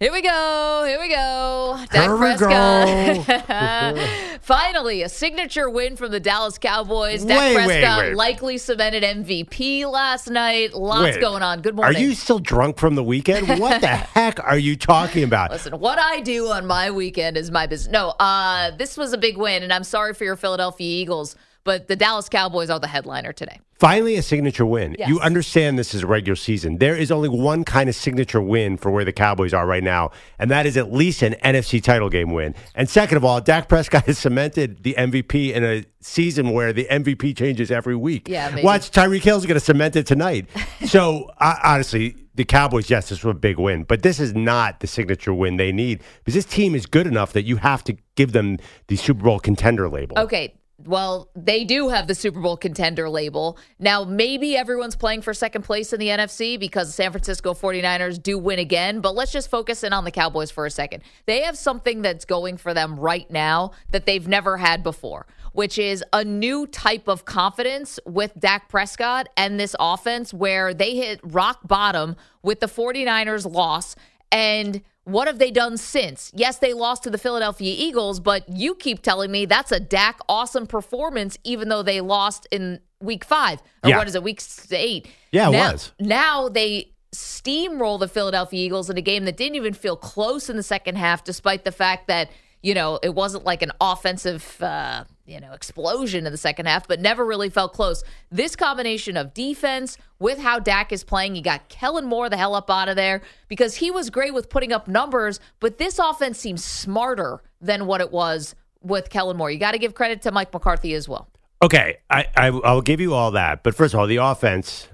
Here 0.00 0.12
we 0.12 0.22
go. 0.22 0.84
Here 0.86 1.00
we 1.00 1.08
go. 1.08 1.76
Dak 1.90 2.16
Prescott. 2.16 3.98
Finally, 4.40 5.02
a 5.02 5.08
signature 5.08 5.68
win 5.68 5.96
from 5.96 6.12
the 6.12 6.20
Dallas 6.20 6.56
Cowboys. 6.56 7.24
Dak 7.24 7.36
Wait, 7.36 7.56
wait, 7.56 7.66
Prescott 7.66 8.04
wait. 8.04 8.14
likely 8.14 8.58
cemented 8.58 9.02
MVP 9.02 9.90
last 9.90 10.30
night. 10.30 10.72
Lots 10.72 11.16
Wait, 11.16 11.20
going 11.20 11.42
on. 11.42 11.62
Good 11.62 11.74
morning. 11.74 11.96
Are 11.96 12.00
you 12.00 12.14
still 12.14 12.38
drunk 12.38 12.78
from 12.78 12.94
the 12.94 13.02
weekend? 13.02 13.48
What 13.58 13.80
the 13.80 13.88
heck 13.88 14.38
are 14.44 14.56
you 14.56 14.76
talking 14.76 15.24
about? 15.24 15.50
Listen, 15.50 15.80
what 15.80 15.98
I 15.98 16.20
do 16.20 16.46
on 16.46 16.64
my 16.64 16.92
weekend 16.92 17.36
is 17.36 17.50
my 17.50 17.66
business. 17.66 17.92
No, 17.92 18.10
uh, 18.20 18.70
this 18.76 18.96
was 18.96 19.12
a 19.12 19.18
big 19.18 19.36
win, 19.36 19.64
and 19.64 19.72
I'm 19.72 19.82
sorry 19.82 20.14
for 20.14 20.22
your 20.22 20.36
Philadelphia 20.36 20.86
Eagles, 20.86 21.34
but 21.68 21.86
the 21.86 21.96
Dallas 21.96 22.30
Cowboys 22.30 22.70
are 22.70 22.80
the 22.80 22.86
headliner 22.86 23.30
today. 23.30 23.60
Finally, 23.78 24.16
a 24.16 24.22
signature 24.22 24.64
win. 24.64 24.96
Yes. 24.98 25.10
You 25.10 25.20
understand 25.20 25.78
this 25.78 25.94
is 25.94 26.02
a 26.02 26.06
regular 26.06 26.34
season. 26.34 26.78
There 26.78 26.96
is 26.96 27.10
only 27.12 27.28
one 27.28 27.62
kind 27.62 27.90
of 27.90 27.94
signature 27.94 28.40
win 28.40 28.78
for 28.78 28.90
where 28.90 29.04
the 29.04 29.12
Cowboys 29.12 29.52
are 29.52 29.66
right 29.66 29.84
now, 29.84 30.12
and 30.38 30.50
that 30.50 30.64
is 30.64 30.78
at 30.78 30.90
least 30.90 31.20
an 31.20 31.34
NFC 31.44 31.82
title 31.82 32.08
game 32.08 32.32
win. 32.32 32.54
And 32.74 32.88
second 32.88 33.18
of 33.18 33.24
all, 33.26 33.42
Dak 33.42 33.68
Prescott 33.68 34.04
has 34.06 34.16
cemented 34.16 34.82
the 34.82 34.94
MVP 34.96 35.52
in 35.52 35.62
a 35.62 35.84
season 36.00 36.52
where 36.52 36.72
the 36.72 36.86
MVP 36.90 37.36
changes 37.36 37.70
every 37.70 37.94
week. 37.94 38.30
Yeah, 38.30 38.48
maybe. 38.48 38.64
Watch 38.64 38.90
Tyreek 38.90 39.20
Hill's 39.20 39.44
going 39.44 39.60
to 39.60 39.60
cement 39.60 39.94
it 39.94 40.06
tonight. 40.06 40.48
so 40.86 41.30
honestly, 41.38 42.16
the 42.34 42.46
Cowboys, 42.46 42.88
yes, 42.88 43.10
this 43.10 43.22
was 43.22 43.32
a 43.32 43.38
big 43.38 43.58
win, 43.58 43.82
but 43.82 44.02
this 44.02 44.20
is 44.20 44.34
not 44.34 44.80
the 44.80 44.86
signature 44.86 45.34
win 45.34 45.58
they 45.58 45.70
need 45.70 46.02
because 46.20 46.32
this 46.32 46.46
team 46.46 46.74
is 46.74 46.86
good 46.86 47.06
enough 47.06 47.34
that 47.34 47.42
you 47.42 47.56
have 47.56 47.84
to 47.84 47.96
give 48.14 48.32
them 48.32 48.56
the 48.86 48.96
Super 48.96 49.24
Bowl 49.24 49.38
contender 49.38 49.90
label. 49.90 50.18
Okay. 50.18 50.54
Well, 50.84 51.28
they 51.34 51.64
do 51.64 51.88
have 51.88 52.06
the 52.06 52.14
Super 52.14 52.40
Bowl 52.40 52.56
contender 52.56 53.10
label. 53.10 53.58
Now, 53.80 54.04
maybe 54.04 54.56
everyone's 54.56 54.94
playing 54.94 55.22
for 55.22 55.34
second 55.34 55.62
place 55.62 55.92
in 55.92 55.98
the 55.98 56.06
NFC 56.06 56.58
because 56.58 56.86
the 56.86 56.92
San 56.92 57.10
Francisco 57.10 57.52
49ers 57.52 58.22
do 58.22 58.38
win 58.38 58.60
again, 58.60 59.00
but 59.00 59.16
let's 59.16 59.32
just 59.32 59.50
focus 59.50 59.82
in 59.82 59.92
on 59.92 60.04
the 60.04 60.12
Cowboys 60.12 60.52
for 60.52 60.66
a 60.66 60.70
second. 60.70 61.02
They 61.26 61.42
have 61.42 61.58
something 61.58 62.02
that's 62.02 62.24
going 62.24 62.58
for 62.58 62.74
them 62.74 62.98
right 62.98 63.28
now 63.28 63.72
that 63.90 64.06
they've 64.06 64.28
never 64.28 64.56
had 64.56 64.84
before, 64.84 65.26
which 65.52 65.78
is 65.78 66.04
a 66.12 66.24
new 66.24 66.64
type 66.68 67.08
of 67.08 67.24
confidence 67.24 67.98
with 68.06 68.38
Dak 68.38 68.68
Prescott 68.68 69.28
and 69.36 69.58
this 69.58 69.74
offense 69.80 70.32
where 70.32 70.72
they 70.72 70.94
hit 70.94 71.18
rock 71.24 71.58
bottom 71.66 72.14
with 72.44 72.60
the 72.60 72.66
49ers 72.66 73.52
loss 73.52 73.96
and 74.30 74.82
what 75.08 75.26
have 75.26 75.38
they 75.38 75.50
done 75.50 75.76
since? 75.76 76.30
Yes, 76.34 76.58
they 76.58 76.74
lost 76.74 77.02
to 77.04 77.10
the 77.10 77.18
Philadelphia 77.18 77.74
Eagles, 77.76 78.20
but 78.20 78.48
you 78.48 78.74
keep 78.74 79.02
telling 79.02 79.30
me 79.30 79.46
that's 79.46 79.72
a 79.72 79.80
Dak 79.80 80.20
awesome 80.28 80.66
performance, 80.66 81.38
even 81.44 81.68
though 81.68 81.82
they 81.82 82.00
lost 82.00 82.46
in 82.50 82.80
week 83.00 83.24
five. 83.24 83.60
Or 83.82 83.90
Yeah. 83.90 83.96
what 83.98 84.06
is 84.06 84.14
it, 84.14 84.22
week 84.22 84.42
eight? 84.70 85.08
Yeah, 85.32 85.48
it 85.48 85.52
now, 85.52 85.72
was. 85.72 85.92
Now 85.98 86.48
they 86.48 86.92
steamroll 87.14 87.98
the 87.98 88.08
Philadelphia 88.08 88.66
Eagles 88.66 88.90
in 88.90 88.98
a 88.98 89.02
game 89.02 89.24
that 89.24 89.36
didn't 89.36 89.56
even 89.56 89.72
feel 89.72 89.96
close 89.96 90.50
in 90.50 90.56
the 90.56 90.62
second 90.62 90.96
half, 90.96 91.24
despite 91.24 91.64
the 91.64 91.72
fact 91.72 92.06
that, 92.08 92.30
you 92.62 92.74
know, 92.74 92.98
it 93.02 93.14
wasn't 93.14 93.44
like 93.44 93.62
an 93.62 93.72
offensive, 93.80 94.60
uh, 94.60 95.04
you 95.28 95.40
know, 95.40 95.52
explosion 95.52 96.26
in 96.26 96.32
the 96.32 96.38
second 96.38 96.66
half, 96.66 96.88
but 96.88 97.00
never 97.00 97.24
really 97.24 97.50
felt 97.50 97.74
close. 97.74 98.02
This 98.30 98.56
combination 98.56 99.16
of 99.16 99.34
defense 99.34 99.98
with 100.18 100.38
how 100.38 100.58
Dak 100.58 100.90
is 100.90 101.04
playing, 101.04 101.36
you 101.36 101.42
got 101.42 101.68
Kellen 101.68 102.06
Moore 102.06 102.30
the 102.30 102.38
hell 102.38 102.54
up 102.54 102.70
out 102.70 102.88
of 102.88 102.96
there 102.96 103.20
because 103.46 103.76
he 103.76 103.90
was 103.90 104.08
great 104.08 104.32
with 104.32 104.48
putting 104.48 104.72
up 104.72 104.88
numbers, 104.88 105.38
but 105.60 105.76
this 105.76 105.98
offense 105.98 106.38
seems 106.38 106.64
smarter 106.64 107.42
than 107.60 107.86
what 107.86 108.00
it 108.00 108.10
was 108.10 108.54
with 108.80 109.10
Kellen 109.10 109.36
Moore. 109.36 109.50
You 109.50 109.58
got 109.58 109.72
to 109.72 109.78
give 109.78 109.94
credit 109.94 110.22
to 110.22 110.32
Mike 110.32 110.52
McCarthy 110.52 110.94
as 110.94 111.08
well. 111.08 111.28
Okay, 111.60 111.98
I, 112.08 112.26
I 112.36 112.46
I'll 112.46 112.80
give 112.80 113.00
you 113.00 113.12
all 113.12 113.32
that, 113.32 113.62
but 113.62 113.74
first 113.74 113.92
of 113.92 114.00
all, 114.00 114.06
the 114.06 114.16
offense 114.16 114.88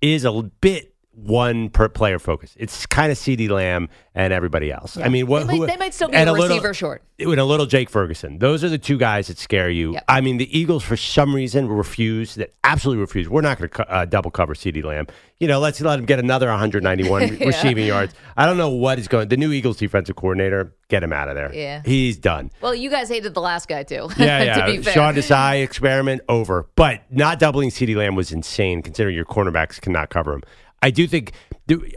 is 0.00 0.24
a 0.24 0.42
bit 0.42 0.94
one 1.16 1.70
per 1.70 1.88
player 1.88 2.18
focus. 2.18 2.54
It's 2.58 2.84
kind 2.84 3.10
of 3.10 3.16
CeeDee 3.16 3.48
Lamb 3.48 3.88
and 4.14 4.32
everybody 4.34 4.70
else. 4.70 4.98
I 4.98 5.08
mean, 5.08 5.26
what 5.26 5.40
They 5.40 5.44
might- 5.46 5.56
who, 5.56 5.66
they 5.66 5.76
might 5.76 5.94
still 5.94 6.08
be 6.08 6.14
and 6.14 6.28
a 6.28 6.32
little- 6.32 6.48
receiver 6.48 6.74
short. 6.74 7.02
with 7.18 7.38
a 7.38 7.44
little 7.44 7.64
Jake 7.64 7.88
Ferguson. 7.88 8.38
Those 8.38 8.62
are 8.62 8.68
the 8.68 8.76
two 8.78 8.98
guys 8.98 9.28
that 9.28 9.38
scare 9.38 9.70
you. 9.70 9.94
Yep. 9.94 10.04
I 10.08 10.20
mean, 10.20 10.36
the 10.36 10.58
Eagles 10.58 10.84
for 10.84 10.96
some 10.96 11.34
reason 11.34 11.68
refuse 11.68 12.34
that 12.34 12.52
absolutely 12.64 13.00
refuse. 13.00 13.28
We're 13.30 13.40
not 13.40 13.58
going 13.58 13.70
to 13.70 13.90
uh, 13.90 14.04
double 14.04 14.30
cover 14.30 14.54
CeeDee 14.54 14.84
Lamb. 14.84 15.06
You 15.38 15.48
know, 15.48 15.58
let's 15.58 15.80
let 15.80 15.98
him 15.98 16.04
get 16.06 16.18
another 16.18 16.48
191 16.48 17.38
receiving 17.40 17.86
yards. 17.86 18.14
I 18.36 18.44
don't 18.46 18.56
know 18.58 18.70
what 18.70 18.98
is 18.98 19.08
going. 19.08 19.28
The 19.28 19.36
new 19.38 19.52
Eagles 19.52 19.76
defensive 19.78 20.16
coordinator, 20.16 20.74
get 20.88 21.02
him 21.02 21.12
out 21.12 21.28
of 21.28 21.34
there. 21.34 21.52
Yeah. 21.54 21.82
he's 21.84 22.16
done. 22.18 22.50
Well, 22.62 22.74
you 22.74 22.90
guys 22.90 23.08
hated 23.08 23.32
the 23.34 23.40
last 23.40 23.68
guy 23.68 23.82
too. 23.84 24.08
Yeah, 24.18 24.42
yeah. 24.42 24.66
to. 24.66 24.82
Sean 24.82 25.14
Desai 25.14 25.62
experiment 25.62 26.20
over. 26.28 26.66
But 26.76 27.02
not 27.10 27.38
doubling 27.38 27.70
CeeDee 27.70 27.96
Lamb 27.96 28.14
was 28.14 28.32
insane 28.32 28.82
considering 28.82 29.14
your 29.16 29.24
cornerbacks 29.26 29.80
cannot 29.80 30.08
cover 30.10 30.32
him. 30.34 30.42
I 30.86 30.90
do 30.90 31.08
think 31.08 31.32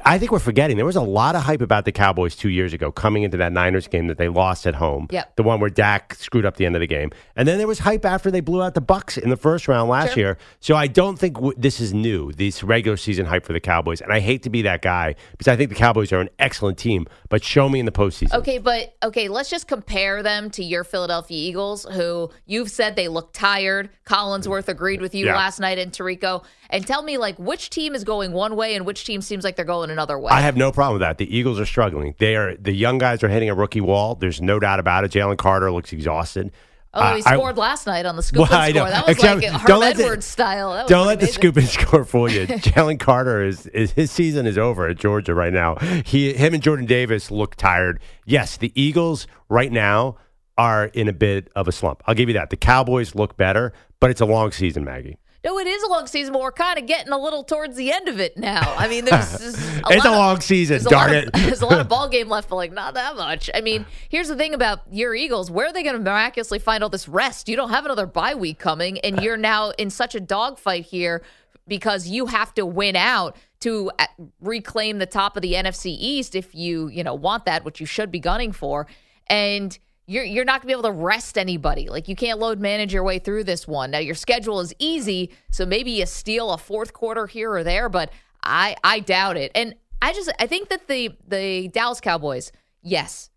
I 0.04 0.18
think 0.18 0.32
we're 0.32 0.40
forgetting 0.40 0.78
there 0.78 0.86
was 0.86 0.96
a 0.96 1.02
lot 1.02 1.36
of 1.36 1.44
hype 1.44 1.62
about 1.62 1.86
the 1.86 1.92
Cowboys 1.92 2.36
two 2.36 2.50
years 2.50 2.74
ago 2.74 2.92
coming 2.92 3.22
into 3.22 3.38
that 3.38 3.52
Niners 3.52 3.88
game 3.88 4.08
that 4.08 4.18
they 4.18 4.28
lost 4.28 4.66
at 4.66 4.74
home. 4.74 5.08
Yep. 5.12 5.36
The 5.36 5.44
one 5.44 5.60
where 5.60 5.70
Dak 5.70 6.16
screwed 6.16 6.44
up 6.44 6.58
the 6.58 6.66
end 6.66 6.76
of 6.76 6.80
the 6.80 6.88
game. 6.88 7.12
And 7.36 7.48
then 7.48 7.60
there 7.60 7.68
was 7.68 7.78
hype 7.80 8.04
after 8.04 8.32
they 8.32 8.40
blew 8.40 8.64
out 8.64 8.74
the 8.74 8.82
Bucks 8.82 9.16
in 9.16 9.30
the 9.30 9.38
first 9.38 9.68
round 9.68 9.88
last 9.88 10.14
Sure. 10.16 10.18
year. 10.24 10.38
So 10.60 10.76
I 10.76 10.88
don't 10.88 11.20
think 11.20 11.36
w- 11.36 11.54
this 11.56 11.80
is 11.80 11.94
new, 11.94 12.32
this 12.32 12.64
regular 12.64 12.98
season 12.98 13.28
hype 13.28 13.46
for 13.46 13.54
the 13.54 13.60
Cowboys. 13.60 14.02
And 14.02 14.12
I 14.12 14.20
hate 14.22 14.42
to 14.44 14.50
be 14.50 14.64
that 14.64 14.82
guy 14.82 15.14
because 15.34 15.48
I 15.48 15.56
think 15.56 15.70
the 15.70 15.76
Cowboys 15.76 16.12
are 16.12 16.20
an 16.22 16.30
excellent 16.40 16.80
team, 16.80 17.06
but 17.30 17.44
show 17.44 17.70
me 17.70 17.80
in 17.80 17.86
the 17.86 17.92
postseason. 17.92 18.34
Okay, 18.34 18.58
but 18.58 18.96
okay, 19.04 19.28
let's 19.28 19.52
just 19.52 19.68
compare 19.68 20.24
them 20.24 20.50
to 20.52 20.64
your 20.64 20.84
Philadelphia 20.84 21.38
Eagles, 21.38 21.86
who 21.92 22.32
you've 22.48 22.72
said 22.72 22.96
they 22.96 23.08
look 23.08 23.34
tired. 23.34 23.90
Collinsworth 24.08 24.68
agreed 24.68 25.00
with 25.00 25.14
you 25.14 25.28
Yeah. 25.28 25.36
last 25.36 25.60
night 25.60 25.78
in 25.78 25.92
Tirico. 25.92 26.44
And 26.72 26.86
tell 26.86 27.02
me, 27.04 27.18
like, 27.18 27.38
which 27.38 27.70
team 27.72 27.94
is 27.96 28.04
going 28.04 28.32
one 28.32 28.56
way 28.56 28.76
and 28.76 28.86
which 28.86 29.04
team 29.04 29.22
seems 29.22 29.44
like 29.44 29.56
they're 29.60 29.66
going 29.66 29.90
another 29.92 30.18
way? 30.18 30.32
I 30.32 30.40
have 30.40 30.56
no 30.56 30.72
problem 30.72 30.94
with 30.96 31.02
that. 31.02 31.18
The 31.18 31.36
Eagles 31.38 31.60
are 31.60 31.66
struggling. 31.66 32.16
They 32.18 32.38
are 32.38 32.56
the 32.56 32.72
young 32.72 32.98
guys 32.98 33.22
are 33.24 33.28
hitting 33.28 33.50
a 33.50 33.54
rookie 33.54 33.82
wall. 33.82 34.16
There's 34.16 34.42
no 34.42 34.58
doubt 34.58 34.80
about 34.80 35.04
it. 35.04 35.12
Jalen 35.12 35.38
Carter 35.38 35.70
looks 35.72 35.92
exhausted. 35.92 36.52
oh, 36.94 37.16
he 37.16 37.22
Uh, 37.22 37.24
I- 37.26 37.34
scored 37.36 37.58
last 37.58 37.86
night 37.86 38.06
on 38.06 38.16
the 38.16 38.24
scoop 38.24 38.50
Well, 38.50 38.62
and 38.62 38.74
score. 38.76 38.90
That 38.90 39.06
was 39.08 39.16
Except- 39.18 39.42
like 39.44 39.52
Herm 39.62 39.80
the- 39.82 39.86
Edwards 39.86 40.26
style. 40.26 40.74
That 40.74 40.88
Don't 40.88 41.06
let 41.08 41.20
the 41.20 41.28
scoop 41.28 41.58
and 41.58 41.68
score 41.68 42.06
fool 42.06 42.32
you. 42.32 42.48
Jalen 42.48 43.00
Carter 43.00 43.44
is, 43.44 43.68
is 43.68 43.92
his 43.92 44.10
season 44.12 44.48
is 44.48 44.58
over 44.58 44.88
at 44.88 44.98
Georgia 44.98 45.34
right 45.36 45.52
now. 45.54 45.76
He 46.06 46.34
him 46.34 46.54
and 46.54 46.64
Jordan 46.64 46.86
Davis 46.86 47.30
look 47.30 47.56
tired. 47.58 48.00
Yes, 48.26 48.56
the 48.58 48.72
Eagles 48.82 49.28
right 49.50 49.72
now 49.72 50.16
are 50.58 50.86
in 50.86 51.08
a 51.08 51.14
bit 51.14 51.50
of 51.56 51.68
a 51.68 51.72
slump. 51.72 52.02
I'll 52.08 52.16
give 52.16 52.28
you 52.30 52.34
that. 52.34 52.50
The 52.50 52.58
Cowboys 52.58 53.14
look 53.14 53.38
better, 53.38 53.72
but 54.00 54.10
it's 54.10 54.22
a 54.22 54.26
long 54.26 54.52
season, 54.52 54.84
Maggie. 54.84 55.18
No, 55.44 55.58
it 55.58 55.68
is 55.68 55.82
a 55.84 55.88
long 55.88 56.06
season, 56.08 56.34
but 56.34 56.42
we're 56.42 56.52
kind 56.52 56.78
of 56.78 56.86
getting 56.86 57.14
a 57.14 57.18
little 57.18 57.44
towards 57.46 57.78
the 57.78 57.92
end 57.94 58.10
of 58.10 58.20
it 58.20 58.38
now. 58.38 58.76
I 58.78 58.90
mean, 58.90 59.06
there's, 59.06 59.32
there's 59.40 59.56
a 59.56 59.80
It's 59.90 60.04
lot 60.04 60.06
a 60.06 60.10
of- 60.10 60.16
long 60.18 60.42
season, 60.42 60.74
there's 60.74 60.86
a 60.86 60.90
darn 60.90 61.14
lot 61.14 61.18
of- 61.24 61.28
it. 61.30 61.34
there's 61.46 61.62
a 61.62 61.66
lot 61.66 61.80
of 61.80 61.88
ball 61.90 62.10
game 62.10 62.28
left, 62.28 62.50
but 62.50 62.58
like 62.58 62.74
not 62.74 62.96
that 62.96 63.16
much. 63.16 63.50
I 63.54 63.62
mean, 63.62 63.86
here's 64.10 64.28
the 64.28 64.36
thing 64.36 64.54
about 64.54 64.82
your 64.92 65.16
Eagles: 65.16 65.50
where 65.50 65.68
are 65.68 65.74
they 65.74 65.84
going 65.84 65.96
to 65.96 66.02
miraculously 66.02 66.60
find 66.60 66.84
all 66.84 66.90
this 66.90 67.08
rest? 67.08 67.48
You 67.48 67.56
don't 67.56 67.70
have 67.70 67.86
another 67.86 68.06
bye 68.06 68.36
week 68.36 68.60
coming, 68.60 69.00
and 69.00 69.22
you're 69.22 69.38
now 69.38 69.70
in 69.78 69.90
such 69.90 70.14
a 70.16 70.20
dogfight 70.20 70.86
here 70.86 71.24
because 71.68 72.08
you 72.08 72.26
have 72.26 72.54
to 72.56 72.66
win 72.66 72.96
out 72.96 73.38
to 73.62 73.92
uh, 74.00 74.06
reclaim 74.42 74.98
the 74.98 75.06
top 75.06 75.36
of 75.38 75.42
the 75.42 75.54
NFC 75.54 75.96
East 75.98 76.36
if 76.36 76.54
you 76.54 76.90
you 76.90 77.04
know 77.04 77.14
want 77.14 77.46
that, 77.46 77.64
which 77.64 77.80
you 77.80 77.86
should 77.86 78.12
be 78.12 78.20
gunning 78.20 78.52
for, 78.52 78.88
and 79.28 79.80
you're 80.10 80.24
you're 80.24 80.46
not 80.46 80.62
gonna 80.62 80.68
be 80.68 80.74
able 80.74 80.84
to 80.84 80.92
rest 80.92 81.38
anybody. 81.38 81.88
Like 81.88 82.08
you 82.08 82.16
can't 82.16 82.40
load 82.40 82.60
manage 82.60 82.92
your 82.92 83.04
way 83.04 83.20
through 83.20 83.44
this 83.44 83.68
one. 83.68 83.92
Now 83.92 84.00
your 84.00 84.16
schedule 84.16 84.60
is 84.60 84.74
easy, 84.80 85.32
so 85.52 85.66
maybe 85.66 85.92
you 85.92 86.06
steal 86.08 86.52
a 86.52 86.58
fourth 86.58 86.94
quarter 86.94 87.28
here 87.28 87.52
or 87.52 87.64
there, 87.64 87.90
but 87.90 88.12
I 88.44 88.76
I 88.84 89.02
doubt 89.02 89.38
it. 89.38 89.52
And 89.54 89.76
I 90.02 90.14
just 90.14 90.32
I 90.40 90.48
think 90.48 90.70
that 90.70 90.88
the 90.88 91.16
the 91.28 91.68
Dallas 91.68 92.02
Cowboys, 92.02 92.52
yes, 92.82 93.30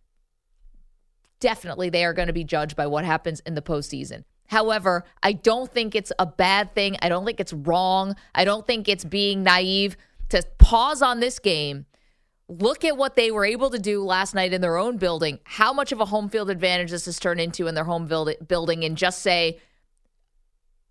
definitely 1.41 1.91
they 1.91 2.07
are 2.07 2.15
going 2.15 2.29
to 2.29 2.33
be 2.33 2.45
judged 2.45 2.75
by 2.75 2.87
what 2.87 3.05
happens 3.05 3.41
in 3.41 3.55
the 3.55 3.63
postseason. 3.63 4.25
However, 4.47 5.05
I 5.23 5.33
don't 5.33 5.71
think 5.71 5.95
it's 5.95 6.13
a 6.19 6.27
bad 6.27 6.75
thing. 6.75 6.97
I 7.03 7.11
don't 7.11 7.27
think 7.27 7.41
it's 7.41 7.53
wrong. 7.53 8.17
I 8.35 8.45
don't 8.45 8.67
think 8.67 8.89
it's 8.89 9.05
being 9.05 9.43
naive 9.43 9.97
to 10.31 10.43
pause 10.59 11.03
on 11.03 11.21
this 11.21 11.39
game. 11.39 11.85
Look 12.61 12.85
at 12.85 12.97
what 12.97 13.17
they 13.17 13.31
were 13.31 13.45
able 13.45 13.71
to 13.71 13.79
do 13.79 14.05
last 14.05 14.35
night 14.35 14.53
in 14.53 14.61
their 14.61 14.77
own 14.77 14.99
building, 14.99 15.39
how 15.45 15.73
much 15.73 15.93
of 15.93 16.01
a 16.01 16.05
home 16.05 16.29
field 16.29 16.51
advantage 16.51 16.91
this 16.91 17.07
has 17.07 17.19
turned 17.19 17.41
into 17.41 17.67
in 17.67 17.75
their 17.75 17.85
home 17.85 18.07
build- 18.07 18.35
building, 18.47 18.85
and 18.85 18.97
just 18.97 19.23
say, 19.23 19.59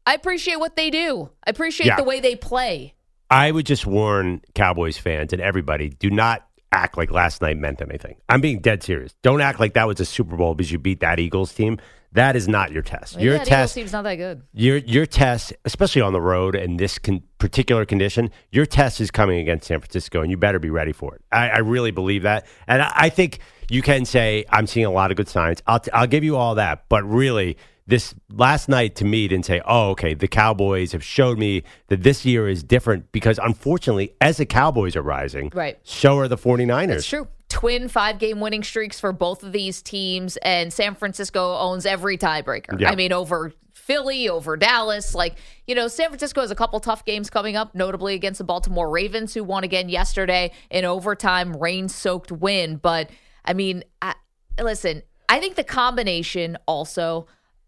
I 0.05 0.13
appreciate 0.15 0.59
what 0.59 0.75
they 0.75 0.89
do. 0.89 1.29
I 1.45 1.51
appreciate 1.51 1.87
Yeah. 1.87 1.97
the 1.97 2.03
way 2.03 2.19
they 2.19 2.35
play. 2.35 2.95
I 3.29 3.51
would 3.51 3.65
just 3.65 3.85
warn 3.85 4.41
Cowboys 4.55 4.97
fans 4.97 5.31
and 5.33 5.41
everybody: 5.41 5.89
do 5.89 6.09
not 6.09 6.47
act 6.71 6.97
like 6.97 7.11
last 7.11 7.41
night 7.41 7.57
meant 7.57 7.81
anything. 7.81 8.15
I'm 8.27 8.41
being 8.41 8.59
dead 8.59 8.81
serious. 8.81 9.13
Don't 9.21 9.41
act 9.41 9.59
like 9.59 9.73
that 9.73 9.87
was 9.87 9.99
a 9.99 10.05
Super 10.05 10.35
Bowl 10.35 10.55
because 10.55 10.71
you 10.71 10.79
beat 10.79 11.01
that 11.01 11.19
Eagles 11.19 11.53
team. 11.53 11.79
That 12.13 12.35
is 12.35 12.47
not 12.47 12.71
your 12.71 12.81
test. 12.81 13.15
Well, 13.15 13.23
your 13.23 13.35
yeah, 13.35 13.43
test. 13.45 13.73
team's 13.75 13.93
not 13.93 14.03
that 14.03 14.15
good. 14.15 14.41
Your 14.53 14.77
your 14.77 15.05
test, 15.05 15.53
especially 15.65 16.01
on 16.01 16.11
the 16.13 16.19
road 16.21 16.55
in 16.55 16.77
this 16.77 16.99
con- 16.99 17.23
particular 17.37 17.85
condition, 17.85 18.29
your 18.51 18.65
test 18.65 18.99
is 18.99 19.11
coming 19.11 19.39
against 19.39 19.67
San 19.67 19.79
Francisco, 19.79 20.21
and 20.21 20.29
you 20.29 20.37
better 20.37 20.59
be 20.59 20.69
ready 20.69 20.91
for 20.91 21.15
it. 21.15 21.21
I, 21.31 21.49
I 21.49 21.57
really 21.59 21.91
believe 21.91 22.23
that, 22.23 22.45
and 22.67 22.81
I, 22.81 22.91
I 22.95 23.09
think 23.09 23.39
you 23.69 23.81
can 23.81 24.03
say 24.05 24.43
I'm 24.49 24.67
seeing 24.67 24.85
a 24.85 24.91
lot 24.91 25.11
of 25.11 25.17
good 25.17 25.29
signs. 25.29 25.61
I'll 25.67 25.79
t- 25.79 25.91
I'll 25.91 26.07
give 26.07 26.23
you 26.23 26.35
all 26.35 26.55
that, 26.55 26.85
but 26.89 27.03
really. 27.03 27.57
This 27.87 28.13
last 28.31 28.69
night 28.69 28.95
to 28.97 29.05
me 29.05 29.27
didn't 29.27 29.45
say, 29.45 29.59
oh, 29.65 29.89
okay, 29.89 30.13
the 30.13 30.27
Cowboys 30.27 30.93
have 30.93 31.03
showed 31.03 31.37
me 31.37 31.63
that 31.87 32.03
this 32.03 32.23
year 32.25 32.47
is 32.47 32.63
different 32.63 33.11
because 33.11 33.37
unfortunately, 33.43 34.13
as 34.21 34.37
the 34.37 34.45
Cowboys 34.45 34.95
are 34.95 35.01
rising, 35.01 35.51
Right. 35.53 35.77
so 35.83 36.17
are 36.19 36.29
the 36.29 36.37
49ers. 36.37 36.89
It's 36.97 37.07
true. 37.07 37.27
Twin 37.61 37.89
five 37.89 38.17
game 38.17 38.39
winning 38.39 38.63
streaks 38.63 38.99
for 38.99 39.13
both 39.13 39.43
of 39.43 39.51
these 39.51 39.83
teams, 39.83 40.35
and 40.37 40.73
San 40.73 40.95
Francisco 40.95 41.55
owns 41.57 41.85
every 41.85 42.17
tiebreaker. 42.17 42.81
Yeah. 42.81 42.89
I 42.89 42.95
mean, 42.95 43.13
over 43.13 43.53
Philly, 43.75 44.27
over 44.27 44.57
Dallas. 44.57 45.13
Like, 45.13 45.35
you 45.67 45.75
know, 45.75 45.87
San 45.87 46.07
Francisco 46.07 46.41
has 46.41 46.49
a 46.49 46.55
couple 46.55 46.79
tough 46.79 47.05
games 47.05 47.29
coming 47.29 47.55
up, 47.55 47.75
notably 47.75 48.15
against 48.15 48.39
the 48.39 48.43
Baltimore 48.45 48.89
Ravens, 48.89 49.35
who 49.35 49.43
won 49.43 49.63
again 49.63 49.89
yesterday 49.89 50.51
in 50.71 50.85
overtime, 50.85 51.55
rain 51.55 51.87
soaked 51.87 52.31
win. 52.31 52.77
But, 52.77 53.11
I 53.45 53.53
mean, 53.53 53.83
I, 54.01 54.15
listen, 54.59 55.03
I 55.29 55.39
think 55.39 55.53
the 55.53 55.63
combination 55.63 56.57
also 56.65 57.27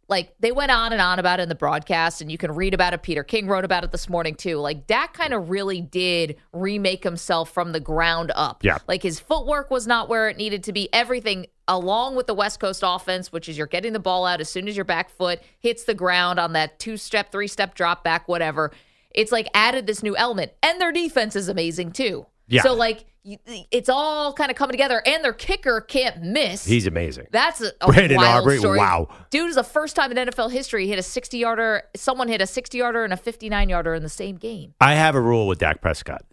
like 0.10 0.34
they 0.40 0.52
went 0.52 0.72
on 0.72 0.92
and 0.92 1.02
on 1.02 1.18
about 1.20 1.40
it 1.40 1.44
in 1.44 1.50
the 1.50 1.56
broadcast, 1.56 2.22
and 2.22 2.32
you 2.32 2.38
can 2.38 2.54
read 2.54 2.74
about 2.74 2.94
it. 2.94 3.04
Peter 3.04 3.24
King 3.24 3.48
wrote 3.48 3.64
about 3.64 3.84
it 3.84 3.92
this 3.92 4.10
morning 4.10 4.36
too. 4.36 4.58
Like 4.58 4.86
Dak 4.86 5.14
kind 5.14 5.34
of 5.34 5.50
really 5.50 5.82
did 5.82 6.36
remake 6.52 7.04
himself 7.04 7.52
from 7.52 7.72
the 7.72 7.80
ground 7.80 8.32
up. 8.36 8.64
Yeah. 8.64 8.80
Like 8.88 9.02
his 9.02 9.20
footwork 9.20 9.72
was 9.72 9.88
not 9.88 10.10
where 10.10 10.30
it 10.30 10.38
needed 10.38 10.64
to 10.66 10.74
be. 10.74 10.90
Everything 10.94 11.48
along 11.68 12.16
with 12.16 12.28
the 12.28 12.34
West 12.34 12.60
Coast 12.60 12.84
offense, 12.86 13.32
which 13.32 13.48
is 13.48 13.58
you're 13.58 13.68
getting 13.68 13.94
the 13.94 14.00
ball 14.00 14.26
out 14.26 14.42
as 14.42 14.50
soon 14.50 14.68
as 14.68 14.76
your 14.76 14.86
back 14.86 15.10
foot 15.10 15.42
hits 15.60 15.86
the 15.86 15.94
ground 15.94 16.40
on 16.40 16.54
that 16.54 16.80
two 16.80 16.98
step, 16.98 17.32
three 17.32 17.48
step 17.48 17.74
drop 17.76 18.04
back, 18.04 18.28
whatever. 18.28 18.72
It's 19.12 19.32
like 19.32 19.48
added 19.54 19.88
this 19.88 20.04
new 20.04 20.18
element, 20.18 20.52
and 20.62 20.82
their 20.82 20.92
defense 20.92 21.36
is 21.36 21.48
amazing 21.48 21.94
too. 21.94 22.26
Yeah. 22.48 22.62
So 22.64 22.74
like 22.74 23.06
it's 23.26 23.90
all 23.90 24.34
kind 24.34 24.52
of 24.52 24.58
coming 24.58 24.74
together, 24.74 25.02
and 25.06 25.24
their 25.24 25.34
kicker 25.34 25.82
can't 25.82 26.22
miss. 26.22 26.66
He's 26.66 26.88
amazing. 26.88 27.28
That's 27.32 27.62
a, 27.62 27.72
a 27.82 27.88
Brandon 27.92 28.20
Aubrey, 28.20 28.60
story. 28.60 28.78
wow. 28.78 29.08
Dude 29.30 29.50
is 29.50 29.56
the 29.56 29.64
first 29.64 29.96
time 29.96 30.12
in 30.12 30.28
NFL 30.28 30.52
history 30.52 30.84
he 30.84 30.90
hit 30.90 31.00
a 31.00 31.04
60 31.04 31.38
yarder. 31.38 31.84
Someone 31.96 32.28
hit 32.28 32.42
a 32.42 32.48
60 32.48 32.78
yarder 32.78 33.04
and 33.04 33.14
a 33.14 33.18
59 33.18 33.70
yarder 33.70 33.94
in 33.94 34.04
the 34.04 34.10
same 34.10 34.36
game. 34.36 34.74
I 34.82 34.96
have 34.96 35.16
a 35.16 35.22
rule 35.22 35.48
with 35.48 35.60
Dak 35.60 35.82
Prescott. 35.82 36.24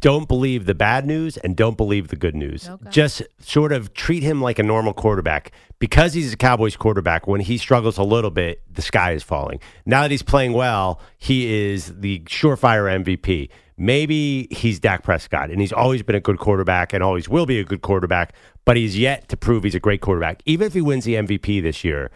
Don't 0.00 0.28
believe 0.28 0.64
the 0.64 0.74
bad 0.74 1.04
news 1.04 1.36
and 1.36 1.56
don't 1.56 1.76
believe 1.76 2.08
the 2.08 2.16
good 2.16 2.34
news. 2.34 2.70
Just 2.88 3.22
sort 3.38 3.70
of 3.70 3.92
treat 3.92 4.22
him 4.22 4.40
like 4.40 4.58
a 4.58 4.62
normal 4.62 4.94
quarterback. 4.94 5.52
Because 5.78 6.14
he's 6.14 6.32
a 6.32 6.36
Cowboys 6.36 6.76
quarterback, 6.76 7.26
when 7.26 7.40
he 7.40 7.58
struggles 7.58 7.98
a 7.98 8.02
little 8.02 8.30
bit, 8.30 8.62
the 8.72 8.82
sky 8.82 9.12
is 9.12 9.22
falling. 9.22 9.60
Now 9.84 10.02
that 10.02 10.10
he's 10.10 10.22
playing 10.22 10.52
well, 10.52 11.00
he 11.18 11.70
is 11.70 12.00
the 12.00 12.20
surefire 12.20 13.02
MVP. 13.04 13.50
Maybe 13.80 14.46
he's 14.50 14.78
Dak 14.78 15.02
Prescott, 15.02 15.50
and 15.50 15.58
he's 15.58 15.72
always 15.72 16.02
been 16.02 16.14
a 16.14 16.20
good 16.20 16.38
quarterback 16.38 16.92
and 16.92 17.02
always 17.02 17.30
will 17.30 17.46
be 17.46 17.58
a 17.58 17.64
good 17.64 17.80
quarterback, 17.80 18.34
but 18.66 18.76
he's 18.76 18.98
yet 18.98 19.30
to 19.30 19.38
prove 19.38 19.64
he's 19.64 19.74
a 19.74 19.80
great 19.80 20.02
quarterback. 20.02 20.42
Even 20.44 20.66
if 20.66 20.74
he 20.74 20.82
wins 20.82 21.04
the 21.04 21.14
MVP 21.14 21.62
this 21.62 21.82
year, 21.82 22.10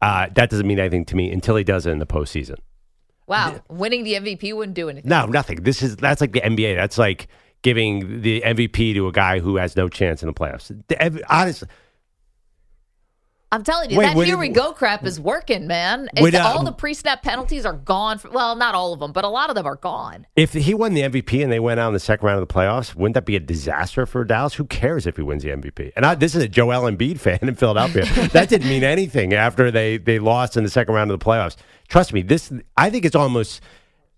uh, 0.00 0.28
that 0.34 0.48
doesn't 0.48 0.66
mean 0.66 0.78
anything 0.78 1.04
to 1.04 1.14
me 1.14 1.30
until 1.30 1.54
he 1.54 1.64
does 1.64 1.84
it 1.84 1.90
in 1.90 1.98
the 1.98 2.06
postseason. 2.06 2.56
Wow, 3.26 3.60
winning 3.68 4.04
the 4.04 4.14
MVP 4.14 4.56
wouldn't 4.56 4.74
do 4.74 4.88
anything. 4.88 5.06
No, 5.06 5.26
nothing. 5.26 5.62
This 5.62 5.82
is 5.82 5.96
that's 5.96 6.22
like 6.22 6.32
the 6.32 6.40
NBA. 6.40 6.76
That's 6.76 6.96
like 6.96 7.28
giving 7.60 8.22
the 8.22 8.40
MVP 8.40 8.94
to 8.94 9.06
a 9.06 9.12
guy 9.12 9.38
who 9.38 9.56
has 9.56 9.76
no 9.76 9.90
chance 9.90 10.22
in 10.22 10.28
the 10.28 10.32
playoffs. 10.32 10.68
The, 10.88 11.24
honestly, 11.28 11.68
I'm 13.52 13.62
telling 13.62 13.90
you, 13.90 13.98
Wait, 13.98 14.06
that 14.14 14.16
here 14.24 14.34
it- 14.36 14.38
we 14.40 14.48
go 14.48 14.72
crap 14.72 15.04
is 15.04 15.20
working, 15.20 15.66
man. 15.66 16.08
Would, 16.18 16.34
uh, 16.34 16.42
all 16.42 16.64
the 16.64 16.72
pre-snap 16.72 17.22
penalties 17.22 17.66
are 17.66 17.74
gone. 17.74 18.16
For, 18.18 18.30
well, 18.30 18.56
not 18.56 18.74
all 18.74 18.94
of 18.94 18.98
them, 19.00 19.12
but 19.12 19.24
a 19.24 19.28
lot 19.28 19.50
of 19.50 19.54
them 19.54 19.66
are 19.66 19.76
gone. 19.76 20.26
if 20.36 20.54
he 20.54 20.72
won 20.72 20.94
the 20.94 21.02
MVP 21.02 21.42
and 21.42 21.52
they 21.52 21.60
went 21.60 21.78
out 21.78 21.88
in 21.88 21.92
the 21.92 22.00
second 22.00 22.26
round 22.26 22.40
of 22.40 22.48
the 22.48 22.52
playoffs, 22.52 22.94
wouldn't 22.94 23.14
that 23.14 23.26
be 23.26 23.36
a 23.36 23.40
disaster 23.40 24.06
for 24.06 24.24
Dallas? 24.24 24.54
Who 24.54 24.64
cares 24.64 25.06
if 25.06 25.16
he 25.16 25.22
wins 25.22 25.42
the 25.42 25.50
MVP? 25.50 25.92
And 25.94 26.06
I, 26.06 26.14
this 26.14 26.34
is 26.34 26.42
a 26.42 26.48
Joel 26.48 26.90
Embiid 26.90 27.20
fan 27.26 27.38
in 27.42 27.54
Philadelphia. 27.54 28.06
that 28.28 28.48
didn't 28.48 28.68
mean 28.68 28.82
anything 28.84 29.34
after 29.34 29.70
they 29.70 29.98
they 29.98 30.18
lost 30.18 30.56
in 30.56 30.64
the 30.64 30.70
second 30.70 30.94
round 30.94 31.10
of 31.10 31.20
the 31.20 31.24
playoffs. 31.24 31.56
Trust 31.88 32.12
me, 32.14 32.22
this 32.22 32.50
I 32.78 32.88
think 32.88 33.04
it's 33.04 33.14
almost 33.16 33.60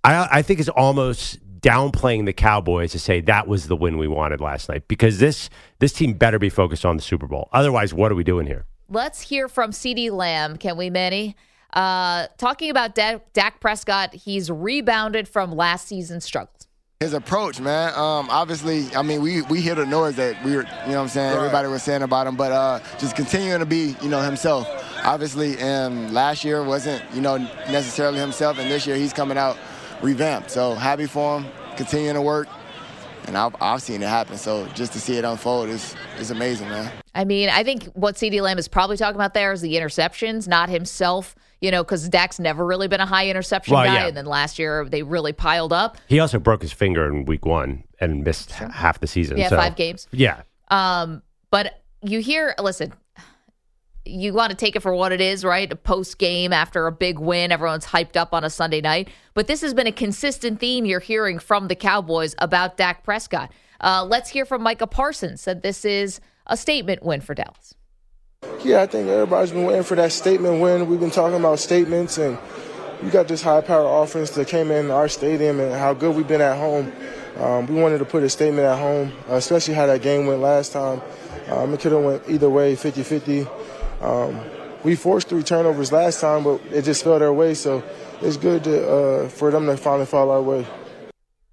I 0.04 0.28
I 0.30 0.42
think 0.42 0.60
it's 0.60 0.69
almost 0.69 1.40
downplaying 1.60 2.26
the 2.26 2.32
Cowboys 2.32 2.92
to 2.92 2.98
say 3.00 3.20
that 3.22 3.48
was 3.48 3.66
the 3.69 3.75
win 3.75 3.98
we 3.98 4.06
wanted 4.06 4.40
last 4.40 4.69
night 4.69 4.87
because 4.87 5.19
this 5.19 5.50
this 5.80 5.92
team 5.92 6.12
better 6.12 6.38
be 6.38 6.50
focused 6.50 6.84
on 6.84 6.96
the 6.96 7.02
Super 7.02 7.26
Bowl. 7.26 7.48
Otherwise, 7.52 7.92
what 7.92 8.12
are 8.12 8.14
we 8.14 8.22
doing 8.22 8.46
here? 8.46 8.64
Let's 8.88 9.20
hear 9.22 9.48
from 9.48 9.70
CeeDee 9.70 10.10
Lamb, 10.10 10.56
can 10.56 10.76
we, 10.76 10.90
Manny? 10.90 11.36
Uh, 11.72 12.26
talking 12.38 12.70
about 12.70 12.94
Dak, 12.94 13.32
Dak 13.32 13.60
Prescott, 13.60 14.14
he's 14.14 14.50
rebounded 14.50 15.26
from 15.26 15.52
last 15.52 15.88
season's 15.88 16.25
struggles. 16.25 16.69
his 17.00 17.12
approach, 17.12 17.60
man. 17.60 17.92
Um, 17.94 18.31
obviously, 18.31 18.86
I 18.94 19.02
mean, 19.02 19.20
we 19.20 19.42
we 19.42 19.60
hear 19.60 19.75
the 19.75 19.84
noise 19.84 20.16
that 20.16 20.42
we 20.44 20.56
were, 20.56 20.62
you 20.62 20.92
know, 20.92 20.96
what 20.96 20.98
I'm 20.98 21.08
saying 21.08 21.36
everybody 21.36 21.69
was 21.69 21.82
saying 21.82 22.02
about 22.02 22.26
him, 22.26 22.36
but 22.36 22.52
uh, 22.52 22.81
just 22.98 23.16
continuing 23.16 23.60
to 23.60 23.66
be, 23.66 23.96
you 24.00 24.08
know, 24.08 24.20
himself. 24.22 24.69
Obviously, 25.04 25.58
and 25.58 26.14
last 26.14 26.44
year 26.44 26.62
wasn't, 26.62 27.02
you 27.12 27.20
know, 27.20 27.37
necessarily 27.37 28.19
himself, 28.19 28.58
and 28.58 28.70
this 28.70 28.87
year 28.87 28.96
he's 28.96 29.12
coming 29.12 29.37
out 29.37 29.58
revamped. 30.00 30.50
So 30.50 30.75
happy 30.75 31.06
for 31.06 31.40
him, 31.40 31.50
continuing 31.76 32.14
to 32.14 32.22
work, 32.22 32.48
and 33.26 33.37
I've, 33.37 33.55
I've 33.61 33.82
seen 33.82 34.03
it 34.03 34.09
happen. 34.09 34.37
So 34.37 34.67
just 34.75 34.93
to 34.93 35.00
see 35.00 35.17
it 35.17 35.25
unfold 35.25 35.69
is 35.69 35.94
is 36.19 36.31
amazing, 36.31 36.69
man. 36.69 36.91
I 37.15 37.25
mean, 37.25 37.49
I 37.49 37.62
think 37.65 37.85
what 37.94 38.17
CeeDee 38.17 38.41
Lamb 38.41 38.59
is 38.59 38.69
probably 38.69 38.97
talking 38.97 39.14
about 39.16 39.35
there 39.35 39.52
is 39.52 39.61
the 39.61 39.75
interceptions, 39.75 40.49
not 40.49 40.69
himself, 40.69 41.35
you 41.61 41.71
know, 41.71 41.83
because 41.85 42.09
Dak's 42.09 42.38
never 42.40 42.64
really 42.66 42.88
been 42.88 43.00
a 43.00 43.07
high 43.07 43.28
interception 43.28 43.75
Well, 43.75 43.85
guy. 43.85 43.95
yeah. 43.95 44.07
And 44.09 44.16
then 44.16 44.26
last 44.26 44.59
year 44.59 44.85
they 44.88 45.02
really 45.02 45.33
piled 45.33 45.73
up. 45.73 45.97
He 46.09 46.19
also 46.21 46.38
broke 46.38 46.62
his 46.62 46.73
finger 46.73 47.07
in 47.09 47.25
week 47.25 47.47
one 47.47 47.85
and 48.00 48.25
missed 48.25 48.50
h- 48.61 48.71
half 48.73 49.00
the 49.00 49.07
season. 49.07 49.37
Yeah, 49.38 49.49
so- 49.49 49.57
five 49.57 49.76
games. 49.76 50.09
Yeah. 50.11 50.43
Um, 50.69 51.23
but 51.50 51.83
you 52.02 52.21
hear, 52.21 52.54
listen, 52.61 52.93
you 54.04 54.34
want 54.34 54.50
to 54.50 54.56
take 54.56 54.76
it 54.76 54.80
for 54.80 54.94
what 54.94 55.12
it 55.12 55.20
is, 55.20 55.44
right? 55.44 55.70
A 55.73 55.76
post 55.76 56.18
game 56.18 56.52
after 56.52 56.87
a 56.87 56.92
big 56.92 57.18
win, 57.18 57.52
everyone's 57.52 57.87
hyped 57.87 58.16
up 58.16 58.34
on 58.34 58.44
a 58.44 58.50
Sunday 58.50 58.80
night. 58.80 59.08
But 59.32 59.46
this 59.46 59.62
has 59.62 59.73
been 59.73 59.87
a 59.87 59.92
consistent 59.92 60.61
theme 60.61 60.84
you're 60.84 61.00
hearing 61.00 61.38
from 61.38 61.68
the 61.68 61.75
Cowboys 61.75 62.34
about 62.38 62.76
Dak 62.76 63.02
Prescott. 63.02 63.50
Uh, 63.80 64.04
let's 64.08 64.30
hear 64.30 64.44
from 64.44 64.62
Micah 64.62 64.87
Parsons. 64.87 65.40
Said 65.40 65.62
this 65.62 65.84
is 65.84 66.20
a 66.46 66.56
statement 66.56 67.02
win 67.02 67.20
for 67.20 67.34
Dallas. 67.34 67.75
Yeah, 68.62 68.82
I 68.82 68.87
think 68.87 69.08
everybody's 69.08 69.52
been 69.52 69.64
waiting 69.64 69.82
for 69.82 69.94
that 69.94 70.12
statement 70.12 70.61
win. 70.61 70.87
We've 70.87 71.00
been 71.00 71.11
talking 71.11 71.38
about 71.38 71.58
statements, 71.58 72.18
and 72.18 72.38
we 73.02 73.08
got 73.08 73.26
this 73.26 73.40
high 73.40 73.62
power 73.62 74.02
offense 74.02 74.30
that 74.32 74.49
came 74.49 74.70
in 74.70 74.90
our 74.90 75.08
stadium 75.08 75.61
and 75.61 75.73
how 75.73 75.94
good 75.94 76.14
we've 76.14 76.28
been 76.28 76.42
at 76.42 76.58
home. 76.58 76.92
Um, 77.38 77.66
we 77.66 77.75
wanted 77.75 77.99
to 77.99 78.04
put 78.04 78.23
a 78.23 78.28
statement 78.28 78.66
at 78.66 78.78
home, 78.78 79.12
especially 79.28 79.75
how 79.75 79.87
that 79.87 80.02
game 80.02 80.26
went 80.26 80.40
last 80.40 80.73
time. 80.73 81.00
Um, 81.49 81.75
it 81.75 81.80
could 81.80 81.92
have 81.92 82.02
went 82.02 82.23
either 82.28 82.49
way, 82.49 82.76
50-50. 82.76 83.49
Um, 84.00 84.40
we 84.82 84.96
forced 84.96 85.28
three 85.28 85.42
turnovers 85.42 85.92
last 85.92 86.20
time, 86.20 86.44
but 86.44 86.60
it 86.70 86.82
just 86.82 87.04
fell 87.04 87.18
their 87.18 87.32
way. 87.32 87.54
So 87.54 87.82
it's 88.20 88.36
good 88.36 88.64
to, 88.64 88.88
uh, 88.88 89.28
for 89.28 89.50
them 89.50 89.66
to 89.66 89.76
finally 89.76 90.06
fall 90.06 90.30
our 90.30 90.42
way. 90.42 90.66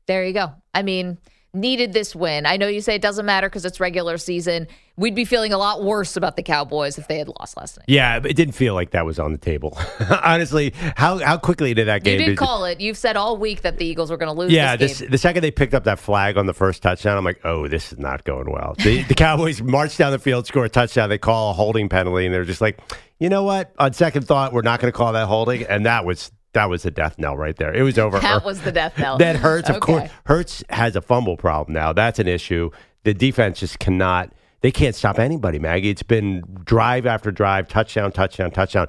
There 0.07 0.25
you 0.25 0.33
go. 0.33 0.51
I 0.73 0.83
mean, 0.83 1.17
needed 1.53 1.93
this 1.93 2.15
win. 2.15 2.45
I 2.45 2.57
know 2.57 2.67
you 2.67 2.81
say 2.81 2.95
it 2.95 3.01
doesn't 3.01 3.25
matter 3.25 3.47
because 3.47 3.65
it's 3.65 3.79
regular 3.79 4.17
season. 4.17 4.67
We'd 5.01 5.15
be 5.15 5.25
feeling 5.25 5.51
a 5.51 5.57
lot 5.57 5.83
worse 5.83 6.15
about 6.15 6.35
the 6.37 6.43
Cowboys 6.43 6.97
if 6.97 7.07
they 7.07 7.17
had 7.17 7.27
lost 7.27 7.57
last 7.57 7.77
night. 7.77 7.85
Yeah, 7.87 8.17
it 8.17 8.35
didn't 8.35 8.53
feel 8.53 8.75
like 8.75 8.91
that 8.91 9.05
was 9.05 9.17
on 9.19 9.31
the 9.31 9.37
table. 9.37 9.77
Honestly, 10.23 10.73
how 10.95 11.17
how 11.17 11.37
quickly 11.37 11.73
did 11.73 11.87
that 11.87 12.03
game? 12.03 12.19
You 12.19 12.27
did 12.27 12.37
call 12.37 12.65
it. 12.65 12.79
You've 12.79 12.97
said 12.97 13.17
all 13.17 13.35
week 13.35 13.63
that 13.63 13.77
the 13.79 13.85
Eagles 13.85 14.11
were 14.11 14.17
going 14.17 14.33
to 14.33 14.39
lose 14.39 14.51
yeah, 14.51 14.75
this 14.75 14.99
this, 14.99 15.09
the 15.09 15.17
second 15.17 15.41
they 15.41 15.51
picked 15.51 15.73
up 15.73 15.83
that 15.85 15.99
flag 15.99 16.37
on 16.37 16.45
the 16.45 16.53
first 16.53 16.83
touchdown, 16.83 17.17
I'm 17.17 17.25
like, 17.25 17.41
oh, 17.43 17.67
this 17.67 17.91
is 17.91 17.99
not 17.99 18.23
going 18.23 18.49
well. 18.51 18.75
The, 18.77 19.03
the 19.03 19.15
Cowboys 19.15 19.61
march 19.61 19.97
down 19.97 20.11
the 20.11 20.19
field, 20.19 20.45
score 20.45 20.65
a 20.65 20.69
touchdown. 20.69 21.09
They 21.09 21.17
call 21.17 21.49
a 21.49 21.53
holding 21.53 21.89
penalty, 21.89 22.25
and 22.25 22.33
they're 22.33 22.45
just 22.45 22.61
like, 22.61 22.79
you 23.19 23.27
know 23.29 23.43
what? 23.43 23.73
On 23.79 23.93
second 23.93 24.27
thought, 24.27 24.53
we're 24.53 24.61
not 24.61 24.79
going 24.79 24.91
to 24.91 24.97
call 24.97 25.13
that 25.13 25.25
holding, 25.27 25.63
and 25.63 25.85
that 25.87 26.05
was 26.05 26.31
that 26.53 26.69
was 26.69 26.83
the 26.83 26.91
death 26.91 27.17
knell 27.17 27.35
right 27.37 27.55
there. 27.55 27.73
It 27.73 27.81
was 27.81 27.97
over. 27.97 28.19
That 28.21 28.45
was 28.45 28.61
the 28.61 28.71
death 28.71 28.99
knell. 28.99 29.17
that 29.17 29.35
hurts. 29.37 29.67
Of 29.69 29.77
Okay. 29.77 29.85
course, 29.93 30.11
Hurts 30.25 30.63
has 30.69 30.95
a 30.95 31.01
fumble 31.01 31.37
problem 31.37 31.73
now. 31.73 31.91
That's 31.91 32.19
an 32.19 32.27
issue. 32.27 32.69
The 33.03 33.15
defense 33.15 33.59
just 33.61 33.79
cannot. 33.79 34.31
They 34.61 34.71
can't 34.71 34.95
stop 34.95 35.19
anybody, 35.19 35.59
Maggie. 35.59 35.89
It's 35.89 36.03
been 36.03 36.43
drive 36.63 37.05
after 37.05 37.31
drive, 37.31 37.67
touchdown, 37.67 38.11
touchdown, 38.11 38.51
touchdown. 38.51 38.87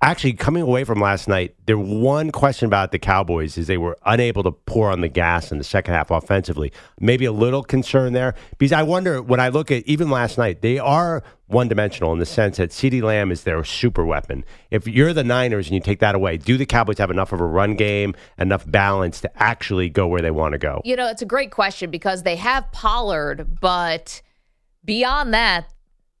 Actually, 0.00 0.32
coming 0.32 0.62
away 0.62 0.84
from 0.84 1.00
last 1.00 1.28
night, 1.28 1.54
there 1.66 1.78
one 1.78 2.30
question 2.30 2.66
about 2.66 2.92
the 2.92 2.98
Cowboys 2.98 3.58
is 3.58 3.66
they 3.66 3.78
were 3.78 3.96
unable 4.06 4.44
to 4.44 4.52
pour 4.52 4.90
on 4.90 5.00
the 5.00 5.08
gas 5.08 5.50
in 5.50 5.58
the 5.58 5.64
second 5.64 5.94
half 5.94 6.10
offensively. 6.10 6.72
Maybe 7.00 7.24
a 7.24 7.32
little 7.32 7.64
concern 7.64 8.12
there 8.12 8.34
because 8.58 8.72
I 8.72 8.84
wonder 8.84 9.20
when 9.20 9.40
I 9.40 9.48
look 9.48 9.72
at 9.72 9.84
even 9.86 10.08
last 10.08 10.38
night, 10.38 10.62
they 10.62 10.78
are 10.78 11.22
one 11.48 11.66
dimensional 11.66 12.12
in 12.12 12.20
the 12.20 12.26
sense 12.26 12.58
that 12.58 12.70
CeeDee 12.70 13.02
Lamb 13.02 13.32
is 13.32 13.42
their 13.42 13.64
super 13.64 14.04
weapon. 14.04 14.44
If 14.70 14.86
you're 14.86 15.12
the 15.12 15.24
Niners 15.24 15.66
and 15.66 15.74
you 15.74 15.80
take 15.80 15.98
that 16.00 16.14
away, 16.14 16.36
do 16.36 16.56
the 16.56 16.66
Cowboys 16.66 16.98
have 16.98 17.10
enough 17.10 17.32
of 17.32 17.40
a 17.40 17.46
run 17.46 17.74
game, 17.74 18.14
enough 18.38 18.70
balance 18.70 19.20
to 19.22 19.42
actually 19.42 19.88
go 19.88 20.06
where 20.06 20.22
they 20.22 20.30
want 20.30 20.52
to 20.52 20.58
go? 20.58 20.80
You 20.84 20.94
know, 20.94 21.08
it's 21.08 21.22
a 21.22 21.26
great 21.26 21.50
question 21.50 21.90
because 21.90 22.22
they 22.22 22.36
have 22.36 22.70
Pollard, 22.70 23.60
but 23.60 24.22
beyond 24.88 25.34
that, 25.34 25.70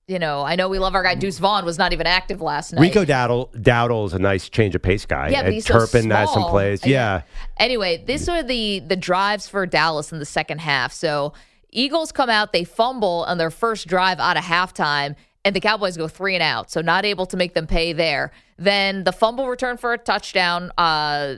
you 0.06 0.18
know, 0.18 0.42
I 0.42 0.54
know 0.54 0.68
we 0.68 0.78
love 0.78 0.94
our 0.94 1.02
guy 1.02 1.14
Deuce 1.14 1.38
Vaughn 1.38 1.64
was 1.64 1.78
not 1.78 1.94
even 1.94 2.06
active 2.06 2.42
last 2.42 2.74
night. 2.74 2.82
Rico 2.82 3.04
Dowdle, 3.04 3.50
Dowdle 3.54 4.06
is 4.06 4.12
a 4.12 4.18
nice 4.18 4.50
change 4.50 4.74
of 4.74 4.82
pace 4.82 5.06
guy. 5.06 5.30
Yeah, 5.30 5.42
but 5.42 5.54
he's 5.54 5.64
so 5.64 5.78
Turpin 5.78 6.10
has 6.10 6.28
some 6.28 6.42
small. 6.42 6.50
plays. 6.50 6.84
Yeah. 6.86 7.22
Anyway, 7.56 8.04
these 8.06 8.28
are 8.28 8.42
the 8.42 8.80
the 8.80 8.94
drives 8.94 9.48
for 9.48 9.64
Dallas 9.64 10.12
in 10.12 10.18
the 10.18 10.26
second 10.26 10.60
half. 10.60 10.92
So 10.92 11.32
Eagles 11.70 12.12
come 12.12 12.28
out, 12.28 12.52
they 12.52 12.64
fumble 12.64 13.24
on 13.26 13.38
their 13.38 13.50
first 13.50 13.86
drive 13.88 14.20
out 14.20 14.36
of 14.36 14.44
halftime, 14.44 15.16
and 15.46 15.56
the 15.56 15.60
Cowboys 15.60 15.96
go 15.96 16.06
three 16.06 16.34
and 16.34 16.42
out. 16.42 16.70
So 16.70 16.82
not 16.82 17.06
able 17.06 17.24
to 17.26 17.38
make 17.38 17.54
them 17.54 17.66
pay 17.66 17.94
there. 17.94 18.32
Then 18.58 19.04
the 19.04 19.12
fumble 19.12 19.48
return 19.48 19.78
for 19.78 19.94
a 19.94 19.98
touchdown, 19.98 20.72
uh, 20.76 21.36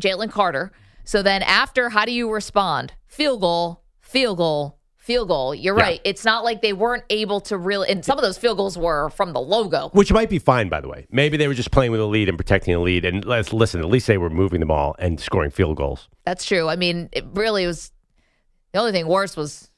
Jalen 0.00 0.30
Carter. 0.30 0.72
So 1.04 1.22
then 1.22 1.42
after, 1.42 1.90
how 1.90 2.06
do 2.06 2.12
you 2.12 2.30
respond? 2.30 2.94
Field 3.06 3.40
goal, 3.42 3.82
field 4.00 4.38
goal, 4.38 4.79
field 5.00 5.28
goal. 5.28 5.54
You're 5.54 5.76
Yeah. 5.76 5.82
right. 5.84 6.00
It's 6.04 6.24
not 6.24 6.44
like 6.44 6.60
they 6.62 6.72
weren't 6.72 7.04
able 7.10 7.40
to 7.42 7.56
really, 7.58 7.88
and 7.88 8.04
some 8.04 8.16
of 8.18 8.22
those 8.22 8.38
field 8.38 8.58
goals 8.58 8.78
were 8.78 9.10
from 9.10 9.32
the 9.32 9.40
logo. 9.40 9.88
Which 9.92 10.12
might 10.12 10.28
be 10.30 10.38
fine, 10.38 10.68
by 10.68 10.80
the 10.80 10.88
way. 10.88 11.06
Maybe 11.10 11.36
they 11.36 11.48
were 11.48 11.54
just 11.54 11.70
playing 11.72 11.90
with 11.90 12.00
a 12.00 12.04
lead 12.04 12.28
and 12.28 12.38
protecting 12.38 12.74
a 12.74 12.80
lead. 12.80 13.04
And 13.04 13.24
let's 13.24 13.52
listen, 13.52 13.80
at 13.80 13.86
least 13.88 14.06
they 14.06 14.18
were 14.18 14.30
moving 14.30 14.60
the 14.60 14.66
ball 14.66 14.94
and 14.98 15.18
scoring 15.18 15.50
field 15.50 15.76
goals. 15.78 16.08
That's 16.24 16.44
true. 16.44 16.68
I 16.68 16.76
mean, 16.76 17.08
it 17.12 17.24
really 17.32 17.66
was. 17.66 17.90
The 18.72 18.78
only 18.78 18.92
thing 18.92 19.08
worse 19.08 19.36
was 19.36 19.70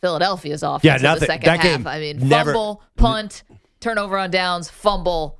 Philadelphia's 0.00 0.62
offense 0.62 0.84
Yeah, 0.84 0.96
in 0.96 1.02
the 1.02 1.08
nothing- 1.08 1.26
second 1.26 1.46
that 1.46 1.60
half. 1.60 1.78
game 1.78 1.86
I 1.86 1.98
mean, 1.98 2.28
never- 2.28 2.52
fumble, 2.52 2.82
punt, 2.96 3.42
turnover 3.80 4.18
on 4.18 4.30
downs, 4.30 4.68
fumble, 4.68 5.38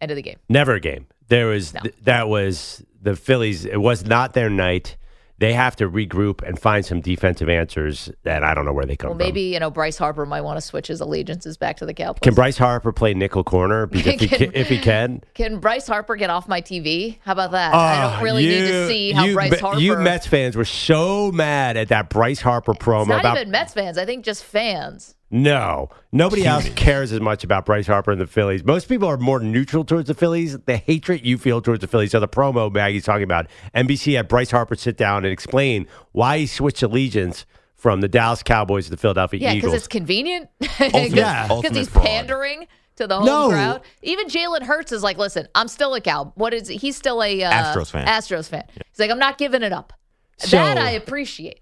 end 0.00 0.10
of 0.10 0.16
the 0.16 0.22
game. 0.22 0.38
Never 0.48 0.74
a 0.74 0.80
game. 0.80 1.06
There 1.28 1.48
was 1.48 1.74
No. 1.74 1.80
th- 1.80 1.94
that 2.04 2.28
was 2.28 2.82
the 3.00 3.14
Phillies. 3.14 3.64
It 3.66 3.76
was 3.80 4.04
not 4.06 4.32
their 4.32 4.48
night. 4.50 4.96
They 5.40 5.52
have 5.52 5.76
to 5.76 5.88
regroup 5.88 6.42
and 6.42 6.58
find 6.58 6.84
some 6.84 7.00
defensive 7.00 7.48
answers 7.48 8.10
that 8.24 8.42
I 8.42 8.54
don't 8.54 8.64
know 8.64 8.72
where 8.72 8.84
they 8.86 8.96
come 8.96 9.10
Well, 9.10 9.18
from. 9.18 9.24
maybe 9.24 9.42
you 9.42 9.60
know 9.60 9.70
Bryce 9.70 9.96
Harper 9.96 10.26
might 10.26 10.40
want 10.40 10.56
to 10.56 10.60
switch 10.60 10.88
his 10.88 11.00
allegiances 11.00 11.56
back 11.56 11.76
to 11.76 11.86
the 11.86 11.94
Cowboys. 11.94 12.18
Can 12.22 12.34
Bryce 12.34 12.58
Harper 12.58 12.90
play 12.92 13.14
nickel 13.14 13.44
corner? 13.44 13.86
Because 13.86 14.14
if, 14.14 14.20
he 14.20 14.28
Can- 14.28 14.38
can, 14.38 14.52
if 14.54 14.68
he 14.68 14.78
can, 14.78 15.22
Can 15.34 15.60
Bryce 15.60 15.86
Harper 15.86 16.16
get 16.16 16.28
off 16.30 16.48
my 16.48 16.60
TV? 16.60 17.18
How 17.24 17.32
about 17.32 17.52
that? 17.52 17.72
I 17.72 17.76
Oh, 17.76 18.08
don't 18.10 18.18
ah, 18.18 18.22
really 18.22 18.46
need 18.46 18.66
to 18.66 18.88
see 18.88 19.12
how 19.12 19.24
you, 19.26 19.34
Bryce 19.34 19.60
Harper. 19.60 19.80
You 19.80 19.96
Mets 19.98 20.26
fans 20.26 20.56
were 20.56 20.64
so 20.64 21.30
mad 21.30 21.76
at 21.76 21.88
that 21.88 22.10
Bryce 22.10 22.40
Harper 22.40 22.74
promo 22.74 23.00
It's 23.02 23.08
not 23.10 23.20
about 23.20 23.36
even 23.38 23.50
Mets 23.52 23.74
fans. 23.74 23.96
I 23.96 24.04
think 24.04 24.24
just 24.24 24.42
fans. 24.44 25.14
No, 25.30 25.90
nobody 26.10 26.46
else 26.46 26.68
cares 26.70 27.12
as 27.12 27.20
much 27.20 27.44
about 27.44 27.66
Bryce 27.66 27.86
Harper 27.86 28.10
and 28.10 28.20
the 28.20 28.26
Phillies. 28.26 28.64
Most 28.64 28.88
people 28.88 29.08
are 29.08 29.18
more 29.18 29.40
neutral 29.40 29.84
towards 29.84 30.08
the 30.08 30.14
Phillies. 30.14 30.58
The 30.60 30.78
hatred 30.78 31.24
you 31.26 31.36
feel 31.36 31.60
towards 31.60 31.82
the 31.82 31.86
Phillies. 31.86 32.12
So 32.12 32.20
the 32.20 32.28
promo 32.28 32.72
Maggie's 32.72 33.04
talking 33.04 33.24
about, 33.24 33.46
NBC 33.74 34.16
had 34.16 34.26
Bryce 34.26 34.50
Harper 34.50 34.74
sit 34.74 34.96
down 34.96 35.24
and 35.26 35.32
explain 35.32 35.86
why 36.12 36.38
he 36.38 36.46
switched 36.46 36.82
allegiance 36.82 37.44
from 37.74 38.00
the 38.00 38.08
Dallas 38.08 38.42
Cowboys 38.42 38.86
to 38.86 38.90
the 38.90 38.96
Philadelphia 38.96 39.38
Eagles. 39.38 39.54
Yeah, 39.54 39.60
because 39.60 39.74
it's 39.74 39.86
convenient. 39.88 40.48
yeah. 40.80 41.46
because 41.60 41.76
he's 41.76 41.88
fraud. 41.90 42.06
pandering 42.06 42.66
to 42.96 43.06
the 43.06 43.16
home 43.18 43.26
No. 43.26 43.48
crowd. 43.50 43.82
Even 44.02 44.28
Jalen 44.28 44.62
Hurts 44.62 44.92
is 44.92 45.02
like, 45.02 45.18
listen, 45.18 45.46
I'm 45.54 45.68
still 45.68 45.94
a 45.94 46.00
cow. 46.00 46.32
What 46.36 46.54
is 46.54 46.68
he's 46.68 46.96
still 46.96 47.22
a 47.22 47.44
uh, 47.44 47.52
Astros 47.52 47.90
fan. 47.90 48.06
Astros 48.06 48.48
fan. 48.48 48.64
He's 48.72 48.98
like, 48.98 49.10
I'm 49.10 49.18
not 49.18 49.36
giving 49.36 49.62
it 49.62 49.72
up. 49.72 49.92
So- 50.38 50.56
that 50.56 50.78
I 50.78 50.92
appreciate. 50.92 51.60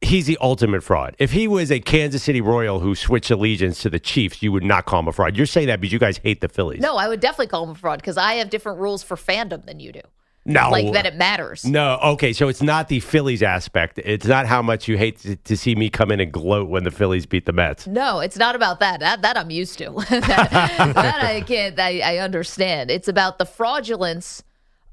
He's 0.00 0.26
the 0.26 0.38
ultimate 0.40 0.84
fraud. 0.84 1.16
If 1.18 1.32
he 1.32 1.48
was 1.48 1.72
a 1.72 1.80
Kansas 1.80 2.22
City 2.22 2.40
Royal 2.40 2.78
who 2.78 2.94
switched 2.94 3.30
allegiance 3.32 3.82
to 3.82 3.90
the 3.90 3.98
Chiefs, 3.98 4.42
you 4.42 4.52
would 4.52 4.62
not 4.62 4.84
call 4.84 5.00
him 5.00 5.08
a 5.08 5.12
fraud. 5.12 5.36
You're 5.36 5.46
saying 5.46 5.66
that 5.66 5.80
because 5.80 5.92
you 5.92 5.98
guys 5.98 6.18
hate 6.18 6.40
the 6.40 6.48
Phillies. 6.48 6.80
No, 6.80 6.96
I 6.96 7.08
would 7.08 7.18
definitely 7.18 7.48
call 7.48 7.64
him 7.64 7.70
a 7.70 7.74
fraud 7.74 8.00
because 8.00 8.16
I 8.16 8.34
have 8.34 8.48
different 8.48 8.78
rules 8.78 9.02
for 9.02 9.16
fandom 9.16 9.66
than 9.66 9.80
you 9.80 9.90
do. 9.90 10.00
no, 10.44 10.70
Like 10.70 10.92
that 10.92 11.04
it 11.04 11.16
matters. 11.16 11.64
No, 11.64 11.98
okay, 12.02 12.32
so 12.32 12.46
it's 12.46 12.62
not 12.62 12.86
the 12.86 13.00
Phillies 13.00 13.42
aspect. 13.42 13.98
It's 13.98 14.24
not 14.26 14.46
how 14.46 14.62
much 14.62 14.86
you 14.86 14.96
hate 14.96 15.18
to, 15.20 15.34
to 15.34 15.56
see 15.56 15.74
me 15.74 15.90
come 15.90 16.12
in 16.12 16.20
and 16.20 16.30
gloat 16.32 16.68
when 16.68 16.84
the 16.84 16.92
Phillies 16.92 17.26
beat 17.26 17.44
the 17.44 17.52
Mets. 17.52 17.88
No, 17.88 18.20
it's 18.20 18.36
not 18.38 18.54
about 18.54 18.78
that. 18.78 19.00
That 19.00 19.22
that 19.22 19.36
I'm 19.36 19.50
used 19.50 19.78
to. 19.78 19.90
that, 20.10 20.92
that 20.94 21.24
I 21.24 21.40
can't. 21.40 21.78
I, 21.78 21.98
I 22.00 22.18
understand. 22.18 22.90
It's 22.92 23.08
about 23.08 23.38
the 23.38 23.44
fraudulence 23.46 24.44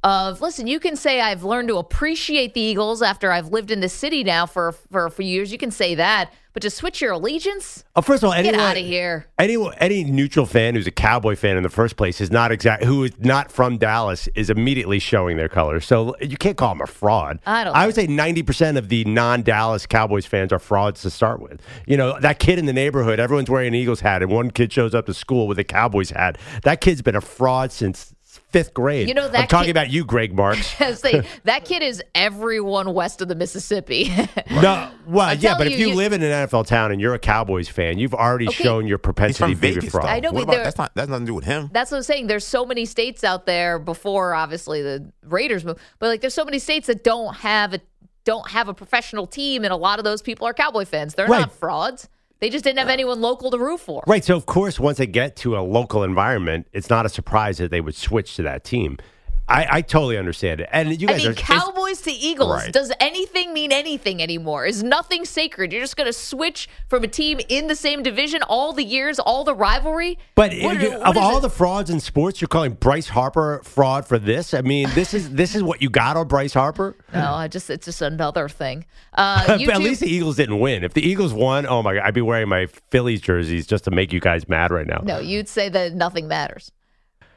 of. 0.06 0.40
Listen, 0.40 0.68
you 0.68 0.80
can 0.80 0.96
say 0.96 1.20
I've 1.20 1.44
learned 1.44 1.68
to 1.70 1.78
appreciate 1.78 2.54
the 2.54 2.62
Eagles 2.62 3.02
after 3.02 3.32
I've 3.32 3.48
lived 3.52 3.72
in 3.72 3.82
the 3.82 3.90
city 3.90 4.24
now 4.24 4.46
for 4.46 4.72
for 4.72 5.06
a 5.06 5.12
few 5.12 5.26
years. 5.26 5.52
You 5.52 5.58
can 5.58 5.72
say 5.72 5.96
that, 5.96 6.32
but 6.54 6.62
to 6.62 6.70
switch 6.70 7.02
your 7.02 7.12
allegiance, 7.12 7.84
Oh, 7.98 8.02
first 8.02 8.24
of 8.24 8.30
all, 8.30 8.42
get 8.42 8.56
out 8.56 8.78
of 8.78 8.86
here. 8.86 9.26
Any 9.38 9.58
any 9.80 10.06
neutral 10.06 10.46
fan 10.46 10.76
who's 10.76 10.88
a 10.88 10.92
Cowboy 10.92 11.36
fan 11.36 11.58
in 11.58 11.64
the 11.64 11.70
first 11.70 11.98
place 11.98 12.22
is 12.22 12.32
not 12.32 12.52
exact 12.52 12.84
who 12.86 13.04
is 13.04 13.12
not 13.20 13.52
from 13.52 13.78
Dallas 13.78 14.30
is 14.36 14.50
immediately 14.50 15.00
showing 15.00 15.36
their 15.36 15.50
colors. 15.50 15.86
So 15.86 16.16
you 16.22 16.38
can't 16.38 16.56
call 16.56 16.70
them 16.70 16.82
a 16.82 16.88
fraud. 16.88 17.40
I 17.46 17.66
don't 17.66 17.76
I 17.76 17.86
would 17.86 17.96
say 17.96 18.08
ninety 18.08 18.44
percent 18.44 18.78
of 18.78 18.88
the 18.90 19.04
non-Dallas 19.06 19.86
Cowboys 19.86 20.26
fans 20.26 20.54
are 20.54 20.60
frauds 20.60 21.02
to 21.02 21.10
start 21.10 21.42
with. 21.42 21.62
You 21.86 21.98
know 21.98 22.18
that 22.22 22.40
kid 22.40 22.58
in 22.60 22.66
the 22.68 22.74
neighborhood, 22.74 23.20
everyone's 23.20 23.50
wearing 23.50 23.70
an 23.70 23.76
Eagles 23.76 24.00
hat, 24.00 24.22
and 24.22 24.32
one 24.32 24.52
kid 24.52 24.72
shows 24.72 24.96
up 24.96 25.08
to 25.08 25.14
school 25.14 25.48
with 25.48 25.60
a 25.60 25.64
Cowboys 25.66 26.12
hat. 26.12 26.38
That 26.64 26.80
kid's 26.80 27.02
been 27.02 27.16
a 27.16 27.22
fraud 27.22 27.74
since 27.74 28.14
fifth 28.50 28.74
grade. 28.74 29.08
You 29.08 29.14
know, 29.14 29.28
that 29.28 29.42
I'm 29.42 29.48
talking 29.48 29.66
kid- 29.68 29.72
about 29.72 29.90
you, 29.92 30.06
Greg 30.06 30.34
Marks. 30.34 30.68
Say 31.00 31.28
that 31.44 31.66
kid 31.66 31.84
is 31.84 32.02
everyone 32.14 32.94
west 32.94 33.22
of 33.22 33.28
the 33.28 33.36
Mississippi. 33.36 34.12
No, 34.52 34.90
well, 35.08 35.28
I'm 35.30 35.38
yeah, 35.40 35.50
telling 35.52 35.58
but 35.58 35.68
if 35.68 35.74
you, 35.74 35.88
you, 35.88 35.92
you- 35.92 35.98
live 35.98 36.14
in 36.14 36.24
an 36.24 36.48
NFL 36.48 36.66
town 36.68 36.92
and 36.92 37.02
you're 37.02 37.14
a 37.14 37.20
Cowboys 37.20 37.68
fan, 37.68 37.98
you've 37.98 38.14
already 38.14 38.48
Okay. 38.48 38.64
shown 38.64 38.88
your 38.88 38.98
propensity 38.98 39.54
from 39.54 39.62
to 39.74 39.80
be 39.82 39.88
a 39.88 39.90
fraud. 39.92 40.06
I 40.06 40.20
know, 40.22 40.32
What 40.32 40.46
but 40.48 40.54
about, 40.54 40.64
that's 40.64 40.78
not 40.78 40.92
that's 40.96 41.10
nothing 41.10 41.26
to 41.26 41.30
do 41.32 41.34
with 41.36 41.44
him. 41.46 41.70
That's 41.74 41.92
what 41.92 41.98
I'm 41.98 42.04
saying. 42.04 42.28
There's 42.28 42.46
so 42.48 42.66
many 42.66 42.86
states 42.86 43.24
out 43.24 43.46
there 43.46 43.78
before, 43.80 44.34
obviously, 44.34 44.82
the 44.82 45.12
Raiders 45.26 45.66
move, 45.66 45.78
but 46.00 46.08
like 46.08 46.22
there's 46.22 46.34
so 46.34 46.46
many 46.46 46.60
states 46.60 46.88
that 46.88 47.04
don't 47.04 47.36
have 47.38 47.74
a 47.74 47.80
don't 48.24 48.50
have 48.50 48.68
a 48.70 48.74
professional 48.74 49.28
team, 49.28 49.64
and 49.64 49.72
a 49.74 49.76
lot 49.76 50.00
of 50.00 50.06
those 50.06 50.22
people 50.22 50.48
are 50.48 50.54
Cowboy 50.54 50.86
fans. 50.86 51.14
They're 51.16 51.28
Right. 51.28 51.42
not 51.42 51.52
frauds. 51.52 52.08
They 52.46 52.52
just 52.52 52.64
didn't 52.64 52.78
have 52.78 52.90
anyone 52.90 53.22
local 53.22 53.50
to 53.50 53.58
root 53.58 53.80
for. 53.80 54.04
Right. 54.06 54.24
So, 54.24 54.36
of 54.36 54.46
course, 54.46 54.80
once 54.80 55.00
they 55.00 55.08
get 55.08 55.36
to 55.38 55.58
a 55.58 55.62
local 55.62 56.04
environment, 56.04 56.68
it's 56.74 56.92
not 56.92 57.04
a 57.04 57.10
surprise 57.10 57.58
that 57.58 57.72
they 57.72 57.82
would 57.82 57.96
switch 57.96 58.36
to 58.36 58.44
that 58.44 58.64
team. 58.64 59.00
I, 59.48 59.68
I 59.78 59.82
totally 59.82 60.18
understand 60.18 60.60
it. 60.62 60.70
And 60.72 61.00
you 61.00 61.08
guys 61.08 61.22
I 61.22 61.30
mean, 61.30 61.32
are. 61.32 61.36
Cowboys 61.36 62.02
to 62.02 62.12
Eagles. 62.12 62.52
Right. 62.52 62.72
Does 62.74 62.92
anything 63.00 63.54
mean 63.54 63.72
anything 63.72 64.22
anymore? 64.22 64.66
Is 64.66 64.82
nothing 64.82 65.24
sacred? 65.24 65.72
You're 65.72 65.82
just 65.84 65.96
going 65.98 66.08
to 66.08 66.14
switch 66.14 66.68
from 66.90 67.04
a 67.04 67.08
team 67.08 67.40
in 67.48 67.68
the 67.68 67.76
same 67.76 68.02
division 68.02 68.42
all 68.44 68.74
the 68.74 68.84
years, 68.84 69.20
all 69.20 69.44
the 69.44 69.54
rivalry. 69.54 70.18
but 70.34 70.52
What- 70.52 70.82
you- 70.82 70.90
what 70.92 71.02
of 71.02 71.18
all 71.18 71.38
it? 71.38 71.42
the 71.42 71.50
frauds 71.50 71.90
in 71.92 72.00
sports, 72.00 72.42
you're 72.42 72.48
calling 72.48 72.74
Bryce 72.74 73.08
Harper 73.10 73.62
fraud 73.64 74.08
for 74.08 74.18
this? 74.18 74.54
I 74.56 74.62
mean, 74.62 74.90
this 74.96 75.14
is 75.14 75.30
this 75.32 75.54
is 75.56 75.62
what 75.62 75.82
you 75.82 75.90
got 75.92 76.18
on 76.18 76.28
Bryce 76.28 76.54
Harper? 76.54 76.96
no, 77.14 77.34
I 77.34 77.48
just 77.48 77.70
it's 77.70 77.86
just 77.86 78.02
another 78.02 78.50
thing. 78.50 78.86
Uh, 79.14 79.46
at 79.48 79.80
least 79.82 80.02
the 80.02 80.08
Eagles 80.10 80.38
didn't 80.38 80.60
win. 80.60 80.84
If 80.84 80.94
the 80.94 81.08
Eagles 81.08 81.34
won, 81.34 81.66
oh 81.68 81.84
my 81.84 81.94
God, 81.96 82.04
I'd 82.04 82.14
be 82.16 82.22
wearing 82.22 82.50
my 82.50 82.66
Phillies 82.90 83.22
jerseys 83.22 83.68
just 83.68 83.84
to 83.84 83.92
make 83.92 84.12
you 84.12 84.20
guys 84.20 84.50
mad 84.50 84.72
right 84.72 84.88
now. 84.88 85.02
No, 85.04 85.20
you'd 85.20 85.48
say 85.48 85.70
that 85.70 85.94
nothing 85.94 86.28
matters. 86.28 86.72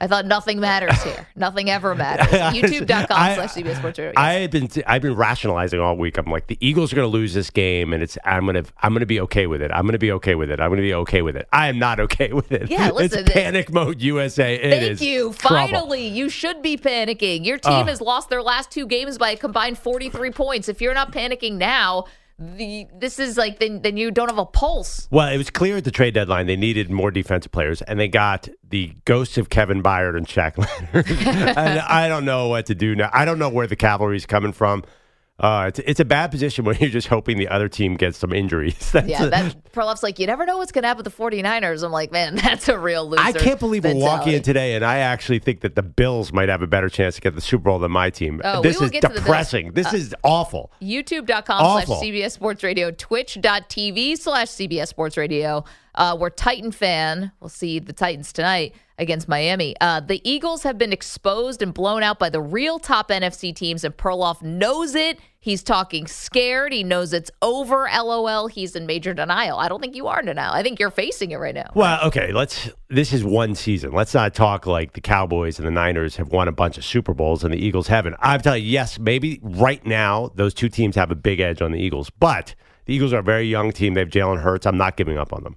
I 0.00 0.06
thought 0.06 0.26
nothing 0.26 0.60
matters 0.60 1.02
here. 1.02 1.26
nothing 1.36 1.68
ever 1.70 1.94
matters. 1.94 2.26
YouTube.com 2.28 3.06
slash 3.06 3.50
CBS 3.54 3.76
Sports 3.78 3.98
Radio. 3.98 4.12
I 4.16 4.32
Yes. 4.34 4.40
had 4.42 4.50
been 4.50 4.84
I've 4.86 5.02
been 5.02 5.14
rationalizing 5.16 5.80
all 5.80 5.96
week. 5.96 6.18
I'm 6.18 6.26
like 6.26 6.46
the 6.46 6.56
Eagles 6.60 6.92
are 6.92 6.96
going 6.96 7.06
to 7.06 7.12
lose 7.12 7.34
this 7.34 7.50
game, 7.50 7.92
and 7.92 8.02
it's 8.02 8.16
I'm 8.24 8.46
gonna 8.46 8.64
I'm 8.82 8.92
gonna 8.92 9.06
be 9.06 9.20
okay 9.22 9.46
with 9.46 9.60
it. 9.62 9.70
I'm 9.72 9.86
gonna 9.86 9.98
be 9.98 10.12
okay 10.12 10.34
with 10.34 10.50
it. 10.50 10.60
I'm 10.60 10.70
gonna 10.70 10.82
be 10.82 10.94
okay 10.94 11.22
with 11.22 11.36
it. 11.36 11.48
I 11.52 11.68
am 11.68 11.78
not 11.78 11.98
okay 12.00 12.32
with 12.32 12.52
it. 12.52 12.70
Yeah, 12.70 12.90
listen, 12.90 13.20
it's 13.20 13.32
panic 13.32 13.72
mode 13.72 14.00
USA. 14.02 14.54
It 14.54 14.70
Thank 14.70 14.82
is 14.92 15.02
you. 15.02 15.32
trouble. 15.34 15.56
Finally, 15.68 16.06
you 16.08 16.28
should 16.28 16.62
be 16.62 16.76
panicking. 16.76 17.44
Your 17.44 17.58
team 17.58 17.72
Uh. 17.72 17.84
has 17.86 18.00
lost 18.00 18.28
their 18.30 18.42
last 18.42 18.70
two 18.70 18.86
games 18.86 19.18
by 19.18 19.30
a 19.30 19.36
combined 19.36 19.78
43 19.78 20.30
points. 20.30 20.68
If 20.68 20.80
you're 20.80 20.94
not 20.94 21.12
panicking 21.12 21.54
now, 21.54 22.04
the 22.38 22.86
this 22.94 23.18
is 23.18 23.36
like 23.36 23.58
then 23.58 23.82
then 23.82 23.96
you 23.96 24.10
don't 24.10 24.28
have 24.28 24.38
a 24.38 24.46
pulse. 24.46 25.08
Well, 25.10 25.28
it 25.28 25.36
was 25.36 25.50
clear 25.50 25.76
at 25.76 25.84
the 25.84 25.90
trade 25.90 26.14
deadline 26.14 26.46
they 26.46 26.56
needed 26.56 26.90
more 26.90 27.10
defensive 27.10 27.50
players, 27.50 27.82
and 27.82 27.98
they 27.98 28.08
got 28.08 28.48
the 28.68 28.94
ghosts 29.04 29.38
of 29.38 29.48
Kevin 29.48 29.82
Byard 29.82 30.16
and 30.16 30.26
Shaq 30.26 30.56
Leonard. 30.56 31.10
and 31.56 31.80
I 31.80 32.08
don't 32.08 32.24
know 32.24 32.48
what 32.48 32.66
to 32.66 32.74
do 32.74 32.94
now. 32.94 33.10
I 33.12 33.24
don't 33.24 33.38
know 33.38 33.48
where 33.48 33.66
the 33.66 33.76
cavalry's 33.76 34.26
coming 34.26 34.52
from. 34.52 34.84
Uh, 35.40 35.66
it's, 35.68 35.78
it's 35.78 36.00
a 36.00 36.04
bad 36.04 36.32
position 36.32 36.64
when 36.64 36.76
you're 36.78 36.90
just 36.90 37.06
hoping 37.06 37.38
the 37.38 37.46
other 37.46 37.68
team 37.68 37.94
gets 37.94 38.18
some 38.18 38.32
injuries. 38.32 38.74
That's 38.92 39.06
Yeah, 39.08 39.26
that 39.26 39.70
Perloff's 39.72 40.02
like, 40.02 40.18
you 40.18 40.26
never 40.26 40.44
know 40.44 40.58
what's 40.58 40.72
going 40.72 40.82
to 40.82 40.88
happen 40.88 41.04
with 41.04 41.16
the 41.16 41.22
49ers. 41.22 41.84
I'm 41.84 41.92
like, 41.92 42.10
man, 42.10 42.34
that's 42.42 42.68
a 42.68 42.76
real 42.76 43.08
loser. 43.08 43.22
I 43.22 43.30
can't 43.30 43.60
believe 43.60 43.84
we're 43.84 43.94
walking 43.94 44.32
in 44.32 44.42
today, 44.42 44.74
and 44.74 44.84
I 44.84 44.98
actually 44.98 45.38
think 45.38 45.60
that 45.60 45.76
the 45.76 45.82
Bills 45.84 46.32
might 46.32 46.48
have 46.48 46.60
a 46.62 46.66
better 46.66 46.88
chance 46.88 47.14
to 47.14 47.20
get 47.20 47.36
the 47.36 47.40
Super 47.40 47.64
Bowl 47.64 47.78
than 47.78 47.92
my 47.92 48.10
team. 48.10 48.40
Oh, 48.42 48.62
this 48.62 48.80
is 48.80 48.90
get 48.90 49.02
to 49.02 49.08
the 49.08 49.14
Bills. 49.14 49.24
depressing. 49.24 49.72
This 49.74 49.92
Uh, 49.92 49.96
is 49.96 50.14
awful. 50.24 50.72
youtube.com 50.82 51.84
slash 51.84 52.00
CBS 52.02 52.32
Sports 52.32 52.64
Radio, 52.64 52.90
twitch.tv 52.90 54.18
slash 54.18 54.48
CBS 54.48 54.88
Sports 54.88 55.16
Radio. 55.16 55.64
Uh, 55.94 56.16
we're 56.18 56.30
Titan 56.30 56.72
fan. 56.72 57.30
We'll 57.40 57.48
see 57.48 57.78
the 57.78 57.92
Titans 57.92 58.32
tonight 58.32 58.74
against 58.98 59.28
Miami. 59.28 59.74
Uh, 59.80 60.00
the 60.00 60.20
Eagles 60.28 60.62
have 60.62 60.78
been 60.78 60.92
exposed 60.92 61.62
and 61.62 61.72
blown 61.72 62.02
out 62.02 62.18
by 62.18 62.28
the 62.28 62.40
real 62.40 62.78
top 62.78 63.08
NFC 63.08 63.54
teams, 63.54 63.84
and 63.84 63.96
Perloff 63.96 64.42
knows 64.42 64.94
it. 64.94 65.18
He's 65.40 65.62
talking 65.62 66.06
scared. 66.08 66.72
He 66.72 66.82
knows 66.82 67.12
it's 67.12 67.30
over. 67.42 67.88
LOL. 67.94 68.48
He's 68.48 68.74
in 68.74 68.86
major 68.86 69.14
denial. 69.14 69.58
I 69.58 69.68
don't 69.68 69.80
think 69.80 69.94
you 69.94 70.08
are 70.08 70.18
in 70.20 70.26
denial. 70.26 70.52
I 70.52 70.62
think 70.62 70.80
you're 70.80 70.90
facing 70.90 71.30
it 71.30 71.36
right 71.36 71.54
now. 71.54 71.70
Well, 71.74 72.04
okay, 72.08 72.32
let's. 72.32 72.70
This 72.88 73.12
is 73.12 73.24
one 73.24 73.54
season. 73.54 73.92
Let's 73.92 74.14
not 74.14 74.34
talk 74.34 74.66
like 74.66 74.94
the 74.94 75.00
Cowboys 75.00 75.58
and 75.58 75.66
the 75.66 75.70
Niners 75.70 76.16
have 76.16 76.28
won 76.28 76.48
a 76.48 76.52
bunch 76.52 76.76
of 76.76 76.84
Super 76.84 77.14
Bowls 77.14 77.44
and 77.44 77.54
the 77.54 77.58
Eagles 77.58 77.86
haven't. 77.86 78.16
I'm 78.18 78.40
telling 78.40 78.64
you, 78.64 78.68
yes, 78.68 78.98
maybe 78.98 79.38
right 79.42 79.84
now 79.86 80.32
those 80.34 80.54
two 80.54 80.68
teams 80.68 80.96
have 80.96 81.10
a 81.10 81.16
big 81.16 81.38
edge 81.38 81.62
on 81.62 81.70
the 81.70 81.78
Eagles, 81.78 82.10
but 82.10 82.54
the 82.86 82.94
Eagles 82.94 83.12
are 83.12 83.18
a 83.18 83.22
very 83.22 83.46
young 83.46 83.70
team. 83.70 83.94
They 83.94 84.00
have 84.00 84.08
Jalen 84.08 84.40
Hurts. 84.40 84.66
I'm 84.66 84.76
not 84.76 84.96
giving 84.96 85.18
up 85.18 85.32
on 85.32 85.44
them. 85.44 85.56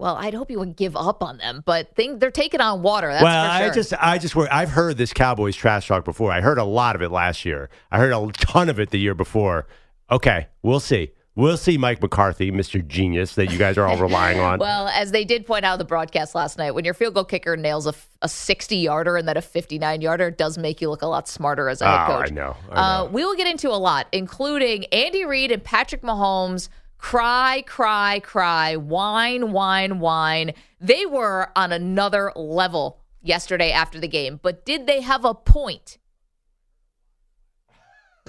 Well, 0.00 0.16
I'd 0.16 0.32
hope 0.34 0.50
you 0.50 0.58
would 0.58 0.76
give 0.76 0.96
up 0.96 1.22
on 1.22 1.36
them, 1.36 1.62
but 1.66 1.94
think 1.94 2.20
they're 2.20 2.30
taking 2.30 2.60
on 2.60 2.80
water. 2.80 3.08
That's 3.08 3.22
well, 3.22 3.52
for 3.52 3.58
sure. 3.58 3.70
I 3.70 3.74
just, 3.74 3.92
I 4.00 4.18
just, 4.18 4.34
work. 4.34 4.48
I've 4.50 4.70
heard 4.70 4.96
this 4.96 5.12
Cowboys 5.12 5.54
trash 5.54 5.88
talk 5.88 6.06
before. 6.06 6.32
I 6.32 6.40
heard 6.40 6.56
a 6.58 6.64
lot 6.64 6.96
of 6.96 7.02
it 7.02 7.10
last 7.10 7.44
year. 7.44 7.68
I 7.92 7.98
heard 7.98 8.12
a 8.12 8.32
ton 8.32 8.70
of 8.70 8.80
it 8.80 8.90
the 8.90 8.98
year 8.98 9.14
before. 9.14 9.66
Okay, 10.10 10.48
we'll 10.62 10.80
see. 10.80 11.12
We'll 11.36 11.56
see, 11.56 11.78
Mike 11.78 12.02
McCarthy, 12.02 12.50
Mr. 12.50 12.84
Genius, 12.84 13.34
that 13.36 13.52
you 13.52 13.56
guys 13.58 13.78
are 13.78 13.86
all 13.86 13.96
relying 13.96 14.40
on. 14.40 14.58
Well, 14.70 14.88
as 14.88 15.12
they 15.12 15.24
did 15.24 15.46
point 15.46 15.64
out 15.64 15.74
in 15.74 15.78
the 15.78 15.84
broadcast 15.84 16.34
last 16.34 16.58
night, 16.58 16.72
when 16.72 16.84
your 16.84 16.92
field 16.92 17.14
goal 17.14 17.24
kicker 17.24 17.56
nails 17.56 17.86
a, 17.86 17.94
a 18.20 18.28
60 18.28 18.76
yarder 18.76 19.16
and 19.16 19.28
then 19.28 19.36
a 19.36 19.42
59 19.42 20.00
yarder, 20.00 20.28
it 20.28 20.38
does 20.38 20.58
make 20.58 20.80
you 20.80 20.90
look 20.90 21.02
a 21.02 21.06
lot 21.06 21.28
smarter 21.28 21.68
as 21.68 21.80
a 21.80 21.86
head 21.86 22.04
Oh, 22.08 22.18
coach. 22.18 22.30
I 22.30 22.34
know, 22.34 22.56
I 22.70 23.00
Uh, 23.00 23.04
we 23.06 23.24
will 23.24 23.36
get 23.36 23.46
into 23.46 23.68
a 23.70 23.78
lot, 23.78 24.06
including 24.12 24.86
Andy 24.86 25.24
Reid 25.24 25.52
and 25.52 25.62
Patrick 25.62 26.02
Mahomes. 26.02 26.68
Cry, 27.00 27.64
cry, 27.66 28.20
cry, 28.20 28.76
whine, 28.76 29.52
whine, 29.52 30.00
whine. 30.00 30.52
They 30.80 31.06
were 31.06 31.50
on 31.56 31.72
another 31.72 32.30
level 32.36 33.00
yesterday 33.22 33.72
after 33.72 33.98
the 33.98 34.06
game, 34.06 34.38
but 34.42 34.66
did 34.66 34.86
they 34.86 35.00
have 35.00 35.24
a 35.24 35.34
point? 35.34 35.96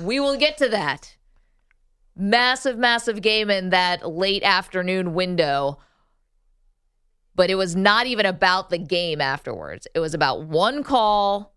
We 0.02 0.22
will 0.22 0.38
get 0.38 0.58
to 0.60 0.70
that. 0.70 1.18
Massive, 2.16 2.78
massive 2.78 3.22
game 3.22 3.50
in 3.50 3.72
that 3.72 4.10
late 4.10 4.42
afternoon 4.42 5.14
window. 5.14 5.80
But 7.36 7.50
it 7.50 7.56
was 7.56 7.76
not 7.76 8.08
even 8.08 8.26
about 8.26 8.70
the 8.70 8.78
game 8.78 9.20
afterwards. 9.20 9.86
It 9.94 10.00
was 10.00 10.14
about 10.14 10.46
one 10.46 10.84
call 10.84 11.54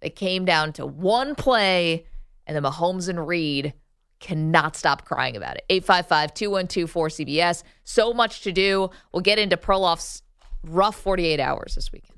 that 0.00 0.16
came 0.16 0.44
down 0.44 0.72
to 0.74 0.86
one 0.86 1.36
play, 1.36 2.06
and 2.46 2.56
the 2.56 2.68
Mahomes 2.68 3.08
and 3.08 3.26
Reid 3.26 3.74
cannot 4.20 4.76
stop 4.76 5.04
crying 5.04 5.36
about 5.36 5.56
it. 5.56 5.64
855 5.70 6.34
212 6.34 6.92
4CBS. 6.92 7.62
So 7.84 8.12
much 8.12 8.40
to 8.42 8.52
do. 8.52 8.90
We'll 9.12 9.22
get 9.22 9.38
into 9.38 9.56
Perloff's 9.56 10.22
rough 10.64 10.96
48 10.96 11.40
hours 11.40 11.74
this 11.76 11.92
weekend. 11.92 12.16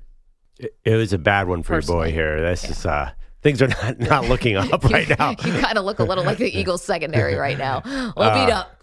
It, 0.59 0.75
it 0.85 0.95
was 0.95 1.13
a 1.13 1.17
bad 1.17 1.47
one 1.47 1.63
for 1.63 1.73
your 1.73 1.81
boy 1.83 2.11
here. 2.11 2.41
That's 2.41 2.69
is, 2.69 2.85
uh, 2.85 3.11
things 3.41 3.61
are 3.61 3.67
not, 3.67 3.99
not 3.99 4.25
looking 4.29 4.55
up 4.57 4.83
right 4.85 5.07
now. 5.17 5.31
You 5.45 5.53
kind 5.59 5.77
of 5.77 5.85
look 5.85 5.99
a 5.99 6.03
little 6.03 6.23
like 6.23 6.37
the 6.37 6.49
Eagles 6.59 6.83
secondary 6.83 7.35
right 7.35 7.57
now. 7.57 7.81
A 7.85 8.13
little 8.17 8.33
beat 8.33 8.51
Uh, 8.51 8.59
up. 8.61 8.77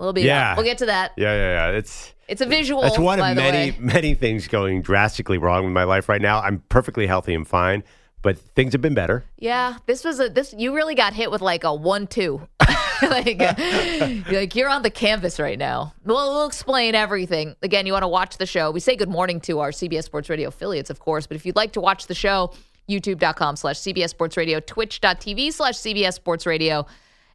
A 0.00 0.02
little 0.02 0.12
beat 0.12 0.24
yeah. 0.24 0.50
up. 0.52 0.56
We'll 0.56 0.66
get 0.66 0.78
to 0.78 0.86
that. 0.86 1.12
Yeah, 1.16 1.32
yeah, 1.34 1.70
yeah. 1.70 1.78
It's 1.78 2.12
It's 2.26 2.40
a 2.40 2.46
visual. 2.46 2.82
that's 2.82 2.98
one 2.98 3.20
of 3.20 3.36
many 3.36 3.70
way. 3.70 3.76
many 3.78 4.14
things 4.14 4.48
going 4.48 4.82
drastically 4.82 5.38
wrong 5.38 5.64
with 5.64 5.72
my 5.72 5.84
life 5.84 6.08
right 6.08 6.20
now. 6.20 6.40
I'm 6.40 6.62
perfectly 6.68 7.06
healthy 7.06 7.32
and 7.34 7.46
fine, 7.46 7.84
but 8.24 8.38
things 8.56 8.72
have 8.72 8.80
been 8.80 8.94
better. 8.94 9.24
Yeah, 9.38 9.76
this 9.86 10.02
was 10.02 10.18
a 10.18 10.28
this. 10.30 10.52
You 10.56 10.74
really 10.74 10.94
got 10.96 11.12
hit 11.12 11.30
with 11.30 11.42
like 11.42 11.62
a 11.62 11.72
one-two. 11.72 12.40
like, 13.02 13.38
you're 13.38 14.40
like 14.40 14.56
you're 14.56 14.70
on 14.70 14.82
the 14.82 14.90
canvas 14.90 15.38
right 15.38 15.58
now. 15.58 15.92
We'll, 16.04 16.32
we'll 16.32 16.46
explain 16.46 16.96
everything. 16.96 17.54
Again, 17.62 17.86
you 17.86 17.92
want 17.92 18.02
to 18.02 18.08
watch 18.08 18.38
the 18.38 18.46
show. 18.46 18.70
We 18.70 18.80
say 18.80 18.96
good 18.96 19.10
morning 19.10 19.40
to 19.42 19.60
our 19.60 19.70
CBS 19.70 20.04
Sports 20.04 20.30
Radio 20.30 20.48
affiliates, 20.48 20.88
of 20.90 20.98
course. 20.98 21.28
But 21.28 21.36
if 21.36 21.44
you'd 21.44 21.54
like 21.54 21.74
to 21.74 21.82
watch 21.82 22.06
the 22.06 22.14
show, 22.14 22.54
youtube.com 22.88 23.56
slash 23.56 23.76
CBS 23.76 24.08
Sports 24.08 24.38
Radio, 24.38 24.58
twitch.tv 24.58 25.52
slash 25.52 25.74
CBS 25.74 26.14
Sports 26.14 26.46
Radio, 26.46 26.86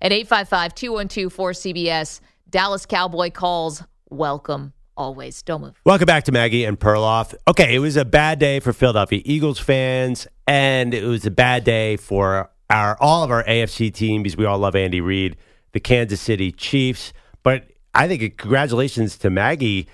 at 0.01 0.11
855-212-4CBS. 0.11 2.21
Dallas 2.49 2.87
Cowboy 2.87 3.29
calls. 3.29 3.83
Welcome 4.09 4.73
always. 4.99 5.41
Don't 5.41 5.61
move. 5.61 5.81
Welcome 5.85 6.05
back 6.05 6.25
to 6.25 6.31
Maggie 6.31 6.65
and 6.65 6.79
Perloff. 6.79 7.33
Okay, 7.47 7.73
it 7.73 7.79
was 7.79 7.95
a 7.97 8.05
bad 8.05 8.37
day 8.37 8.59
for 8.59 8.73
Philadelphia 8.73 9.21
Eagles 9.25 9.57
fans, 9.57 10.27
and 10.45 10.93
it 10.93 11.05
was 11.05 11.25
a 11.25 11.31
bad 11.31 11.63
day 11.63 11.95
for 11.97 12.51
our 12.69 12.97
all 12.99 13.23
of 13.23 13.31
our 13.31 13.43
AFC 13.45 13.91
team 13.91 14.21
because 14.21 14.37
we 14.37 14.45
all 14.45 14.59
love 14.59 14.75
Andy 14.75 15.01
Reid, 15.01 15.37
the 15.71 15.79
Kansas 15.79 16.21
City 16.21 16.51
Chiefs. 16.51 17.13
But 17.41 17.63
I 17.95 18.07
think 18.07 18.37
congratulations 18.37 19.17
to 19.19 19.29
Maggie. 19.29 19.87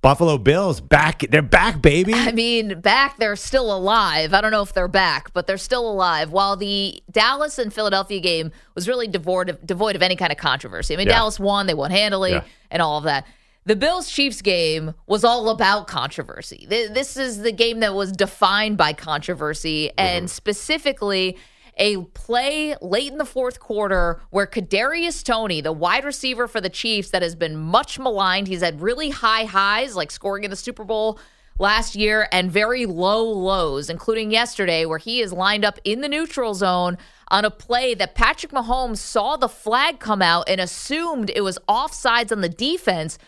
Buffalo 0.00 0.38
Bills 0.38 0.80
back. 0.80 1.22
They're 1.28 1.42
back, 1.42 1.82
baby. 1.82 2.14
I 2.14 2.30
mean, 2.30 2.80
back, 2.80 3.18
they're 3.18 3.34
still 3.34 3.76
alive. 3.76 4.32
I 4.32 4.40
don't 4.40 4.52
know 4.52 4.62
if 4.62 4.72
they're 4.72 4.86
back, 4.86 5.32
but 5.32 5.48
they're 5.48 5.58
still 5.58 5.90
alive. 5.90 6.30
While 6.30 6.54
the 6.56 7.02
Dallas 7.10 7.58
and 7.58 7.72
Philadelphia 7.74 8.20
game 8.20 8.52
was 8.76 8.86
really 8.86 9.08
devoid 9.08 9.48
of, 9.48 9.66
devoid 9.66 9.96
of 9.96 10.02
any 10.02 10.14
kind 10.14 10.30
of 10.30 10.38
controversy. 10.38 10.94
I 10.94 10.98
mean, 10.98 11.08
Yeah. 11.08 11.14
Dallas 11.14 11.40
won, 11.40 11.66
they 11.66 11.74
won 11.74 11.90
handily, 11.90 12.30
Yeah. 12.30 12.44
and 12.70 12.80
all 12.80 12.98
of 12.98 13.04
that. 13.04 13.26
The 13.68 13.76
Bills 13.76 14.10
Chiefs 14.10 14.40
game 14.40 14.94
was 15.06 15.24
all 15.24 15.50
about 15.50 15.88
controversy. 15.88 16.64
This 16.66 17.18
is 17.18 17.42
the 17.42 17.52
game 17.52 17.80
that 17.80 17.94
was 17.94 18.12
defined 18.12 18.78
by 18.78 18.94
controversy, 18.94 19.88
mm-hmm. 19.88 20.00
and 20.00 20.30
specifically 20.30 21.36
a 21.76 21.98
play 21.98 22.76
late 22.80 23.12
in 23.12 23.18
the 23.18 23.26
fourth 23.26 23.60
quarter 23.60 24.22
where 24.30 24.46
Kadarius 24.46 25.22
Toney, 25.22 25.60
the 25.60 25.70
wide 25.70 26.06
receiver 26.06 26.48
for 26.48 26.62
the 26.62 26.70
Chiefs, 26.70 27.10
that 27.10 27.20
has 27.20 27.34
been 27.34 27.58
much 27.58 27.98
maligned, 27.98 28.48
he's 28.48 28.62
had 28.62 28.80
really 28.80 29.10
high 29.10 29.44
highs, 29.44 29.94
like 29.94 30.10
scoring 30.10 30.44
in 30.44 30.50
the 30.50 30.56
Super 30.56 30.84
Bowl 30.84 31.18
last 31.58 31.94
year, 31.94 32.26
and 32.32 32.50
very 32.50 32.86
low 32.86 33.22
lows, 33.22 33.90
including 33.90 34.30
yesterday, 34.30 34.86
where 34.86 34.96
he 34.96 35.20
is 35.20 35.30
lined 35.30 35.66
up 35.66 35.78
in 35.84 36.00
the 36.00 36.08
neutral 36.08 36.54
zone 36.54 36.96
on 37.30 37.44
a 37.44 37.50
play 37.50 37.94
that 37.94 38.14
Patrick 38.14 38.50
Mahomes 38.50 38.96
saw 38.96 39.36
the 39.36 39.46
flag 39.46 40.00
come 40.00 40.22
out 40.22 40.48
and 40.48 40.58
assumed 40.58 41.30
it 41.34 41.42
was 41.42 41.58
offsides 41.68 42.32
on 42.32 42.40
the 42.40 42.48
defense 42.48 43.18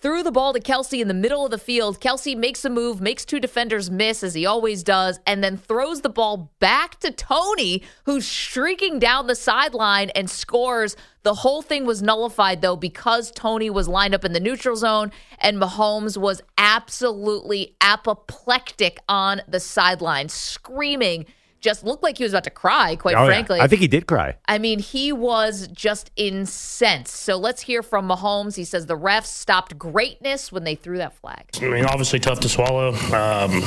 threw 0.00 0.22
the 0.22 0.32
ball 0.32 0.52
to 0.52 0.60
Kelce 0.60 1.00
in 1.00 1.08
the 1.08 1.14
middle 1.14 1.44
of 1.44 1.50
the 1.50 1.58
field. 1.58 2.00
Kelce 2.00 2.36
makes 2.36 2.64
a 2.64 2.70
move, 2.70 3.00
makes 3.00 3.24
two 3.24 3.40
defenders 3.40 3.90
miss, 3.90 4.22
as 4.22 4.34
he 4.34 4.46
always 4.46 4.82
does, 4.82 5.18
and 5.26 5.42
then 5.42 5.56
throws 5.56 6.02
the 6.02 6.08
ball 6.08 6.52
back 6.60 7.00
to 7.00 7.10
Toney, 7.10 7.82
who's 8.04 8.26
streaking 8.26 8.98
down 8.98 9.26
the 9.26 9.34
sideline 9.34 10.10
and 10.10 10.30
scores. 10.30 10.96
The 11.24 11.34
whole 11.34 11.62
thing 11.62 11.84
was 11.84 12.02
nullified, 12.02 12.62
though, 12.62 12.76
because 12.76 13.30
Toney 13.32 13.70
was 13.70 13.88
lined 13.88 14.14
up 14.14 14.24
in 14.24 14.32
the 14.32 14.40
neutral 14.40 14.76
zone 14.76 15.10
and 15.38 15.60
Mahomes 15.60 16.16
was 16.16 16.40
absolutely 16.56 17.74
apoplectic 17.80 19.00
on 19.08 19.42
the 19.48 19.60
sideline, 19.60 20.28
screaming. 20.28 21.26
Just 21.60 21.82
looked 21.84 22.04
like 22.04 22.18
he 22.18 22.24
was 22.24 22.32
about 22.32 22.44
to 22.44 22.50
cry, 22.50 22.94
quite 22.94 23.16
Oh, 23.16 23.22
yeah. 23.22 23.26
frankly. 23.26 23.60
I 23.60 23.66
think 23.66 23.80
he 23.80 23.88
did 23.88 24.06
cry. 24.06 24.36
I 24.46 24.58
mean, 24.58 24.78
he 24.78 25.12
was 25.12 25.66
just 25.68 26.10
incensed. 26.16 27.14
So 27.16 27.36
let's 27.36 27.62
hear 27.62 27.82
from 27.82 28.08
Mahomes. 28.08 28.54
He 28.54 28.64
says 28.64 28.86
the 28.86 28.96
refs 28.96 29.26
stopped 29.26 29.76
greatness 29.76 30.52
when 30.52 30.62
they 30.62 30.76
threw 30.76 30.98
that 30.98 31.14
flag. 31.14 31.44
I 31.60 31.66
mean, 31.66 31.84
obviously 31.84 32.20
tough 32.20 32.38
to 32.40 32.48
swallow. 32.48 32.90
Um, 32.90 33.62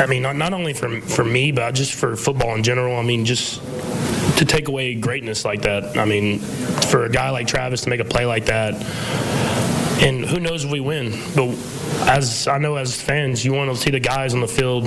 I 0.00 0.06
mean, 0.08 0.22
not, 0.22 0.36
not 0.36 0.52
only 0.52 0.74
for 0.74 1.00
for 1.00 1.24
me, 1.24 1.50
but 1.50 1.74
just 1.74 1.92
for 1.92 2.14
football 2.14 2.54
in 2.54 2.62
general. 2.62 2.96
I 2.96 3.02
mean, 3.02 3.24
just 3.24 3.60
to 4.38 4.44
take 4.44 4.68
away 4.68 4.94
greatness 4.94 5.44
like 5.44 5.62
that. 5.62 5.96
I 5.96 6.04
mean, 6.04 6.38
for 6.38 7.04
a 7.04 7.08
guy 7.10 7.30
like 7.30 7.48
Travis 7.48 7.80
to 7.82 7.90
make 7.90 7.98
a 7.98 8.04
play 8.04 8.24
like 8.26 8.44
that, 8.46 8.74
and 10.00 10.24
who 10.24 10.40
knows 10.40 10.64
if 10.64 10.70
we 10.70 10.80
win. 10.80 11.10
But 11.34 11.48
as 12.08 12.46
I 12.48 12.58
know, 12.58 12.76
as 12.76 13.00
fans, 13.00 13.44
you 13.44 13.52
want 13.52 13.70
to 13.70 13.76
see 13.76 13.90
the 13.90 14.00
guys 14.00 14.34
on 14.34 14.40
the 14.40 14.48
field 14.48 14.84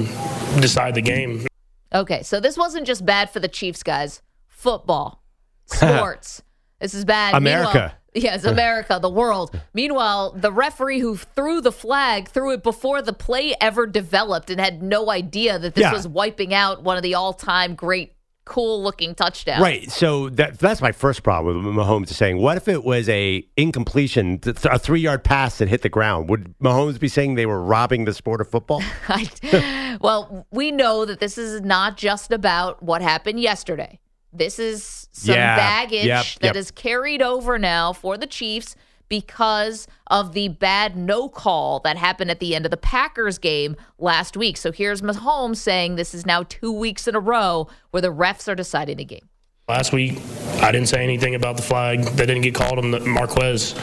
decide 0.62 0.96
the 0.96 1.02
game. 1.02 1.46
Okay, 1.94 2.24
so 2.24 2.40
this 2.40 2.58
wasn't 2.58 2.88
just 2.88 3.06
bad 3.06 3.30
for 3.30 3.40
the 3.40 3.48
Chiefs, 3.50 3.84
guys. 3.84 4.22
Football, 4.48 5.24
sports. 5.66 6.42
this 6.80 6.94
is 6.94 7.04
bad. 7.06 7.36
America. 7.36 7.72
Meanwhile- 7.74 7.92
yes, 8.14 8.44
America, 8.46 9.00
the 9.02 9.10
world. 9.10 9.60
Meanwhile, 9.74 10.34
the 10.34 10.52
referee 10.52 11.00
who 11.00 11.18
threw 11.18 11.62
the 11.62 11.72
flag 11.72 12.30
threw 12.30 12.52
it 12.54 12.64
before 12.64 13.02
the 13.02 13.14
play 13.14 13.56
ever 13.60 13.88
developed 13.88 14.50
and 14.50 14.60
had 14.60 14.82
no 14.84 15.10
idea 15.10 15.58
that 15.60 15.76
this 15.76 15.82
Yeah. 15.84 15.94
was 15.94 16.08
wiping 16.08 16.54
out 16.54 16.84
one 16.84 16.96
of 16.98 17.04
the 17.04 17.16
all-time 17.16 17.76
great, 17.76 18.14
cool-looking 18.46 19.16
touchdown. 19.16 19.62
Right. 19.62 19.90
So 19.92 20.30
that 20.30 20.60
that's 20.60 20.82
my 20.82 20.92
first 20.92 21.24
problem 21.24 21.64
with 21.64 21.76
Mahomes 21.76 22.10
is 22.12 22.18
saying, 22.18 22.38
what 22.38 22.58
if 22.58 22.68
it 22.68 22.84
was 22.84 23.08
a 23.10 23.46
incompletion, 23.58 24.40
a 24.46 24.80
three 24.80 25.00
yard 25.00 25.24
pass 25.24 25.60
that 25.60 25.68
hit 25.70 25.82
the 25.84 25.90
ground? 25.90 26.30
Would 26.30 26.56
Mahomes 26.60 27.00
be 27.00 27.08
saying 27.08 27.36
they 27.36 27.46
were 27.46 27.62
robbing 27.62 28.06
the 28.06 28.14
sport 28.14 28.42
of 28.42 28.50
football? 28.50 28.82
Well, 30.02 30.48
we 30.52 30.72
know 30.72 31.06
that 31.06 31.20
this 31.20 31.38
is 31.38 31.62
not 31.62 31.98
just 31.98 32.32
about 32.32 32.82
what 32.82 33.02
happened 33.02 33.40
yesterday. 33.40 34.00
this 34.34 34.58
is 34.58 35.10
some 35.12 35.36
Yeah, 35.36 35.56
baggage 35.58 36.06
yep, 36.06 36.26
that 36.40 36.44
yep. 36.44 36.56
is 36.56 36.72
carried 36.72 37.22
over 37.22 37.60
now 37.60 37.92
for 37.94 38.18
the 38.18 38.26
Chiefs 38.26 38.76
because 39.12 39.88
of 40.08 40.32
the 40.32 40.48
bad 40.48 40.96
no 40.96 41.28
call 41.28 41.82
that 41.82 41.98
happened 41.98 42.32
at 42.32 42.40
the 42.40 42.56
end 42.56 42.64
of 42.64 42.72
the 42.72 42.78
Packers 42.78 43.38
game 43.38 43.76
last 44.00 44.38
week. 44.38 44.56
So 44.56 44.72
here's 44.72 45.02
Mahomes 45.02 45.58
saying 45.58 45.98
this 45.98 46.14
is 46.14 46.26
now 46.26 46.44
two 46.44 46.72
weeks 46.72 47.10
in 47.10 47.16
a 47.16 47.20
row 47.20 47.68
where 47.90 48.00
the 48.00 48.08
refs 48.08 48.48
are 48.48 48.56
deciding 48.56 49.02
a 49.02 49.04
game. 49.04 49.28
Last 49.68 49.92
week, 49.92 50.18
I 50.62 50.72
didn't 50.72 50.88
say 50.88 51.04
anything 51.04 51.36
about 51.36 51.58
the 51.58 51.62
flag 51.62 52.04
They 52.04 52.26
didn't 52.26 52.44
get 52.44 52.56
called 52.56 52.78
on 52.78 52.92
the 52.92 53.02
Marquez. 53.02 53.76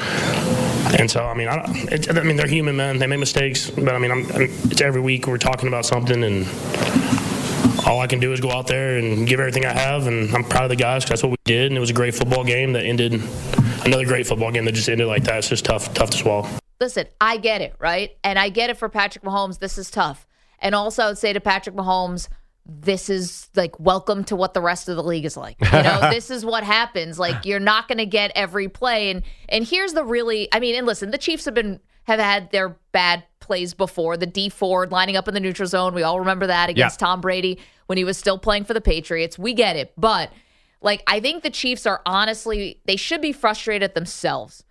And 0.99 1.11
so, 1.11 1.23
I 1.27 1.35
mean, 1.35 1.49
I, 1.49 1.63
it, 1.93 2.09
I 2.09 2.23
mean, 2.23 2.37
they're 2.37 2.47
human 2.47 2.77
men. 2.77 2.97
They 2.97 3.07
make 3.07 3.21
mistakes, 3.21 3.69
but 3.69 3.95
I 3.95 3.99
mean, 3.99 4.11
I'm, 4.11 4.25
I'm, 4.33 4.43
it's 4.71 4.81
every 4.81 5.03
week 5.03 5.27
we're 5.27 5.37
talking 5.37 5.69
about 5.69 5.85
something, 5.85 6.25
and 6.25 6.47
all 7.87 8.01
I 8.01 8.07
can 8.07 8.19
do 8.19 8.33
is 8.33 8.41
go 8.41 8.51
out 8.51 8.67
there 8.67 8.97
and 8.97 9.27
give 9.27 9.41
everything 9.41 9.67
I 9.67 9.75
have. 9.75 10.07
And 10.07 10.35
I'm 10.35 10.45
proud 10.45 10.65
of 10.65 10.71
the 10.71 10.77
guys 10.77 11.05
'cause 11.05 11.11
that's 11.11 11.23
what 11.23 11.33
we 11.33 11.37
did. 11.45 11.67
And 11.67 11.77
it 11.77 11.81
was 11.81 11.91
a 11.91 11.95
great 11.95 12.15
football 12.15 12.45
game 12.45 12.73
that 12.73 12.85
ended. 12.87 13.21
Another 13.89 14.05
great 14.05 14.27
football 14.27 14.53
game 14.53 14.67
that 14.67 14.73
just 14.73 14.91
ended 14.91 15.07
like 15.07 15.25
that. 15.25 15.39
It's 15.39 15.49
just 15.49 15.65
tough, 15.65 15.95
tough 15.95 16.11
to 16.11 16.19
swallow. 16.19 16.47
listen, 16.79 17.07
I 17.23 17.39
get 17.39 17.63
it, 17.63 17.75
right? 17.79 18.11
And 18.23 18.39
I 18.39 18.51
get 18.51 18.69
it 18.69 18.77
for 18.77 18.91
Patrick 18.91 19.25
Mahomes. 19.25 19.61
This 19.61 19.79
is 19.79 19.91
tough. 19.91 20.27
And 20.59 20.75
also, 20.75 21.05
I 21.05 21.07
would 21.09 21.17
say 21.17 21.33
to 21.33 21.41
Patrick 21.41 21.75
Mahomes, 21.75 22.29
this 22.67 23.09
is 23.09 23.49
like 23.57 23.81
welcome 23.81 24.25
to 24.25 24.37
what 24.37 24.53
the 24.53 24.61
rest 24.61 24.91
of 24.91 24.97
the 24.97 25.03
league 25.03 25.25
is 25.25 25.39
like. 25.39 25.57
You 25.63 25.83
know, 25.83 26.01
this 26.11 26.31
is 26.31 26.45
what 26.45 26.65
happens. 26.65 27.19
Like 27.19 27.47
you're 27.47 27.61
not 27.61 27.89
going 27.89 27.97
to 27.97 28.05
get 28.05 28.31
every 28.35 28.69
play. 28.69 29.11
And 29.11 29.23
and 29.49 29.67
here's 29.67 29.95
the 29.95 30.05
really, 30.05 30.49
I 30.53 30.61
mean, 30.61 30.75
and 30.75 30.87
listen, 30.87 31.11
the 31.11 31.17
Chiefs 31.17 31.47
have 31.47 31.55
been 31.55 31.81
have 32.05 32.21
had 32.21 32.51
their 32.51 32.77
bad 32.93 33.25
plays 33.41 33.73
before. 33.73 34.19
The 34.19 34.27
Dee 34.27 34.51
Ford 34.51 34.93
lining 34.93 35.17
up 35.17 35.29
in 35.29 35.33
the 35.35 35.41
neutral 35.41 35.67
zone. 35.67 35.95
We 35.95 36.03
all 36.03 36.19
remember 36.21 36.47
that 36.49 36.69
against 36.69 37.01
Yeah. 37.01 37.07
Tom 37.07 37.23
Brady 37.23 37.59
when 37.87 37.97
he 37.97 38.05
was 38.05 38.19
still 38.19 38.37
playing 38.39 38.65
for 38.65 38.75
the 38.75 38.83
Patriots. 38.83 39.39
We 39.39 39.55
get 39.55 39.77
it, 39.77 39.95
but 39.97 40.31
like 40.81 41.03
I 41.07 41.21
think 41.21 41.43
the 41.43 41.51
Chiefs 41.51 41.87
are 41.87 42.01
honestly 42.07 42.81
they 42.87 42.97
should 42.97 43.21
be 43.21 43.33
frustrated 43.33 43.95
themselves. 43.95 44.65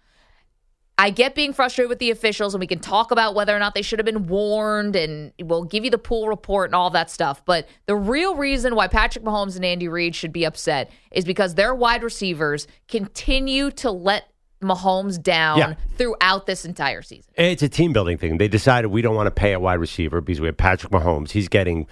I 1.00 1.12
get 1.12 1.36
being 1.36 1.54
frustrated 1.54 1.90
with 1.90 2.00
the 2.00 2.10
officials, 2.10 2.56
and 2.56 2.60
we 2.60 2.66
can 2.66 2.80
talk 2.80 3.12
about 3.12 3.36
whether 3.36 3.56
or 3.56 3.60
not 3.60 3.76
they 3.76 3.84
should 3.84 4.00
have 4.00 4.06
been 4.08 4.26
warned, 4.26 4.96
and 4.96 5.32
we'll 5.40 5.64
give 5.64 5.86
you 5.86 5.92
the 5.92 6.00
pool 6.00 6.28
report 6.28 6.70
and 6.70 6.76
all 6.76 6.90
that 6.90 7.12
stuff. 7.12 7.46
But 7.46 7.68
the 7.86 7.96
real 7.96 8.36
reason 8.36 8.74
why 8.74 8.88
Patrick 8.88 9.24
Mahomes 9.24 9.56
and 9.56 9.64
Andy 9.64 9.88
Reid 9.88 10.16
should 10.16 10.34
be 10.34 10.44
upset 10.44 10.90
is 11.12 11.24
because 11.24 11.54
their 11.54 11.76
wide 11.76 12.02
receivers 12.02 12.66
continue 12.88 13.70
to 13.72 13.92
let 13.92 14.28
Mahomes 14.60 15.22
down 15.22 15.60
Yeah. 15.60 15.74
throughout 16.00 16.48
this 16.48 16.66
entire 16.66 17.04
season. 17.04 17.32
It's 17.38 17.62
a 17.62 17.70
team 17.70 17.94
building 17.94 18.18
thing. 18.18 18.40
They 18.40 18.48
decided 18.48 18.88
we 18.88 19.04
don't 19.04 19.14
want 19.14 19.28
to 19.28 19.32
pay 19.32 19.54
a 19.54 19.60
wide 19.60 19.76
receiver 19.76 20.20
because 20.20 20.42
we 20.42 20.48
have 20.48 20.58
Patrick 20.58 20.92
Mahomes. 20.92 21.30
He's 21.30 21.48
getting 21.48 21.86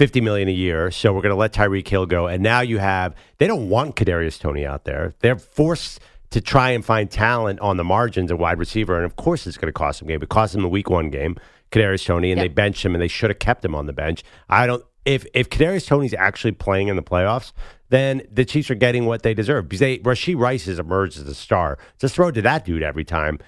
fifty 0.00 0.22
million 0.22 0.48
a 0.48 0.52
year, 0.52 0.90
so 0.90 1.12
we're 1.12 1.20
going 1.20 1.28
to 1.28 1.36
let 1.36 1.52
Tyreek 1.52 1.86
Hill 1.86 2.06
go. 2.06 2.26
And 2.26 2.42
now 2.42 2.62
you 2.62 2.78
have 2.78 3.14
they 3.36 3.46
don't 3.46 3.68
want 3.68 3.96
Kadarius 3.96 4.40
Toney 4.40 4.64
out 4.64 4.84
there. 4.84 5.12
They're 5.20 5.36
forced 5.38 6.00
to 6.30 6.40
try 6.40 6.70
and 6.70 6.82
find 6.82 7.10
talent 7.10 7.60
on 7.60 7.76
the 7.76 7.84
margins 7.84 8.30
at 8.30 8.38
wide 8.38 8.58
receiver, 8.58 8.96
and 8.96 9.04
of 9.04 9.16
course 9.16 9.46
it's 9.46 9.58
going 9.58 9.66
to 9.68 9.72
cost 9.74 9.98
them 9.98 10.08
game. 10.08 10.22
It 10.22 10.30
cost 10.30 10.54
them 10.54 10.62
the 10.62 10.68
Week 10.68 10.88
One 10.88 11.10
game, 11.10 11.36
Kadarius 11.70 12.06
Toney, 12.06 12.32
and 12.32 12.38
Yep. 12.38 12.44
they 12.44 12.48
benched 12.54 12.82
him, 12.82 12.94
and 12.94 13.02
they 13.02 13.08
should 13.08 13.28
have 13.28 13.40
kept 13.40 13.62
him 13.62 13.74
on 13.74 13.84
the 13.84 13.92
bench. 13.92 14.22
I 14.48 14.66
don't. 14.66 14.82
If 15.04 15.26
if 15.34 15.50
Kadarius 15.50 15.86
Toney's 15.86 16.14
actually 16.14 16.52
playing 16.52 16.88
in 16.88 16.96
the 16.96 17.02
playoffs, 17.02 17.52
then 17.90 18.22
the 18.32 18.46
Chiefs 18.46 18.70
are 18.70 18.74
getting 18.76 19.04
what 19.04 19.22
they 19.22 19.34
deserve 19.34 19.68
because 19.68 19.80
they 19.80 19.98
Rashee 19.98 20.34
Rice 20.38 20.64
has 20.64 20.78
emerged 20.78 21.18
as 21.18 21.28
a 21.28 21.34
star. 21.34 21.76
Just 21.98 22.14
throw 22.14 22.28
it 22.28 22.32
to 22.32 22.42
that 22.42 22.64
dude 22.64 22.82
every 22.82 23.04
time. 23.04 23.38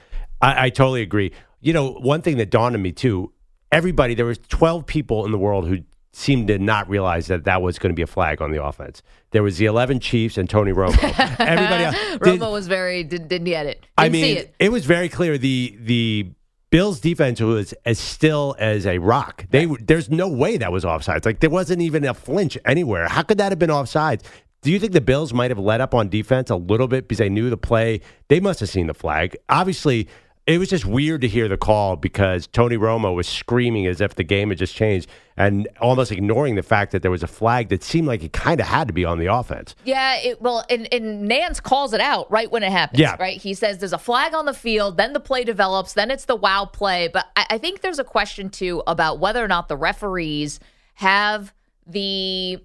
I, 0.42 0.66
I 0.66 0.68
totally 0.70 1.00
agree. 1.00 1.32
You 1.62 1.72
know, 1.72 1.92
one 1.92 2.20
thing 2.20 2.36
that 2.36 2.50
dawned 2.50 2.76
on 2.76 2.82
me 2.82 2.92
too. 2.92 3.32
Everybody, 3.70 4.14
there 4.14 4.26
was 4.26 4.38
twelve 4.48 4.84
people 4.84 5.24
in 5.24 5.32
the 5.32 5.38
world 5.38 5.66
who 5.66 5.78
seemed 6.12 6.48
to 6.48 6.59
not 6.59 6.88
realize 6.88 7.27
that 7.29 7.44
that 7.44 7.62
was 7.62 7.79
going 7.79 7.90
to 7.90 7.96
be 7.96 8.03
a 8.03 8.07
flag 8.07 8.42
on 8.42 8.51
the 8.53 8.62
offense. 8.62 9.03
There 9.31 9.42
was 9.42 9.59
the 9.59 9.66
eleven 9.66 9.98
Chiefs 10.01 10.37
and 10.38 10.48
Tony 10.48 10.72
Romo. 10.72 10.92
Everybody 11.40 11.85
else. 11.85 11.96
did- 11.96 12.20
Romo 12.20 12.53
was 12.53 12.66
very 12.68 13.03
didn't, 13.05 13.29
didn't 13.29 13.46
get 13.46 13.66
it. 13.66 13.81
Didn't 13.81 13.87
I 13.98 14.09
mean, 14.11 14.25
see 14.37 14.46
it. 14.59 14.68
was 14.70 14.85
very 14.85 15.09
clear. 15.09 15.38
The 15.38 15.77
the 15.81 16.31
Bills 16.70 17.01
defense 17.01 17.40
was 17.40 17.75
as 17.85 17.98
still 17.98 18.55
as 18.59 18.87
a 18.87 18.98
rock. 18.98 19.46
They 19.51 19.66
there's 19.66 20.11
no 20.11 20.29
way 20.29 20.57
that 20.59 20.72
was 20.72 20.85
offsides. 20.85 21.25
Like 21.27 21.40
there 21.40 21.51
wasn't 21.51 21.83
even 21.83 22.05
a 22.05 22.14
flinch 22.14 22.57
anywhere. 22.64 23.09
How 23.09 23.22
could 23.22 23.38
that 23.38 23.53
have 23.53 23.59
been 23.59 23.70
offsides? 23.70 24.22
Do 24.62 24.70
you 24.70 24.79
think 24.79 24.92
the 24.92 25.01
Bills 25.01 25.35
might 25.35 25.51
have 25.51 25.59
let 25.59 25.81
up 25.81 25.92
on 25.92 26.09
defense 26.09 26.48
a 26.48 26.57
little 26.57 26.87
bit 26.88 27.09
because 27.09 27.18
they 27.18 27.29
knew 27.29 27.51
the 27.51 27.57
play? 27.57 28.01
They 28.29 28.38
must 28.38 28.61
have 28.61 28.68
seen 28.68 28.87
the 28.87 28.94
flag. 28.94 29.37
Obviously, 29.48 30.09
it 30.46 30.59
was 30.59 30.70
just 30.70 30.85
weird 30.85 31.20
to 31.20 31.28
hear 31.28 31.46
the 31.46 31.57
call 31.57 31.94
because 31.94 32.48
Tony 32.48 32.76
Romo 32.76 33.14
was 33.14 33.28
screaming 33.28 33.87
as 33.87 34.00
if 34.00 34.16
the 34.16 34.24
game 34.24 34.48
had 34.48 34.59
just 34.59 34.74
changed 34.74 35.09
and 35.37 35.68
almost 35.81 36.11
ignoring 36.11 36.57
the 36.57 36.62
fact 36.62 36.90
that 36.92 37.02
there 37.02 37.11
was 37.11 37.22
a 37.22 37.28
flag 37.28 37.68
that 37.68 37.83
seemed 37.85 38.09
like 38.09 38.24
it 38.24 38.33
kind 38.33 38.61
of 38.61 38.66
had 38.66 38.88
to 38.88 38.92
be 38.92 39.05
on 39.05 39.18
the 39.18 39.26
offense. 39.26 39.76
Yeah, 39.85 40.16
it, 40.16 40.42
well, 40.42 40.64
and, 40.68 40.92
and 40.92 41.31
Nantz 41.31 41.62
calls 41.62 41.92
it 41.92 42.00
out 42.00 42.31
right 42.31 42.50
when 42.50 42.64
it 42.64 42.72
happens. 42.72 42.98
Yeah. 42.98 43.16
Right. 43.20 43.40
He 43.40 43.55
says 43.55 43.78
there's 43.78 43.92
a 43.92 43.98
flag 43.98 44.35
on 44.35 44.46
the 44.46 44.55
field, 44.55 44.96
then 44.96 45.12
the 45.12 45.20
play 45.20 45.44
develops, 45.44 45.92
then 45.92 46.11
it's 46.11 46.24
the 46.24 46.37
wow 46.37 46.64
play. 46.64 47.09
But 47.09 47.26
I, 47.37 47.46
I 47.50 47.59
think 47.59 47.81
there's 47.81 48.00
a 48.00 48.05
question 48.05 48.50
too 48.50 48.83
about 48.87 49.20
whether 49.20 49.44
or 49.44 49.48
not 49.48 49.68
the 49.68 49.76
referees 49.76 50.59
have 50.94 51.55
the 51.87 52.59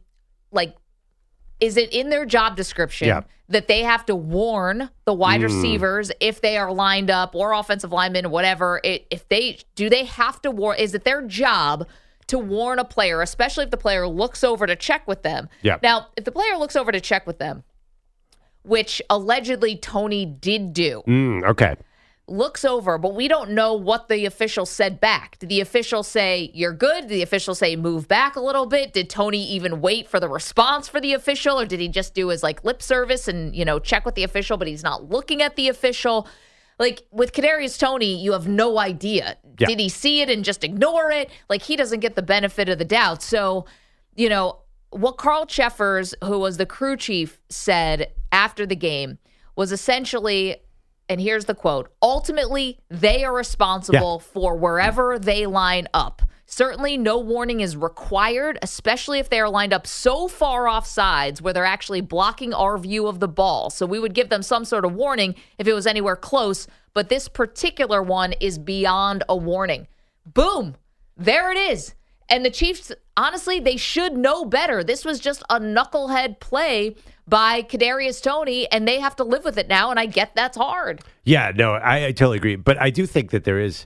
like 0.51 0.75
is 1.59 1.77
it 1.77 1.91
in 1.91 2.09
their 2.09 2.25
job 2.25 2.55
description 2.55 3.07
Yeah. 3.07 3.21
that 3.49 3.67
they 3.67 3.81
have 3.83 4.05
to 4.07 4.15
warn 4.15 4.89
the 5.05 5.13
wide 5.13 5.41
Mm. 5.41 5.45
receivers 5.45 6.11
if 6.19 6.41
they 6.41 6.57
are 6.57 6.71
lined 6.71 7.09
up 7.09 7.33
or 7.35 7.53
offensive 7.53 7.91
linemen, 7.91 8.29
whatever? 8.29 8.79
If 8.83 9.27
they 9.29 9.59
do, 9.75 9.89
they 9.89 10.05
have 10.05 10.41
to 10.43 10.51
warn. 10.51 10.77
Is 10.77 10.93
it 10.93 11.03
their 11.03 11.21
job 11.21 11.87
to 12.27 12.37
warn 12.37 12.77
a 12.77 12.83
player, 12.85 13.21
especially 13.21 13.63
if 13.65 13.71
the 13.71 13.77
player 13.77 14.07
looks 14.07 14.43
over 14.43 14.67
to 14.67 14.75
check 14.75 15.07
with 15.07 15.23
them? 15.23 15.49
Yeah. 15.61 15.77
Now, 15.81 16.07
if 16.15 16.25
the 16.25 16.31
player 16.31 16.57
looks 16.57 16.75
over 16.75 16.91
to 16.91 16.99
check 17.01 17.25
with 17.25 17.39
them, 17.39 17.63
which 18.63 19.01
allegedly 19.09 19.77
Toney 19.77 20.25
did 20.25 20.73
do, 20.73 21.01
Mm, 21.07 21.43
okay. 21.45 21.75
Looks 22.29 22.65
over, 22.65 22.97
but 22.97 23.15
we 23.15 23.29
don't 23.29 23.51
know 23.51 23.73
what 23.73 24.09
the 24.09 24.25
official 24.25 24.65
said 24.65 24.99
back. 24.99 25.39
Did 25.39 25.47
the 25.47 25.61
official 25.61 26.03
say, 26.03 26.51
you're 26.53 26.73
good? 26.73 27.03
Did 27.03 27.11
the 27.11 27.21
official 27.21 27.55
say, 27.55 27.77
move 27.77 28.09
back 28.09 28.35
a 28.35 28.41
little 28.41 28.65
bit? 28.65 28.91
Did 28.91 29.09
Toney 29.09 29.45
even 29.49 29.79
wait 29.79 30.09
for 30.09 30.19
the 30.19 30.27
response 30.27 30.89
for 30.89 30.99
the 30.99 31.13
official, 31.13 31.57
or 31.57 31.65
did 31.65 31.79
he 31.79 31.87
just 31.87 32.13
do 32.13 32.27
his 32.27 32.43
like 32.43 32.65
lip 32.65 32.81
service 32.81 33.29
and, 33.29 33.55
you 33.55 33.63
know, 33.63 33.79
check 33.79 34.05
with 34.05 34.15
the 34.15 34.23
official, 34.23 34.57
but 34.57 34.67
he's 34.67 34.83
not 34.83 35.09
looking 35.09 35.41
at 35.41 35.55
the 35.55 35.69
official? 35.69 36.27
Like 36.79 37.07
with 37.11 37.31
Kadarius 37.31 37.79
Toney, 37.79 38.21
you 38.21 38.33
have 38.33 38.47
no 38.47 38.77
idea. 38.77 39.37
Yeah. 39.57 39.67
Did 39.67 39.79
he 39.79 39.87
see 39.87 40.19
it 40.21 40.29
and 40.29 40.43
just 40.43 40.65
ignore 40.65 41.09
it? 41.11 41.29
Like 41.49 41.61
he 41.61 41.77
doesn't 41.77 42.01
get 42.01 42.15
the 42.15 42.21
benefit 42.21 42.67
of 42.67 42.77
the 42.77 42.85
doubt. 42.85 43.23
So, 43.23 43.65
you 44.15 44.27
know, 44.27 44.59
what 44.89 45.17
Carl 45.17 45.45
Cheffers, 45.45 46.13
who 46.23 46.39
was 46.39 46.57
the 46.57 46.65
crew 46.65 46.97
chief, 46.97 47.39
said 47.49 48.11
after 48.33 48.65
the 48.65 48.75
game 48.75 49.17
was 49.55 49.71
essentially, 49.71 50.57
and 51.09 51.21
here's 51.21 51.45
the 51.45 51.55
quote 51.55 51.91
ultimately, 52.01 52.79
they 52.89 53.23
are 53.23 53.33
responsible 53.33 54.19
for 54.19 54.55
wherever 54.55 55.17
they 55.19 55.45
line 55.45 55.87
up. 55.93 56.21
Certainly, 56.49 56.97
no 56.97 57.17
warning 57.17 57.59
is 57.59 57.75
required, 57.75 58.57
especially 58.61 59.19
if 59.19 59.29
they 59.29 59.41
are 59.41 59.49
lined 59.49 59.73
up 59.73 59.85
so 59.85 60.29
far 60.29 60.69
off 60.69 60.87
sides 60.87 61.41
where 61.41 61.51
they're 61.51 61.65
actually 61.65 61.99
blocking 61.99 62.53
our 62.53 62.77
view 62.77 63.07
of 63.07 63.19
the 63.19 63.27
ball. 63.27 63.69
So, 63.69 63.85
we 63.85 63.99
would 63.99 64.13
give 64.13 64.29
them 64.29 64.41
some 64.41 64.63
sort 64.63 64.85
of 64.85 64.93
warning 64.93 65.35
if 65.57 65.67
it 65.67 65.73
was 65.73 65.85
anywhere 65.85 66.15
close, 66.15 66.65
but 66.93 67.09
this 67.09 67.27
particular 67.27 68.01
one 68.01 68.33
is 68.39 68.57
beyond 68.57 69.23
a 69.27 69.35
warning. 69.35 69.87
Boom! 70.25 70.75
There 71.17 71.51
it 71.51 71.57
is. 71.57 71.95
And 72.29 72.43
the 72.43 72.49
Chiefs, 72.51 72.91
honestly, 73.15 73.59
they 73.59 73.77
should 73.77 74.17
know 74.17 74.45
better. 74.45 74.83
This 74.83 75.05
was 75.05 75.19
just 75.19 75.43
a 75.49 75.59
knucklehead 75.59 76.39
play 76.39 76.95
by 77.27 77.61
Kadarius 77.61 78.21
Toney, 78.21 78.71
and 78.71 78.87
they 78.87 78.99
have 78.99 79.15
to 79.17 79.23
live 79.23 79.43
with 79.43 79.57
it 79.57 79.67
now. 79.67 79.91
And 79.91 79.99
I 79.99 80.05
get 80.05 80.35
that's 80.35 80.57
hard. 80.57 81.01
Yeah, 81.23 81.51
no, 81.55 81.73
I, 81.73 82.07
I 82.07 82.11
totally 82.11 82.37
agree. 82.37 82.55
But 82.55 82.81
I 82.81 82.89
do 82.89 83.05
think 83.05 83.31
that 83.31 83.43
there 83.43 83.59
is. 83.59 83.85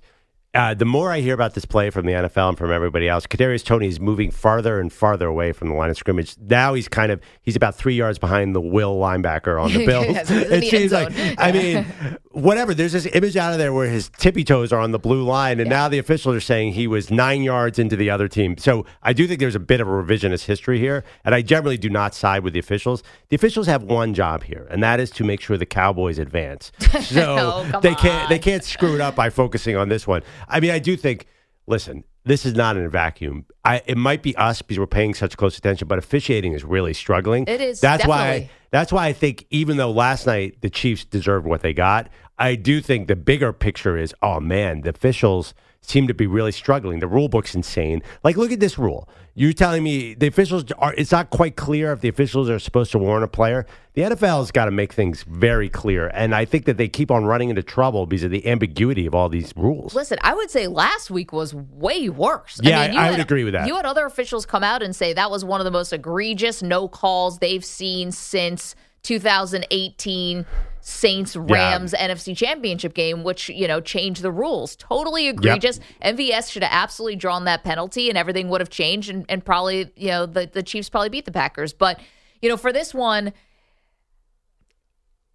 Uh, 0.53 0.73
the 0.73 0.83
more 0.83 1.13
I 1.13 1.21
hear 1.21 1.33
about 1.33 1.53
this 1.53 1.63
play 1.63 1.89
from 1.91 2.05
the 2.05 2.11
NFL 2.11 2.49
and 2.49 2.57
from 2.57 2.73
everybody 2.73 3.07
else, 3.07 3.25
Kadarius 3.25 3.63
Toney 3.63 3.87
is 3.87 4.01
moving 4.01 4.31
farther 4.31 4.81
and 4.81 4.91
farther 4.91 5.25
away 5.25 5.53
from 5.53 5.69
the 5.69 5.75
line 5.75 5.89
of 5.89 5.95
scrimmage. 5.95 6.35
Now 6.37 6.73
he's 6.73 6.89
kind 6.89 7.09
of 7.09 7.21
he's 7.41 7.55
about 7.55 7.75
three 7.75 7.95
yards 7.95 8.19
behind 8.19 8.53
the 8.53 8.59
Will 8.59 8.97
linebacker 8.97 9.61
on 9.61 9.71
the 9.71 9.85
Bills. 9.85 10.07
Yes, 10.07 10.29
it 10.29 10.69
seems 10.69 10.91
like. 10.91 11.13
I 11.37 11.53
mean, 11.53 11.85
whatever. 12.41 12.73
There's 12.73 12.91
this 12.91 13.05
image 13.13 13.37
out 13.37 13.53
of 13.53 13.59
there 13.59 13.71
where 13.73 13.87
his 13.89 14.09
tippy 14.17 14.43
toes 14.43 14.73
are 14.73 14.79
on 14.79 14.91
the 14.91 14.99
blue 14.99 15.23
line, 15.23 15.59
and 15.59 15.69
now 15.69 15.87
the 15.87 15.97
officials 15.99 16.35
are 16.35 16.41
saying 16.41 16.73
he 16.73 16.87
was 16.87 17.09
nine 17.11 17.43
yards 17.43 17.79
into 17.79 17.95
the 17.95 18.09
other 18.09 18.27
team. 18.27 18.57
So 18.57 18.85
I 19.03 19.13
do 19.13 19.27
think 19.27 19.39
there's 19.39 19.55
a 19.55 19.59
bit 19.59 19.79
of 19.81 19.87
a 19.87 19.91
revisionist 19.91 20.45
history 20.45 20.79
here, 20.79 21.03
and 21.23 21.33
I 21.35 21.41
generally 21.41 21.77
do 21.77 21.89
not 21.89 22.13
side 22.15 22.43
with 22.43 22.53
the 22.53 22.59
officials. 22.59 23.03
The 23.29 23.35
officials 23.35 23.67
have 23.67 23.83
one 23.83 24.13
job 24.13 24.43
here, 24.43 24.67
and 24.69 24.81
that 24.83 24.99
is 24.99 25.09
to 25.11 25.23
make 25.23 25.41
sure 25.41 25.57
the 25.57 25.65
Cowboys 25.65 26.19
advance. 26.19 26.71
Oh, 26.93 26.99
so 27.01 27.63
Oh, 27.73 27.79
they 27.81 27.95
can't 27.95 28.29
they 28.29 28.39
can't 28.39 28.63
screw 28.63 28.95
it 28.95 29.01
up 29.01 29.15
by 29.15 29.29
focusing 29.29 29.75
on 29.75 29.89
this 29.89 30.05
one. 30.07 30.21
I 30.47 30.59
mean, 30.59 30.71
I 30.71 30.79
do 30.79 30.95
think. 30.97 31.25
Listen, 31.67 32.03
this 32.25 32.45
is 32.45 32.53
not 32.55 32.75
in 32.75 32.83
a 32.83 32.89
vacuum. 32.89 33.45
I, 33.63 33.81
it 33.85 33.97
might 33.97 34.23
be 34.23 34.35
us 34.35 34.61
because 34.61 34.79
we're 34.79 34.87
paying 34.87 35.13
such 35.13 35.37
close 35.37 35.57
attention, 35.57 35.87
but 35.87 35.97
officiating 35.99 36.53
is 36.53 36.63
really 36.63 36.93
struggling. 36.93 37.45
It 37.47 37.61
is, 37.61 37.79
That's 37.79 38.05
why. 38.05 38.17
definitely. 38.25 38.51
That's 38.71 38.91
why 38.91 39.07
I 39.07 39.13
think 39.13 39.45
even 39.51 39.77
though 39.77 39.91
last 39.91 40.25
night 40.25 40.57
the 40.61 40.69
Chiefs 40.69 41.05
deserved 41.05 41.45
what 41.45 41.61
they 41.61 41.73
got, 41.73 42.09
I 42.41 42.55
do 42.55 42.81
think 42.81 43.07
the 43.07 43.15
bigger 43.15 43.53
picture 43.53 43.97
is, 43.97 44.13
oh 44.21 44.39
man, 44.39 44.81
the 44.81 44.89
officials 44.89 45.53
seem 45.83 46.07
to 46.07 46.13
be 46.13 46.27
really 46.27 46.51
struggling. 46.51 46.99
The 46.99 47.07
rule 47.07 47.27
book's 47.29 47.55
insane. 47.55 48.01
Like, 48.23 48.35
look 48.37 48.51
at 48.51 48.59
this 48.59 48.77
rule. 48.77 49.07
You're 49.33 49.53
telling 49.53 49.83
me 49.83 50.13
the 50.15 50.27
officials 50.27 50.65
are, 50.77 50.93
it's 50.95 51.11
not 51.11 51.29
quite 51.29 51.55
clear 51.55 51.91
if 51.93 52.01
the 52.01 52.09
officials 52.09 52.49
are 52.49 52.59
supposed 52.59 52.91
to 52.91 52.97
warn 52.99 53.23
a 53.23 53.27
player. 53.27 53.65
The 53.93 54.01
NFL 54.03 54.39
has 54.39 54.51
got 54.51 54.65
to 54.65 54.71
make 54.71 54.91
things 54.93 55.23
very 55.23 55.69
clear. 55.69 56.09
And 56.13 56.35
I 56.35 56.45
think 56.45 56.65
that 56.65 56.77
they 56.77 56.87
keep 56.87 57.09
on 57.11 57.25
running 57.25 57.49
into 57.49 57.63
trouble 57.63 58.05
because 58.05 58.23
of 58.25 58.31
the 58.31 58.45
ambiguity 58.47 59.05
of 59.05 59.15
all 59.15 59.29
these 59.29 59.53
rules. 59.55 59.93
Listen, 59.95 60.17
I 60.21 60.33
would 60.33 60.51
say 60.51 60.67
last 60.67 61.09
week 61.11 61.31
was 61.31 61.53
way 61.55 62.09
worse. 62.09 62.59
Yeah, 62.61 62.79
I, 62.79 62.87
mean, 62.87 62.93
you 62.93 62.99
I 62.99 63.03
had- 63.05 63.11
would 63.11 63.19
agree 63.21 63.43
with 63.43 63.53
that. 63.53 63.67
You 63.67 63.75
had 63.75 63.85
other 63.85 64.05
officials 64.05 64.45
come 64.45 64.63
out 64.63 64.83
and 64.83 64.95
say 64.95 65.13
that 65.13 65.31
was 65.31 65.45
one 65.45 65.61
of 65.61 65.65
the 65.65 65.71
most 65.71 65.93
egregious 65.93 66.61
no 66.61 66.87
calls 66.87 67.37
they've 67.39 67.65
seen 67.65 68.11
since 68.11 68.75
2018 69.03 70.45
Saints 70.81 71.35
Rams 71.35 71.93
NFC 71.93 72.35
Championship 72.35 72.93
game, 72.93 73.23
which 73.23 73.49
you 73.49 73.67
know 73.67 73.79
changed 73.79 74.21
the 74.21 74.31
rules. 74.31 74.75
Totally 74.75 75.27
egregious. 75.27 75.79
MVS 76.03 76.51
should 76.51 76.63
have 76.63 76.73
absolutely 76.73 77.15
drawn 77.15 77.45
that 77.45 77.63
penalty, 77.63 78.09
and 78.09 78.17
everything 78.17 78.49
would 78.49 78.61
have 78.61 78.69
changed, 78.69 79.09
and, 79.09 79.25
and 79.29 79.45
probably 79.45 79.91
you 79.95 80.07
know 80.09 80.25
the 80.25 80.49
the 80.51 80.63
Chiefs 80.63 80.89
probably 80.89 81.09
beat 81.09 81.25
the 81.25 81.31
Packers. 81.31 81.71
But 81.73 81.99
you 82.41 82.49
know 82.49 82.57
for 82.57 82.73
this 82.73 82.93
one, 82.93 83.31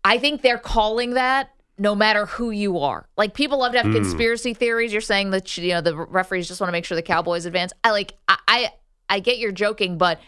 I 0.04 0.18
think 0.18 0.42
they're 0.42 0.58
calling 0.58 1.10
that 1.14 1.50
no 1.78 1.94
matter 1.94 2.26
who 2.26 2.50
you 2.50 2.78
are. 2.78 3.06
Like 3.16 3.34
people 3.34 3.58
love 3.58 3.72
to 3.72 3.78
have 3.78 3.86
Mm. 3.86 3.94
conspiracy 3.94 4.54
theories. 4.54 4.92
You're 4.92 5.00
saying 5.02 5.30
that 5.30 5.56
you 5.58 5.70
know 5.70 5.80
the 5.80 5.94
referees 5.96 6.48
just 6.48 6.60
want 6.60 6.68
to 6.68 6.72
make 6.72 6.84
sure 6.84 6.96
the 6.96 7.02
Cowboys 7.02 7.44
advance. 7.46 7.72
I 7.84 7.90
like 7.90 8.14
I 8.28 8.38
I, 8.48 8.72
I 9.08 9.20
get 9.20 9.38
you're 9.38 9.52
joking, 9.52 9.98
but 9.98 10.18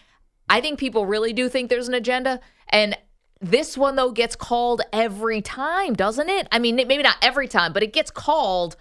I 0.49 0.61
think 0.61 0.79
people 0.79 1.07
really 1.07 1.33
do 1.33 1.49
think 1.49 1.71
there's 1.71 1.89
an 1.89 1.95
agenda 1.95 2.41
and 2.69 2.97
this 3.41 3.77
one 3.77 3.97
though 3.97 4.11
gets 4.11 4.37
called 4.37 4.83
every 4.93 5.41
time, 5.41 5.95
doesn't 5.95 6.29
it? 6.29 6.49
I 6.53 6.59
mean, 6.59 6.77
maybe 6.77 7.03
not 7.03 7.17
every 7.23 7.49
time, 7.49 7.73
but 7.73 7.83
it 7.83 7.93
gets 7.93 8.11
called. 8.11 8.77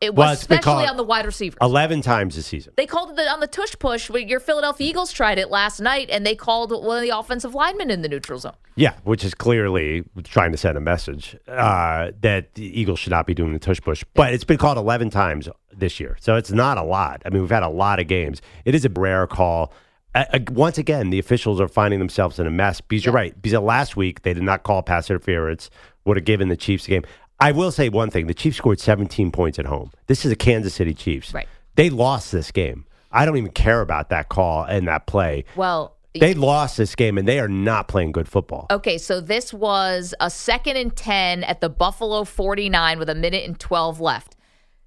It 0.00 0.14
was 0.14 0.24
Well, 0.24 0.32
especially 0.32 0.86
on 0.86 0.96
the 0.96 1.02
wide 1.02 1.26
receivers. 1.26 1.58
11 1.60 2.02
times 2.02 2.36
this 2.36 2.46
season. 2.46 2.72
They 2.76 2.86
called 2.86 3.18
it 3.18 3.26
on 3.26 3.40
the 3.40 3.48
tush 3.48 3.74
push. 3.80 4.08
Your 4.08 4.38
Philadelphia 4.38 4.88
Eagles 4.88 5.12
tried 5.12 5.40
it 5.40 5.50
last 5.50 5.80
night, 5.80 6.08
and 6.08 6.24
they 6.24 6.36
called 6.36 6.70
one 6.70 6.98
of 6.98 7.02
the 7.02 7.10
offensive 7.10 7.52
linemen 7.52 7.90
in 7.90 8.02
the 8.02 8.08
neutral 8.08 8.38
zone. 8.38 8.54
Yeah, 8.76 8.94
which 9.02 9.24
is 9.24 9.34
clearly 9.34 10.04
trying 10.22 10.52
to 10.52 10.56
send 10.56 10.78
a 10.78 10.80
message 10.80 11.36
uh, 11.48 12.12
that 12.20 12.54
the 12.54 12.80
Eagles 12.80 13.00
should 13.00 13.10
not 13.10 13.26
be 13.26 13.34
doing 13.34 13.52
the 13.52 13.58
tush 13.58 13.80
push. 13.80 14.04
But 14.14 14.32
it's 14.32 14.44
been 14.44 14.56
called 14.56 14.78
11 14.78 15.10
times 15.10 15.48
this 15.76 15.98
year. 15.98 16.16
So 16.20 16.36
it's 16.36 16.52
not 16.52 16.78
a 16.78 16.84
lot. 16.84 17.20
I 17.26 17.30
mean, 17.30 17.42
we've 17.42 17.50
had 17.50 17.64
a 17.64 17.68
lot 17.68 17.98
of 17.98 18.06
games. 18.06 18.40
It 18.64 18.76
is 18.76 18.84
a 18.84 18.88
rare 18.90 19.26
call. 19.26 19.72
Uh, 20.18 20.38
once 20.50 20.78
again, 20.78 21.10
the 21.10 21.18
officials 21.18 21.60
are 21.60 21.68
finding 21.68 22.00
themselves 22.00 22.38
in 22.40 22.46
a 22.46 22.50
mess 22.50 22.80
because 22.80 23.04
you're 23.04 23.14
right. 23.14 23.40
Because 23.40 23.60
last 23.60 23.96
week 23.96 24.22
they 24.22 24.34
did 24.34 24.42
not 24.42 24.64
call 24.64 24.82
pass 24.82 25.08
interference, 25.10 25.70
would 26.04 26.16
have 26.16 26.24
given 26.24 26.48
the 26.48 26.56
Chiefs 26.56 26.86
the 26.86 26.90
game. 26.90 27.04
I 27.38 27.52
will 27.52 27.70
say 27.70 27.88
one 27.88 28.10
thing 28.10 28.26
the 28.26 28.34
Chiefs 28.34 28.56
scored 28.56 28.80
17 28.80 29.30
points 29.30 29.58
at 29.60 29.66
home. 29.66 29.92
This 30.08 30.24
is 30.24 30.32
a 30.32 30.36
Kansas 30.36 30.74
City 30.74 30.92
Chiefs. 30.92 31.32
Right. 31.32 31.46
They 31.76 31.88
lost 31.88 32.32
this 32.32 32.50
game. 32.50 32.84
I 33.12 33.24
don't 33.24 33.36
even 33.36 33.52
care 33.52 33.80
about 33.80 34.10
that 34.10 34.28
call 34.28 34.64
and 34.64 34.88
that 34.88 35.06
play. 35.06 35.44
Well, 35.54 35.96
They 36.14 36.34
lost 36.34 36.76
this 36.76 36.96
game 36.96 37.16
and 37.16 37.28
they 37.28 37.38
are 37.38 37.48
not 37.48 37.86
playing 37.86 38.10
good 38.10 38.28
football. 38.28 38.66
Okay, 38.72 38.98
so 38.98 39.20
this 39.20 39.54
was 39.54 40.14
a 40.18 40.30
second 40.30 40.76
and 40.76 40.96
10 40.96 41.44
at 41.44 41.60
the 41.60 41.68
Buffalo 41.68 42.24
49 42.24 42.98
with 42.98 43.08
a 43.08 43.14
minute 43.14 43.44
and 43.44 43.58
12 43.58 44.00
left. 44.00 44.34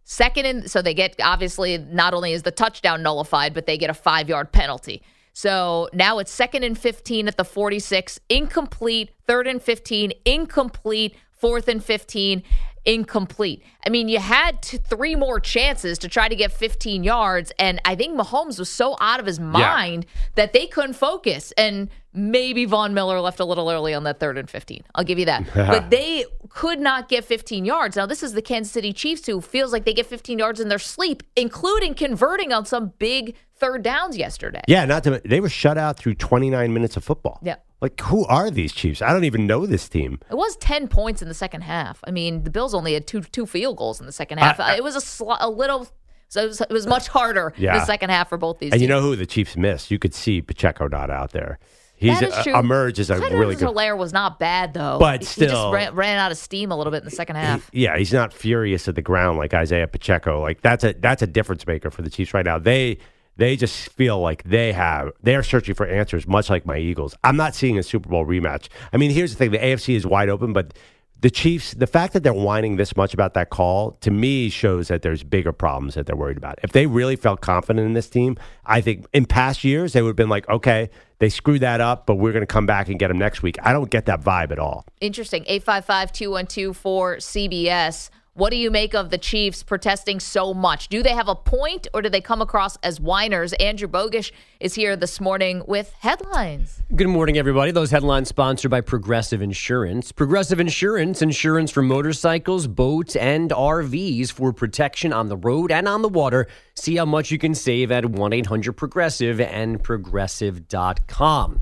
Second 0.04 0.46
and 0.46 0.70
so 0.70 0.82
they 0.82 0.94
get 0.94 1.16
obviously 1.24 1.78
not 1.78 2.14
only 2.14 2.34
is 2.34 2.44
the 2.44 2.52
touchdown 2.52 3.02
nullified, 3.02 3.54
but 3.54 3.66
they 3.66 3.78
get 3.78 3.90
a 3.90 3.94
five 3.94 4.28
yard 4.28 4.52
penalty. 4.52 5.02
So 5.34 5.90
now 5.94 6.20
it's 6.20 6.32
second 6.32 6.64
and 6.64 6.78
15 6.78 7.28
at 7.28 7.38
the 7.38 7.46
46, 7.46 8.20
incomplete, 8.30 9.12
third 9.28 9.48
and 9.48 9.62
15, 9.62 10.12
incomplete, 10.26 11.16
fourth 11.32 11.68
and 11.68 11.84
15, 11.84 12.44
incomplete. 12.86 13.64
I 13.86 13.90
mean, 13.90 14.10
you 14.10 14.20
had 14.20 14.62
t- 14.62 14.78
three 14.78 15.16
more 15.16 15.40
chances 15.40 15.98
to 16.00 16.08
try 16.08 16.28
to 16.28 16.36
get 16.36 16.52
15 16.52 17.04
yards, 17.04 17.52
and 17.60 17.80
I 17.86 17.96
think 17.96 18.20
Mahomes 18.20 18.60
was 18.60 18.70
so 18.70 18.96
out 19.00 19.20
of 19.20 19.26
his 19.26 19.40
mind 19.40 20.06
that 20.36 20.54
they 20.54 20.68
couldn't 20.68 20.94
focus. 20.94 21.52
And 21.58 21.90
maybe 22.14 22.66
Von 22.66 22.94
Miller 22.94 23.20
left 23.20 23.40
a 23.40 23.46
little 23.46 23.70
early 23.70 23.94
on 23.94 24.04
that 24.04 24.20
third 24.20 24.38
and 24.38 24.50
15. 24.50 24.84
I'll 24.96 25.04
give 25.04 25.20
you 25.20 25.26
that. 25.26 25.46
but 25.54 25.90
they 25.90 26.26
could 26.50 26.80
not 26.80 27.08
get 27.08 27.24
15 27.24 27.66
yards. 27.66 27.96
Now, 27.96 28.06
this 28.06 28.24
is 28.24 28.34
the 28.34 28.42
Kansas 28.42 28.72
City 28.72 28.94
Chiefs 28.94 29.26
who 29.26 29.42
feels 29.42 29.72
like 29.72 29.86
they 29.86 29.94
get 29.94 30.06
15 30.06 30.40
yards 30.40 30.60
in 30.60 30.70
their 30.70 30.80
sleep, 30.80 31.24
including 31.36 31.94
converting 31.94 32.52
on 32.52 32.66
some 32.66 32.94
big 33.00 33.36
third 33.56 33.84
downs 33.84 34.18
yesterday. 34.18 34.62
Yeah, 34.68 34.86
not 34.86 35.04
to 35.04 35.22
they 35.24 35.40
were 35.40 35.50
shut 35.50 35.78
out 35.78 35.98
through 35.98 36.16
29 36.16 36.74
minutes 36.74 36.98
of 36.98 37.04
football. 37.04 37.40
Yeah. 37.44 37.56
Like 37.82 38.00
who 38.02 38.26
are 38.28 38.52
these 38.52 38.72
Chiefs? 38.74 39.02
I 39.02 39.12
don't 39.12 39.24
even 39.24 39.48
know 39.48 39.66
this 39.66 39.90
team. 39.90 40.20
It 40.30 40.36
was 40.36 40.56
10 40.58 40.88
points 40.88 41.22
in 41.22 41.28
the 41.28 41.34
second 41.34 41.62
half. 41.62 42.00
I 42.08 42.12
mean, 42.12 42.44
the 42.44 42.52
Bills 42.52 42.74
only 42.76 42.94
had 42.94 43.08
two 43.08 43.22
two 43.22 43.46
field 43.48 43.78
goals 43.78 44.00
in 44.00 44.06
the 44.06 44.12
second 44.12 44.38
half. 44.38 44.60
I- 44.60 44.74
I- 44.74 44.76
it 44.78 44.84
was 44.84 44.96
a, 44.96 45.02
sl- 45.02 45.32
a 45.40 45.50
little 45.50 45.88
so 46.30 46.44
it 46.44 46.48
was, 46.48 46.62
it 46.62 46.70
was 46.70 46.88
much 46.88 47.08
harder 47.10 47.54
Yeah. 47.58 47.78
the 47.80 47.86
second 47.86 48.10
half 48.12 48.30
for 48.30 48.38
both 48.38 48.60
these 48.60 48.72
And 48.72 48.82
you 48.82 48.88
know 48.88 49.02
who 49.02 49.16
the 49.18 49.26
Chiefs 49.26 49.58
missed? 49.58 49.92
You 49.92 50.00
could 50.00 50.14
see 50.14 50.42
Pacheco 50.42 50.88
not 50.88 51.10
out 51.10 51.32
there. 51.32 51.60
He's 51.96 52.20
that 52.20 52.30
is 52.30 52.44
true. 52.44 52.56
emerged 52.58 52.98
as 53.00 53.10
a 53.12 53.18
Clyde 53.18 53.34
really 53.34 53.54
good. 53.56 53.66
Hilaire 53.66 53.96
was 53.96 54.12
not 54.14 54.40
bad 54.40 54.74
though, 54.74 54.98
But 55.00 55.20
he 55.22 55.26
just 55.26 55.32
still- 55.34 55.72
ran, 55.72 55.94
ran 55.94 56.18
out 56.18 56.32
of 56.32 56.38
steam 56.38 56.72
a 56.72 56.78
little 56.78 56.90
bit 56.92 57.00
in 57.00 57.06
the 57.06 57.12
second 57.12 57.36
half. 57.36 57.70
Yeah, 57.74 57.98
he's 57.98 58.14
not 58.14 58.32
furious 58.34 58.88
at 58.88 58.96
the 58.96 59.02
ground 59.04 59.38
like 59.40 59.54
Isaiah 59.54 59.88
Pacheco. 59.88 60.40
Like 60.42 60.62
that's 60.62 60.84
a 60.84 60.94
that's 60.94 61.22
a 61.22 61.28
difference 61.28 61.66
maker 61.68 61.92
for 61.92 62.02
the 62.04 62.10
Chiefs 62.10 62.34
right 62.34 62.46
now. 62.46 62.58
They 62.58 62.98
they 63.42 63.56
just 63.56 63.90
feel 63.90 64.20
like 64.20 64.44
they 64.44 64.72
have 64.72 65.12
they're 65.24 65.44
searching 65.44 65.74
for 65.74 65.88
answers, 65.88 66.28
much 66.28 66.50
like 66.50 66.66
my 66.66 66.78
Eagles. 66.78 67.16
I'm 67.24 67.36
not 67.36 67.56
seeing 67.56 67.80
a 67.80 67.84
Super 67.84 68.08
Bowl 68.08 68.26
rematch. 68.26 68.68
I 68.94 68.98
mean, 68.98 69.10
here's 69.10 69.32
the 69.32 69.38
thing: 69.38 69.52
the 69.52 69.58
AFC 69.58 69.96
is 69.96 70.06
wide 70.06 70.30
open, 70.30 70.54
but 70.54 70.74
the 71.22 71.30
Chiefs, 71.30 71.74
the 71.76 71.88
fact 71.88 72.14
that 72.14 72.24
they're 72.24 72.34
whining 72.34 72.78
this 72.78 72.96
much 72.96 73.14
about 73.14 73.36
that 73.36 73.50
call, 73.50 73.92
to 74.02 74.12
me 74.12 74.50
shows 74.50 74.88
that 74.88 75.04
there's 75.04 75.24
bigger 75.24 75.52
problems 75.52 75.94
that 75.94 76.08
they're 76.08 76.16
worried 76.16 76.38
about. 76.38 76.60
If 76.64 76.72
they 76.72 76.88
really 76.88 77.16
felt 77.16 77.42
confident 77.42 77.86
in 77.86 77.94
this 77.94 78.10
team, 78.10 78.38
I 78.66 78.82
think 78.82 79.06
in 79.14 79.26
past 79.26 79.64
years 79.64 79.94
they 79.94 80.02
would 80.02 80.10
have 80.10 80.16
been 80.16 80.30
like, 80.30 80.50
okay, 80.50 80.90
they 81.20 81.30
screwed 81.30 81.62
that 81.62 81.80
up, 81.80 82.08
but 82.08 82.16
we're 82.16 82.32
going 82.32 82.42
to 82.42 82.48
come 82.48 82.66
back 82.66 82.90
and 82.90 82.98
get 82.98 83.10
them 83.10 83.20
next 83.20 83.44
week. 83.44 83.58
I 83.62 83.72
don't 83.72 83.92
get 83.92 84.08
that 84.08 84.22
vibe 84.22 84.52
at 84.52 84.58
all. 84.58 84.86
Interesting. 85.00 85.44
855 85.48 86.12
212 86.12 86.76
for 86.76 87.18
CBS. 87.18 88.10
What 88.34 88.52
do 88.52 88.56
you 88.56 88.72
make 88.72 88.96
of 88.96 89.10
the 89.10 89.18
Chiefs 89.18 89.62
protesting 89.62 90.22
so 90.22 90.54
much? 90.54 90.88
Do 90.88 91.04
they 91.04 91.10
have 91.10 91.28
a 91.28 91.36
point 91.36 91.88
or 91.94 92.02
do 92.02 92.08
they 92.08 92.22
come 92.22 92.42
across 92.42 92.78
as 92.78 92.98
whiners? 92.98 93.52
Andrew 93.60 93.90
Bogish 93.90 94.32
is 94.62 94.74
here 94.74 94.96
this 94.96 95.20
morning 95.20 95.64
with 95.68 95.92
headlines. 96.00 96.82
Good 96.96 97.10
morning, 97.10 97.38
everybody. 97.38 97.72
Those 97.72 97.92
headlines 97.92 98.30
sponsored 98.30 98.72
by 98.72 98.80
Progressive 98.80 99.42
Insurance. 99.42 100.14
Progressive 100.14 100.62
Insurance, 100.62 101.22
insurance 101.22 101.72
for 101.72 101.82
motorcycles, 101.82 102.68
boats, 102.68 103.18
and 103.18 103.50
RVs 103.50 104.32
for 104.32 104.54
protection 104.54 105.12
on 105.12 105.28
the 105.28 105.36
road 105.36 105.70
and 105.70 105.86
on 105.86 106.02
the 106.02 106.08
water. 106.08 106.48
See 106.74 106.96
how 106.96 107.06
much 107.06 107.32
you 107.32 107.38
can 107.38 107.54
save 107.54 107.92
at 107.92 108.06
1 108.06 108.32
800 108.32 108.72
Progressive 108.72 109.42
and 109.42 109.84
Progressive.com. 109.84 111.60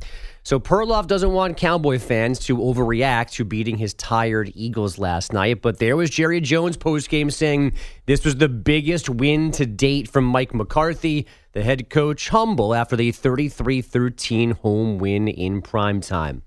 So 0.50 0.60
Perloff 0.60 1.06
doesn't 1.06 1.32
want 1.32 1.58
Cowboy 1.58 2.00
fans 2.00 2.40
to 2.48 2.58
overreact 2.58 3.34
to 3.34 3.46
beating 3.46 3.78
his 3.78 3.94
tired 3.94 4.52
Eagles 4.56 4.98
last 4.98 5.32
night, 5.32 5.62
but 5.62 5.78
there 5.78 5.96
was 5.96 6.10
Jerry 6.10 6.42
Jones 6.42 6.76
postgame 6.76 7.32
saying 7.32 7.74
this 8.08 8.26
was 8.26 8.38
the 8.38 8.50
biggest 8.50 9.12
win 9.12 9.52
to 9.52 9.68
date 9.68 10.10
from 10.10 10.26
Mike 10.26 10.56
McCarthy, 10.56 11.28
the 11.52 11.62
head 11.62 11.92
coach, 11.92 12.30
humble 12.30 12.74
after 12.74 12.96
the 12.96 13.12
33-13 13.12 14.54
home 14.54 14.98
win 14.98 15.28
in 15.28 15.62
prime 15.62 16.02
time. 16.02 16.42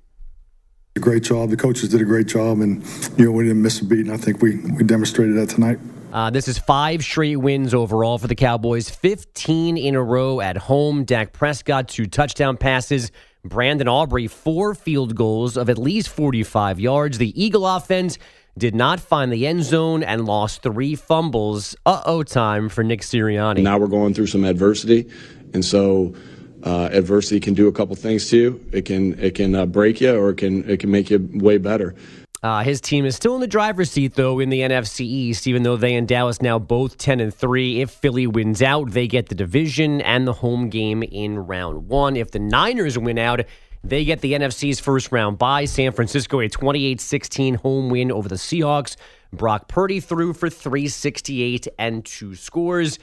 A 0.96 0.98
great 0.98 1.22
job. 1.22 1.50
The 1.50 1.56
coaches 1.56 1.90
did 1.90 2.00
a 2.00 2.04
great 2.04 2.26
job, 2.26 2.58
and 2.58 2.84
you 3.16 3.26
know 3.26 3.30
we 3.30 3.44
didn't 3.44 3.62
miss 3.62 3.80
a 3.80 3.84
beat. 3.84 4.00
And 4.00 4.12
I 4.12 4.16
think 4.16 4.42
we 4.42 4.56
we 4.56 4.82
demonstrated 4.82 5.36
that 5.36 5.48
tonight. 5.48 5.78
Uh, 6.12 6.28
this 6.28 6.48
is 6.48 6.58
five 6.58 7.04
straight 7.04 7.36
wins 7.36 7.72
overall 7.72 8.18
for 8.18 8.26
the 8.26 8.34
Cowboys, 8.34 8.90
15 8.90 9.78
in 9.78 9.94
a 9.94 10.02
row 10.02 10.40
at 10.40 10.56
home. 10.56 11.04
Dak 11.04 11.32
Prescott, 11.32 11.86
two 11.88 12.06
touchdown 12.06 12.56
passes. 12.56 13.12
Brandon 13.44 13.88
Aubrey, 13.88 14.28
four 14.28 14.72
field 14.72 15.16
goals 15.16 15.56
of 15.56 15.68
at 15.68 15.76
least 15.76 16.08
45 16.10 16.78
yards. 16.78 17.18
The 17.18 17.42
Eagle 17.42 17.66
offense 17.66 18.16
did 18.56 18.72
not 18.72 19.00
find 19.00 19.32
the 19.32 19.48
end 19.48 19.64
zone 19.64 20.04
and 20.04 20.26
lost 20.26 20.62
three 20.62 20.94
fumbles. 20.94 21.74
Uh 21.84 22.02
oh, 22.06 22.22
time 22.22 22.68
for 22.68 22.84
Nick 22.84 23.00
Sirianni. 23.00 23.62
Now 23.62 23.78
we're 23.78 23.88
going 23.88 24.14
through 24.14 24.28
some 24.28 24.44
adversity, 24.44 25.10
and 25.54 25.64
so 25.64 26.14
uh, 26.62 26.90
adversity 26.92 27.40
can 27.40 27.54
do 27.54 27.66
a 27.66 27.72
couple 27.72 27.96
things 27.96 28.28
to 28.30 28.36
you. 28.36 28.66
It 28.70 28.84
can 28.84 29.18
it 29.18 29.34
can 29.34 29.56
uh, 29.56 29.66
break 29.66 30.00
you, 30.00 30.14
or 30.14 30.30
it 30.30 30.36
can 30.36 30.68
it 30.70 30.78
can 30.78 30.92
make 30.92 31.10
you 31.10 31.28
way 31.32 31.58
better. 31.58 31.96
Uh, 32.42 32.64
his 32.64 32.80
team 32.80 33.04
is 33.04 33.14
still 33.14 33.36
in 33.36 33.40
the 33.40 33.46
driver's 33.46 33.90
seat, 33.92 34.14
though, 34.14 34.40
in 34.40 34.48
the 34.48 34.60
NFC 34.60 35.02
East, 35.02 35.46
even 35.46 35.62
though 35.62 35.76
they 35.76 35.94
and 35.94 36.08
Dallas 36.08 36.42
now 36.42 36.58
both 36.58 36.98
10 36.98 37.20
and 37.20 37.32
3. 37.32 37.80
If 37.80 37.90
Philly 37.90 38.26
wins 38.26 38.60
out, 38.60 38.90
they 38.90 39.06
get 39.06 39.28
the 39.28 39.36
division 39.36 40.00
and 40.00 40.26
the 40.26 40.32
home 40.32 40.68
game 40.68 41.04
in 41.04 41.38
round 41.38 41.88
one. 41.88 42.16
If 42.16 42.32
the 42.32 42.40
Niners 42.40 42.98
win 42.98 43.16
out, 43.16 43.42
they 43.84 44.04
get 44.04 44.22
the 44.22 44.32
NFC's 44.32 44.80
first 44.80 45.12
round 45.12 45.38
bye. 45.38 45.66
San 45.66 45.92
Francisco, 45.92 46.40
a 46.40 46.48
28 46.48 47.00
16 47.00 47.54
home 47.54 47.90
win 47.90 48.10
over 48.10 48.28
the 48.28 48.34
Seahawks. 48.34 48.96
Brock 49.32 49.68
Purdy 49.68 50.00
threw 50.00 50.32
for 50.32 50.50
368 50.50 51.68
and 51.78 52.04
two 52.04 52.34
scores. 52.34 52.98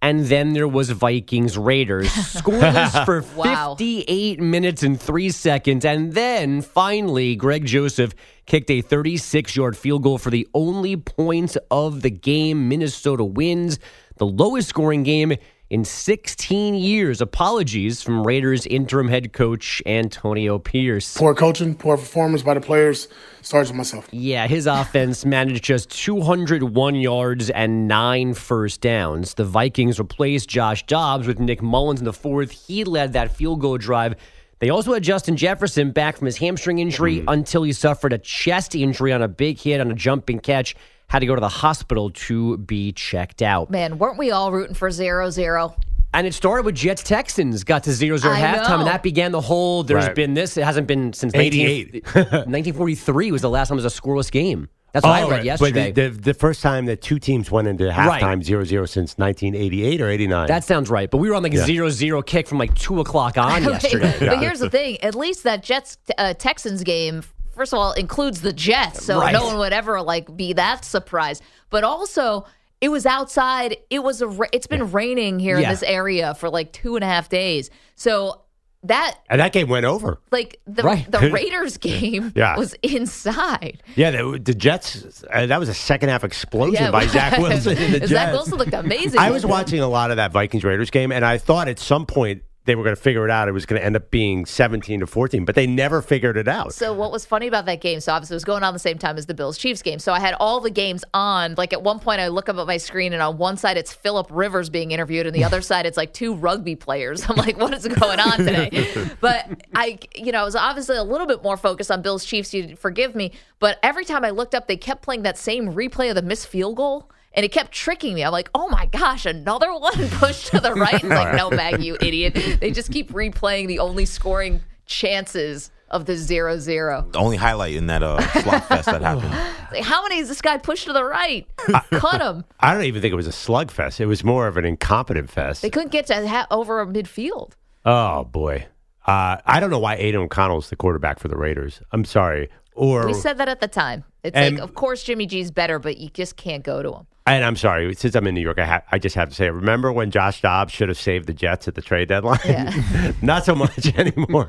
And 0.00 0.26
then 0.26 0.52
there 0.52 0.68
was 0.68 0.90
Vikings 0.90 1.58
Raiders, 1.58 2.06
scoreless 2.08 3.04
for 3.04 3.24
Wow. 3.36 3.74
58 3.76 4.40
minutes 4.40 4.82
and 4.84 5.00
three 5.00 5.30
seconds. 5.30 5.84
And 5.84 6.12
then 6.12 6.62
finally, 6.62 7.34
Greg 7.34 7.64
Joseph 7.66 8.14
kicked 8.46 8.70
a 8.70 8.80
36 8.80 9.56
yard 9.56 9.76
field 9.76 10.04
goal 10.04 10.18
for 10.18 10.30
the 10.30 10.46
only 10.54 10.96
points 10.96 11.56
of 11.70 12.02
the 12.02 12.10
game. 12.10 12.68
Minnesota 12.68 13.24
wins, 13.24 13.80
the 14.18 14.26
lowest 14.26 14.68
scoring 14.68 15.02
game 15.02 15.34
in 15.70 15.84
16 15.84 16.74
years. 16.74 17.20
Apologies 17.20 18.02
from 18.02 18.26
Raiders 18.26 18.66
interim 18.66 19.08
head 19.08 19.32
coach 19.32 19.82
Antonio 19.84 20.58
Pierce. 20.58 21.16
Poor 21.16 21.34
coaching, 21.34 21.74
poor 21.74 21.96
performance 21.96 22.42
by 22.42 22.54
the 22.54 22.60
players. 22.60 23.08
Starts 23.42 23.70
with 23.70 23.76
myself. 23.76 24.08
Yeah, 24.10 24.46
his 24.46 24.66
offense 24.66 25.24
managed 25.26 25.64
just 25.64 25.90
201 25.90 26.94
yards 26.96 27.50
and 27.50 27.86
nine 27.86 28.34
first 28.34 28.80
downs. 28.80 29.34
The 29.34 29.44
Vikings 29.44 29.98
replaced 29.98 30.48
Josh 30.48 30.86
Dobbs 30.86 31.26
with 31.26 31.38
Nick 31.38 31.60
Mullens 31.60 32.00
in 32.00 32.04
the 32.04 32.12
fourth. 32.12 32.50
He 32.50 32.84
led 32.84 33.12
that 33.12 33.34
field 33.34 33.60
goal 33.60 33.78
drive. 33.78 34.16
They 34.60 34.70
also 34.70 34.92
had 34.92 35.02
Justin 35.04 35.36
Jefferson 35.36 35.92
back 35.92 36.16
from 36.16 36.26
his 36.26 36.38
hamstring 36.38 36.78
injury 36.78 37.18
mm-hmm. 37.18 37.28
until 37.28 37.62
he 37.62 37.72
suffered 37.72 38.12
a 38.12 38.18
chest 38.18 38.74
injury 38.74 39.12
on 39.12 39.22
a 39.22 39.28
big 39.28 39.58
hit 39.58 39.80
on 39.80 39.90
a 39.90 39.94
jumping 39.94 40.40
catch. 40.40 40.74
Had 41.08 41.20
to 41.20 41.26
go 41.26 41.34
to 41.34 41.40
the 41.40 41.48
hospital 41.48 42.10
to 42.10 42.58
be 42.58 42.92
checked 42.92 43.40
out. 43.40 43.70
Man, 43.70 43.96
weren't 43.98 44.18
we 44.18 44.30
all 44.30 44.52
rooting 44.52 44.74
for 44.74 44.90
zero 44.90 45.30
zero? 45.30 45.74
And 46.12 46.26
it 46.26 46.34
started 46.34 46.64
with 46.66 46.74
Jets 46.74 47.02
Texans 47.02 47.64
got 47.64 47.84
to 47.84 47.92
0 47.92 48.16
0 48.18 48.32
I 48.32 48.40
halftime, 48.40 48.68
know. 48.68 48.78
and 48.80 48.86
that 48.88 49.02
began 49.02 49.32
the 49.32 49.40
whole. 49.40 49.82
There's 49.84 50.06
Right. 50.06 50.14
been 50.14 50.34
this. 50.34 50.56
It 50.56 50.64
hasn't 50.64 50.86
been 50.86 51.12
since 51.14 51.34
88. 51.34 51.92
19, 52.14 52.22
1943 52.32 53.32
was 53.32 53.42
the 53.42 53.50
last 53.50 53.68
time 53.68 53.78
it 53.78 53.82
was 53.82 53.94
a 53.96 54.00
scoreless 54.00 54.30
game. 54.30 54.68
That's 54.92 55.04
what 55.04 55.12
I 55.12 55.22
Oh, 55.22 55.28
read 55.30 55.36
right. 55.36 55.44
yesterday. 55.44 55.92
But 55.92 55.94
the, 55.94 56.08
the, 56.08 56.20
the 56.32 56.34
first 56.34 56.62
time 56.62 56.86
that 56.86 57.02
two 57.02 57.18
teams 57.18 57.50
went 57.50 57.68
into 57.68 57.86
Right. 57.88 58.22
halftime 58.22 58.42
0 58.42 58.64
0 58.64 58.86
since 58.86 59.16
1988 59.18 60.00
or 60.00 60.08
89. 60.08 60.46
That 60.48 60.64
sounds 60.64 60.88
right. 60.90 61.10
But 61.10 61.18
we 61.18 61.28
were 61.28 61.34
on 61.36 61.42
like 61.42 61.52
a 61.54 61.58
Yeah. 61.58 61.64
zero 61.66 61.88
zero 61.90 62.22
kick 62.22 62.46
from 62.48 62.56
like 62.58 62.74
two 62.74 63.00
o'clock 63.00 63.36
on 63.36 63.62
yesterday. 63.64 64.14
But 64.18 64.38
here's 64.40 64.60
the 64.60 64.70
thing: 64.70 64.98
at 65.02 65.14
least 65.14 65.44
that 65.44 65.62
Jets 65.62 65.98
uh, 66.16 66.32
Texans 66.34 66.82
game, 66.84 67.22
first 67.58 67.74
of 67.74 67.78
all, 67.78 67.92
includes 67.92 68.40
the 68.40 68.52
Jets, 68.54 69.04
so 69.04 69.20
Right. 69.20 69.32
no 69.32 69.44
one 69.44 69.58
would 69.58 69.72
ever 69.74 70.00
like 70.00 70.34
be 70.36 70.54
that 70.54 70.84
surprised. 70.84 71.42
But 71.68 71.84
also, 71.84 72.46
it 72.80 72.88
was 72.88 73.04
outside. 73.04 73.76
It 73.90 73.98
was 74.02 74.22
a. 74.22 74.34
It's 74.52 74.66
been 74.66 74.90
raining 74.92 75.38
here 75.40 75.58
Yeah. 75.58 75.64
in 75.64 75.70
this 75.70 75.82
area 75.82 76.34
for 76.34 76.48
like 76.48 76.72
two 76.72 76.94
and 76.96 77.04
a 77.04 77.08
half 77.08 77.28
days. 77.28 77.68
So 77.96 78.42
that 78.84 79.16
and 79.28 79.40
that 79.40 79.52
game 79.52 79.68
went 79.68 79.84
over. 79.84 80.20
like 80.30 80.60
the 80.64 80.84
Right. 80.84 81.10
the 81.10 81.18
Raiders 81.32 81.76
game 81.78 82.32
Yeah. 82.36 82.56
was 82.56 82.74
inside. 82.82 83.82
Yeah, 83.96 84.12
the, 84.12 84.40
the 84.40 84.54
Jets, 84.54 85.24
uh, 85.32 85.46
that 85.46 85.58
was 85.58 85.68
a 85.68 85.74
second 85.74 86.10
half 86.10 86.22
explosion 86.22 86.74
Yeah, 86.84 86.90
by 86.92 87.06
Zach 87.08 87.38
Wilson 87.38 87.76
in 87.76 87.90
the 87.92 87.98
Jets. 88.00 88.12
Zach 88.12 88.32
Wilson 88.32 88.56
looked 88.56 88.72
amazing. 88.74 89.18
I 89.18 89.30
was 89.30 89.44
watching 89.44 89.80
a 89.80 89.88
lot 89.88 90.12
of 90.12 90.18
that 90.18 90.30
Vikings 90.32 90.62
Raiders 90.62 90.90
game, 90.90 91.10
and 91.10 91.24
I 91.24 91.38
thought 91.38 91.66
at 91.68 91.80
some 91.80 92.06
point 92.06 92.42
they 92.68 92.76
were 92.76 92.84
going 92.84 92.94
to 92.94 93.00
figure 93.00 93.24
it 93.24 93.30
out. 93.30 93.48
It 93.48 93.52
was 93.52 93.64
going 93.64 93.80
to 93.80 93.84
end 93.84 93.96
up 93.96 94.10
being 94.10 94.44
17 94.44 95.00
to 95.00 95.06
14, 95.06 95.46
but 95.46 95.54
they 95.54 95.66
never 95.66 96.02
figured 96.02 96.36
it 96.36 96.46
out. 96.46 96.74
So 96.74 96.92
what 96.92 97.10
was 97.10 97.24
funny 97.24 97.46
about 97.46 97.64
that 97.64 97.80
game? 97.80 97.98
So 98.00 98.12
obviously 98.12 98.34
it 98.34 98.36
was 98.36 98.44
going 98.44 98.62
on 98.62 98.74
the 98.74 98.78
same 98.78 98.98
time 98.98 99.16
as 99.16 99.24
the 99.24 99.32
Bills 99.32 99.56
Chiefs 99.56 99.80
game. 99.80 99.98
So 99.98 100.12
I 100.12 100.20
had 100.20 100.34
all 100.38 100.60
the 100.60 100.70
games 100.70 101.02
on. 101.14 101.54
Like 101.56 101.72
at 101.72 101.82
one 101.82 101.98
point 101.98 102.20
I 102.20 102.28
look 102.28 102.50
up 102.50 102.58
at 102.58 102.66
my 102.66 102.76
screen 102.76 103.14
and 103.14 103.22
on 103.22 103.38
one 103.38 103.56
side 103.56 103.78
it's 103.78 103.94
Philip 103.94 104.26
Rivers 104.30 104.68
being 104.68 104.90
interviewed 104.90 105.26
and 105.26 105.34
the 105.34 105.44
other 105.44 105.62
side 105.62 105.86
it's 105.86 105.96
like 105.96 106.12
two 106.12 106.34
rugby 106.34 106.76
players. 106.76 107.24
I'm 107.28 107.36
like, 107.36 107.56
what 107.56 107.72
is 107.72 107.88
going 107.88 108.20
on 108.20 108.36
today? 108.36 108.86
but 109.22 109.48
I 109.74 109.98
you 110.14 110.30
know, 110.30 110.42
I 110.42 110.44
was 110.44 110.54
obviously 110.54 110.98
a 110.98 111.04
little 111.04 111.26
bit 111.26 111.42
more 111.42 111.56
focused 111.56 111.90
on 111.90 112.02
Bills 112.02 112.22
Chiefs, 112.22 112.52
you 112.52 112.76
forgive 112.76 113.14
me. 113.14 113.32
But 113.60 113.78
every 113.82 114.04
time 114.04 114.26
I 114.26 114.30
looked 114.30 114.54
up, 114.54 114.68
they 114.68 114.76
kept 114.76 115.00
playing 115.00 115.22
that 115.22 115.38
same 115.38 115.72
replay 115.72 116.10
of 116.10 116.16
the 116.16 116.22
missed 116.22 116.48
field 116.48 116.76
goal. 116.76 117.10
And 117.38 117.44
it 117.44 117.52
kept 117.52 117.70
tricking 117.70 118.14
me. 118.14 118.24
I'm 118.24 118.32
like, 118.32 118.50
oh 118.52 118.68
my 118.68 118.86
gosh, 118.86 119.24
another 119.24 119.72
one 119.72 120.08
pushed 120.10 120.48
to 120.48 120.58
the 120.58 120.74
right. 120.74 120.94
It's 120.94 121.04
like, 121.04 121.34
no, 121.36 121.50
Mag, 121.50 121.80
you 121.80 121.96
idiot. 122.00 122.58
They 122.60 122.72
just 122.72 122.90
keep 122.90 123.12
replaying 123.12 123.68
the 123.68 123.78
only 123.78 124.06
scoring 124.06 124.60
chances 124.86 125.70
of 125.88 126.04
the 126.06 126.16
zero 126.16 126.58
zero. 126.58 127.06
The 127.12 127.18
only 127.20 127.36
highlight 127.36 127.76
in 127.76 127.86
that 127.86 128.02
uh, 128.02 128.20
slot 128.42 128.66
fest 128.66 128.86
that 128.86 129.02
happened. 129.02 129.30
Like, 129.70 129.84
how 129.84 130.02
many 130.02 130.18
is 130.18 130.26
this 130.26 130.42
guy 130.42 130.58
pushed 130.58 130.86
to 130.86 130.92
the 130.92 131.04
right? 131.04 131.46
Cut 131.92 132.20
him. 132.20 132.44
I 132.58 132.74
don't 132.74 132.82
even 132.82 133.00
think 133.00 133.12
it 133.12 133.14
was 133.14 133.28
a 133.28 133.30
slugfest. 133.30 134.00
It 134.00 134.06
was 134.06 134.24
more 134.24 134.48
of 134.48 134.56
an 134.56 134.64
incompetent 134.64 135.30
fest. 135.30 135.62
They 135.62 135.70
couldn't 135.70 135.92
get 135.92 136.08
to 136.08 136.26
ha- 136.26 136.48
over 136.50 136.80
a 136.80 136.86
midfield. 136.86 137.52
Oh, 137.84 138.24
boy. 138.24 138.66
Uh, 139.06 139.36
I 139.46 139.60
don't 139.60 139.70
know 139.70 139.78
why 139.78 139.94
Aidan 139.94 140.22
O'Connell's 140.22 140.70
the 140.70 140.76
quarterback 140.76 141.20
for 141.20 141.28
the 141.28 141.36
Raiders. 141.36 141.82
I'm 141.92 142.04
sorry. 142.04 142.48
Or 142.78 143.06
We 143.06 143.14
said 143.14 143.38
that 143.38 143.48
at 143.48 143.60
the 143.60 143.68
time. 143.68 144.04
It's 144.22 144.36
And- 144.36 144.56
like, 144.56 144.62
of 144.64 144.74
course, 144.74 145.02
Jimmy 145.02 145.26
G's 145.26 145.50
better, 145.50 145.78
but 145.78 145.98
you 145.98 146.08
just 146.10 146.36
can't 146.36 146.62
go 146.64 146.82
to 146.82 146.92
him. 146.92 147.06
And 147.26 147.44
I'm 147.44 147.56
sorry, 147.56 147.92
since 147.94 148.14
I'm 148.14 148.26
in 148.26 148.34
New 148.34 148.40
York, 148.40 148.58
I, 148.58 148.64
ha- 148.64 148.82
I 148.90 148.98
just 148.98 149.14
have 149.14 149.28
to 149.28 149.34
say, 149.34 149.50
remember 149.50 149.92
when 149.92 150.10
Josh 150.10 150.40
Dobbs 150.40 150.72
should 150.72 150.88
have 150.88 150.96
saved 150.98 151.26
the 151.26 151.34
Jets 151.34 151.68
at 151.68 151.74
the 151.74 151.82
trade 151.82 152.08
deadline? 152.08 152.38
Yeah. 152.44 153.12
Not 153.22 153.44
so 153.44 153.54
much 153.54 153.86
anymore. 153.98 154.46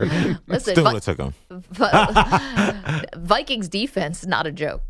Listen, 0.47 0.73
Still 0.75 0.83
Vi- 0.85 0.93
would 0.93 1.03
have 1.03 1.17
took 1.17 1.19
him. 1.19 1.33
But 1.77 3.09
Vikings 3.17 3.67
defense, 3.67 4.25
not 4.25 4.47
a 4.47 4.51
joke. 4.53 4.81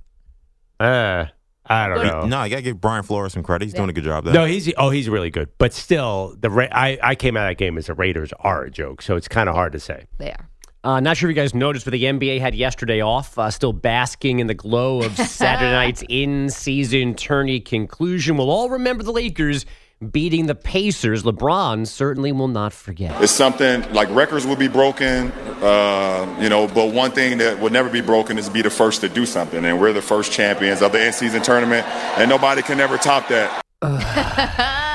Uh, 0.80 1.25
I 1.65 1.88
don't 1.88 2.06
know. 2.06 2.25
No, 2.25 2.38
I 2.39 2.49
gotta 2.49 2.62
give 2.62 2.80
Brian 2.82 3.04
Flores 3.04 3.34
some 3.34 3.43
credit. 3.43 3.65
He's 3.65 3.73
doing 3.73 3.89
a 3.89 3.93
good 3.93 4.04
job 4.04 4.23
there. 4.25 4.34
No, 4.34 4.45
he's 4.45 4.71
oh 4.78 4.89
he's 4.89 5.08
really 5.10 5.30
good, 5.30 5.49
but 5.60 5.71
still 5.73 6.36
the 6.39 6.49
Ra- 6.49 6.67
I 6.71 6.97
I 7.04 7.15
came 7.15 7.38
out 7.38 7.45
of 7.45 7.52
that 7.52 7.58
game 7.58 7.78
as 7.78 7.88
the 7.88 7.93
Raiders 7.93 8.32
are 8.39 8.63
a 8.63 8.71
joke, 8.71 9.02
so 9.04 9.15
it's 9.15 9.28
kind 9.28 9.47
of 9.49 9.56
hard 9.56 9.73
to 9.73 9.80
say. 9.80 10.06
They 10.17 10.32
are. 10.32 10.49
Uh, 10.84 11.00
not 11.00 11.18
sure 11.18 11.30
if 11.30 11.36
you 11.36 11.42
guys 11.42 11.54
noticed, 11.54 11.86
but 11.86 11.92
the 11.92 12.04
NBA 12.04 12.39
had 12.39 12.56
yesterday 12.56 13.02
off, 13.02 13.38
uh, 13.38 13.52
still 13.52 13.74
basking 13.74 14.39
in 14.39 14.48
the 14.48 14.54
glow 14.54 15.02
of 15.02 15.15
Saturday 15.18 15.72
night's 15.72 16.04
in-season 16.08 17.15
tourney 17.15 17.60
conclusion. 17.60 18.38
We'll 18.38 18.50
all 18.50 18.70
remember 18.70 19.04
the 19.04 19.12
Lakers 19.12 19.65
beating 20.12 20.46
the 20.46 20.56
Pacers. 20.56 21.24
LeBron 21.24 21.86
certainly 21.86 22.32
will 22.32 22.48
not 22.48 22.72
forget. 22.72 23.22
It's 23.22 23.34
something 23.34 23.92
like 23.92 24.10
records 24.12 24.48
will 24.48 24.56
be 24.56 24.70
broken, 24.70 25.32
uh, 25.62 26.38
you 26.39 26.48
know, 26.48 26.68
but 26.68 26.94
one 26.94 27.12
thing 27.12 27.39
that 27.39 27.60
will 27.60 27.72
never 27.72 27.89
be 27.89 28.00
broken 28.00 28.38
is 28.38 28.48
be 28.48 28.62
the 28.62 28.70
first 28.70 29.02
to 29.02 29.10
do 29.10 29.26
something. 29.26 29.65
And 29.65 29.82
we're 29.82 29.92
the 29.92 30.02
first 30.02 30.32
champions 30.32 30.82
of 30.82 30.94
the 30.94 31.06
in 31.06 31.12
season 31.12 31.42
tournament, 31.42 31.86
and 32.18 32.30
nobody 32.30 32.62
can 32.62 32.80
ever 32.80 32.98
top 32.98 33.28
that. 33.28 33.62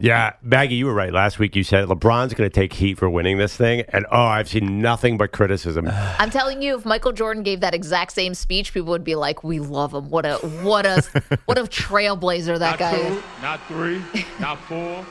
Yeah, 0.00 0.32
Maggie, 0.40 0.76
you 0.76 0.86
were 0.86 0.94
right. 0.94 1.12
Last 1.12 1.38
week 1.38 1.54
you 1.54 1.62
said 1.62 1.86
LeBron's 1.88 2.32
going 2.32 2.48
to 2.48 2.54
take 2.54 2.72
heat 2.72 2.96
for 2.96 3.10
winning 3.10 3.36
this 3.36 3.54
thing, 3.54 3.82
and 3.90 4.06
oh, 4.10 4.22
I've 4.22 4.48
seen 4.48 4.80
nothing 4.80 5.18
but 5.18 5.32
criticism. 5.32 5.88
I'm 6.18 6.30
telling 6.30 6.62
you, 6.62 6.76
if 6.78 6.86
Michael 6.86 7.12
Jordan 7.12 7.42
gave 7.42 7.60
that 7.60 7.74
exact 7.74 8.12
same 8.12 8.34
speech, 8.34 8.72
people 8.72 8.90
would 8.90 9.04
be 9.04 9.14
like, 9.14 9.44
"We 9.44 9.60
love 9.60 9.92
him. 9.92 10.08
What 10.08 10.24
a 10.24 10.36
what 10.62 10.86
a 10.86 11.02
what 11.44 11.58
a 11.58 11.64
trailblazer 11.64 12.58
that 12.58 12.78
guy 12.78 12.96
is." 12.96 13.22
Not 13.42 13.60
three, 13.68 14.02
not 14.40 14.58
four, 14.60 14.78
not 14.78 15.06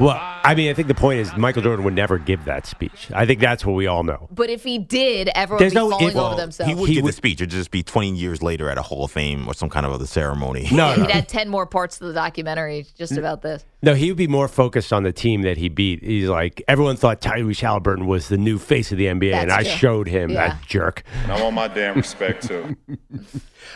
well. 0.00 0.16
I 0.44 0.54
mean, 0.54 0.70
I 0.70 0.74
think 0.74 0.88
the 0.88 0.94
point 0.94 1.20
is 1.20 1.34
Michael 1.36 1.62
Jordan 1.62 1.84
would 1.84 1.94
never 1.94 2.18
give 2.18 2.44
that 2.46 2.66
speech. 2.66 3.08
I 3.14 3.26
think 3.26 3.40
that's 3.40 3.64
what 3.64 3.74
we 3.74 3.86
all 3.86 4.02
know. 4.02 4.28
But 4.30 4.50
if 4.50 4.64
he 4.64 4.78
did, 4.78 5.28
everyone 5.34 5.58
There's 5.60 5.74
would 5.74 5.80
be 5.80 5.84
no- 5.84 5.90
falling 5.90 6.08
if- 6.08 6.16
over 6.16 6.28
well, 6.28 6.36
themselves. 6.36 6.68
He 6.72 6.74
would 6.78 6.88
He 6.88 6.94
give 6.96 7.04
would- 7.04 7.12
the 7.12 7.16
speech. 7.16 7.40
It'd 7.40 7.50
just 7.50 7.70
be 7.70 7.82
20 7.82 8.16
years 8.16 8.42
later 8.42 8.68
at 8.70 8.78
a 8.78 8.82
Hall 8.82 9.04
of 9.04 9.10
Fame 9.10 9.46
or 9.48 9.54
some 9.54 9.68
kind 9.68 9.84
of 9.84 9.92
other 9.92 10.06
ceremony. 10.06 10.68
No, 10.72 10.92
He'd 10.92 11.02
no. 11.02 11.08
had 11.08 11.28
ten 11.28 11.48
more 11.48 11.66
parts 11.66 11.98
to 11.98 12.04
the 12.04 12.12
documentary 12.12 12.86
just 12.96 13.16
about 13.16 13.42
this. 13.42 13.64
No, 13.82 13.94
he 13.94 14.10
would 14.10 14.16
be 14.18 14.26
more 14.26 14.48
focused 14.48 14.92
on 14.92 15.04
the 15.04 15.12
team 15.12 15.42
that 15.42 15.56
he 15.56 15.68
beat. 15.68 16.02
He's 16.02 16.28
like, 16.28 16.62
everyone 16.66 16.96
thought 16.96 17.20
Tyrese 17.20 17.60
Halliburton 17.60 18.06
was 18.06 18.28
the 18.28 18.36
new 18.36 18.58
face 18.58 18.90
of 18.90 18.98
the 18.98 19.06
NBA, 19.06 19.34
and 19.34 19.52
I 19.52 19.62
showed 19.62 20.08
him 20.08 20.30
Yeah. 20.30 20.48
that 20.48 20.62
jerk. 20.66 21.04
And 21.22 21.32
I 21.32 21.40
want 21.42 21.54
my 21.54 21.68
damn 21.68 21.94
respect 21.96 22.48
too. 22.48 22.76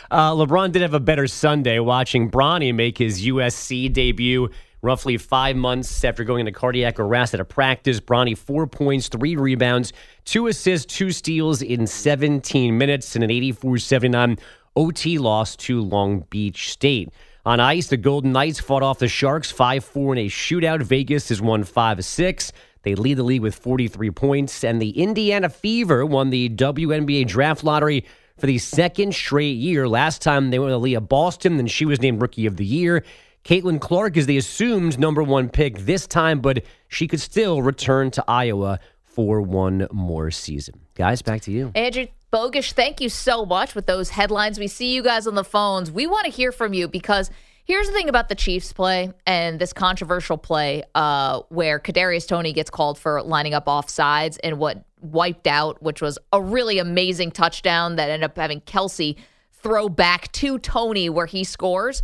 Uh, 0.09 0.31
LeBron 0.31 0.71
did 0.71 0.81
have 0.81 0.93
a 0.93 0.99
better 0.99 1.27
Sunday 1.27 1.79
watching 1.79 2.29
Bronny 2.29 2.73
make 2.73 2.97
his 2.97 3.25
USC 3.25 3.91
debut 3.91 4.49
roughly 4.83 5.17
five 5.17 5.55
months 5.55 6.03
after 6.03 6.23
going 6.23 6.41
into 6.41 6.51
cardiac 6.51 6.99
arrest 6.99 7.33
at 7.33 7.39
a 7.39 7.45
practice. 7.45 7.99
Bronny, 7.99 8.37
four 8.37 8.67
points, 8.67 9.07
three 9.07 9.35
rebounds, 9.35 9.93
two 10.25 10.45
assists, 10.45 10.93
two 10.93 11.11
steals 11.11 11.63
in 11.63 11.87
17 11.87 12.77
minutes 12.77 13.15
in 13.15 13.23
an 13.23 13.31
84 13.31 13.79
79 13.79 14.37
OT 14.75 15.17
loss 15.17 15.55
to 15.55 15.81
Long 15.81 16.25
Beach 16.29 16.71
State. 16.71 17.09
On 17.45 17.59
ice, 17.59 17.87
the 17.87 17.97
Golden 17.97 18.31
Knights 18.31 18.59
fought 18.59 18.83
off 18.83 18.99
the 18.99 19.07
Sharks 19.07 19.51
5 19.51 19.83
4 19.83 20.13
in 20.13 20.19
a 20.19 20.29
shootout. 20.29 20.83
Vegas 20.83 21.29
has 21.29 21.41
won 21.41 21.63
5 21.63 22.05
6. 22.05 22.51
They 22.83 22.95
lead 22.95 23.15
the 23.15 23.23
league 23.23 23.41
with 23.41 23.55
43 23.55 24.11
points. 24.11 24.63
And 24.63 24.81
the 24.81 24.91
Indiana 24.91 25.49
Fever 25.49 26.05
won 26.05 26.29
the 26.29 26.49
WNBA 26.49 27.27
draft 27.27 27.63
lottery 27.63 28.05
for 28.37 28.47
the 28.47 28.57
second 28.57 29.13
straight 29.13 29.57
year. 29.57 29.87
Last 29.87 30.21
time 30.21 30.49
they 30.49 30.59
went 30.59 30.71
to 30.71 30.77
Aliyah 30.77 31.07
Boston, 31.07 31.57
then 31.57 31.67
she 31.67 31.85
was 31.85 32.01
named 32.01 32.21
Rookie 32.21 32.45
of 32.45 32.57
the 32.57 32.65
Year. 32.65 33.03
Caitlin 33.43 33.81
Clark 33.81 34.15
is 34.15 34.25
the 34.25 34.37
assumed 34.37 34.97
number 34.97 35.21
one 35.21 35.49
pick 35.49 35.79
this 35.79 36.07
time, 36.07 36.39
but 36.39 36.63
she 36.87 37.09
could 37.09 37.19
still 37.19 37.61
return 37.61 38.09
to 38.11 38.23
Iowa 38.25 38.79
for 39.03 39.41
one 39.41 39.87
more 39.91 40.31
season. 40.31 40.79
Guys, 40.95 41.21
back 41.21 41.41
to 41.41 41.51
you. 41.51 41.71
Andrew 41.75 42.07
Bogusch, 42.31 42.71
thank 42.71 43.01
you 43.01 43.09
so 43.09 43.45
much 43.45 43.75
with 43.75 43.85
those 43.85 44.09
headlines. 44.09 44.59
We 44.59 44.67
see 44.67 44.93
you 44.95 45.03
guys 45.03 45.27
on 45.27 45.35
the 45.35 45.43
phones. 45.43 45.91
We 45.91 46.07
want 46.07 46.23
to 46.25 46.31
hear 46.31 46.53
from 46.53 46.73
you 46.73 46.87
because 46.87 47.29
here's 47.65 47.85
the 47.87 47.91
thing 47.91 48.07
about 48.07 48.29
the 48.29 48.35
Chiefs 48.35 48.71
play 48.71 49.11
and 49.27 49.59
this 49.59 49.73
controversial 49.73 50.37
play 50.37 50.83
uh, 50.95 51.41
where 51.49 51.79
Kadarius 51.79 52.25
Toney 52.25 52.53
gets 52.53 52.69
called 52.69 52.97
for 52.97 53.21
lining 53.21 53.53
up 53.53 53.67
off 53.67 53.89
sides 53.89 54.37
and 54.37 54.57
what 54.57 54.85
wiped 55.01 55.47
out, 55.47 55.83
which 55.83 56.01
was 56.01 56.17
a 56.31 56.41
really 56.41 56.79
amazing 56.79 57.29
touchdown 57.29 57.97
that 57.97 58.09
ended 58.09 58.23
up 58.23 58.37
having 58.37 58.61
Kelce 58.61 59.17
throw 59.51 59.89
back 59.89 60.31
to 60.31 60.59
Toney 60.59 61.09
where 61.09 61.25
he 61.25 61.43
scores. 61.43 62.01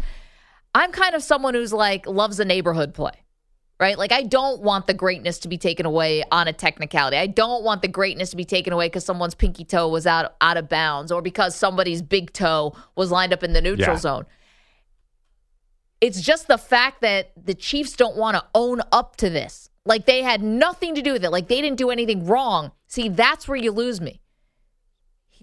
I'm 0.76 0.92
kind 0.92 1.16
of 1.16 1.24
someone 1.24 1.54
who's 1.54 1.74
like 1.74 2.06
loves 2.08 2.40
a 2.40 2.46
neighborhood 2.46 2.94
play. 2.94 3.12
right? 3.80 3.98
Like, 3.98 4.12
I 4.12 4.24
don't 4.24 4.62
want 4.62 4.88
the 4.88 4.94
greatness 4.94 5.40
to 5.40 5.48
be 5.48 5.58
taken 5.58 5.86
away 5.86 6.22
on 6.32 6.48
a 6.50 6.54
technicality. 6.54 7.16
I 7.18 7.28
don't 7.28 7.64
want 7.64 7.82
the 7.82 7.88
greatness 7.88 8.30
to 8.32 8.36
be 8.36 8.44
taken 8.44 8.74
away 8.74 8.88
because 8.88 9.06
someone's 9.06 9.36
pinky 9.36 9.64
toe 9.64 9.88
was 9.88 10.06
out 10.06 10.36
out 10.42 10.58
of 10.58 10.68
bounds 10.68 11.12
or 11.14 11.22
because 11.22 11.56
somebody's 11.56 12.02
big 12.02 12.34
toe 12.34 12.76
was 12.96 13.10
lined 13.10 13.32
up 13.34 13.42
in 13.44 13.54
the 13.54 13.62
neutral 13.62 13.96
Yeah. 13.96 14.00
zone. 14.00 14.26
It's 16.02 16.22
just 16.22 16.48
the 16.48 16.58
fact 16.58 17.02
that 17.02 17.32
the 17.42 17.54
Chiefs 17.54 17.94
don't 17.96 18.16
want 18.16 18.36
to 18.38 18.46
own 18.56 18.82
up 18.92 19.16
to 19.18 19.30
this. 19.30 19.70
Like 19.86 20.06
they 20.06 20.22
had 20.24 20.42
nothing 20.42 20.96
to 20.96 21.02
do 21.02 21.14
with 21.14 21.24
it. 21.26 21.30
Like 21.30 21.48
they 21.48 21.62
didn't 21.62 21.78
do 21.78 21.90
anything 21.90 22.26
wrong. 22.26 22.72
See, 22.88 23.10
that's 23.10 23.48
where 23.48 23.58
you 23.58 23.72
lose 23.72 24.00
me. 24.00 24.22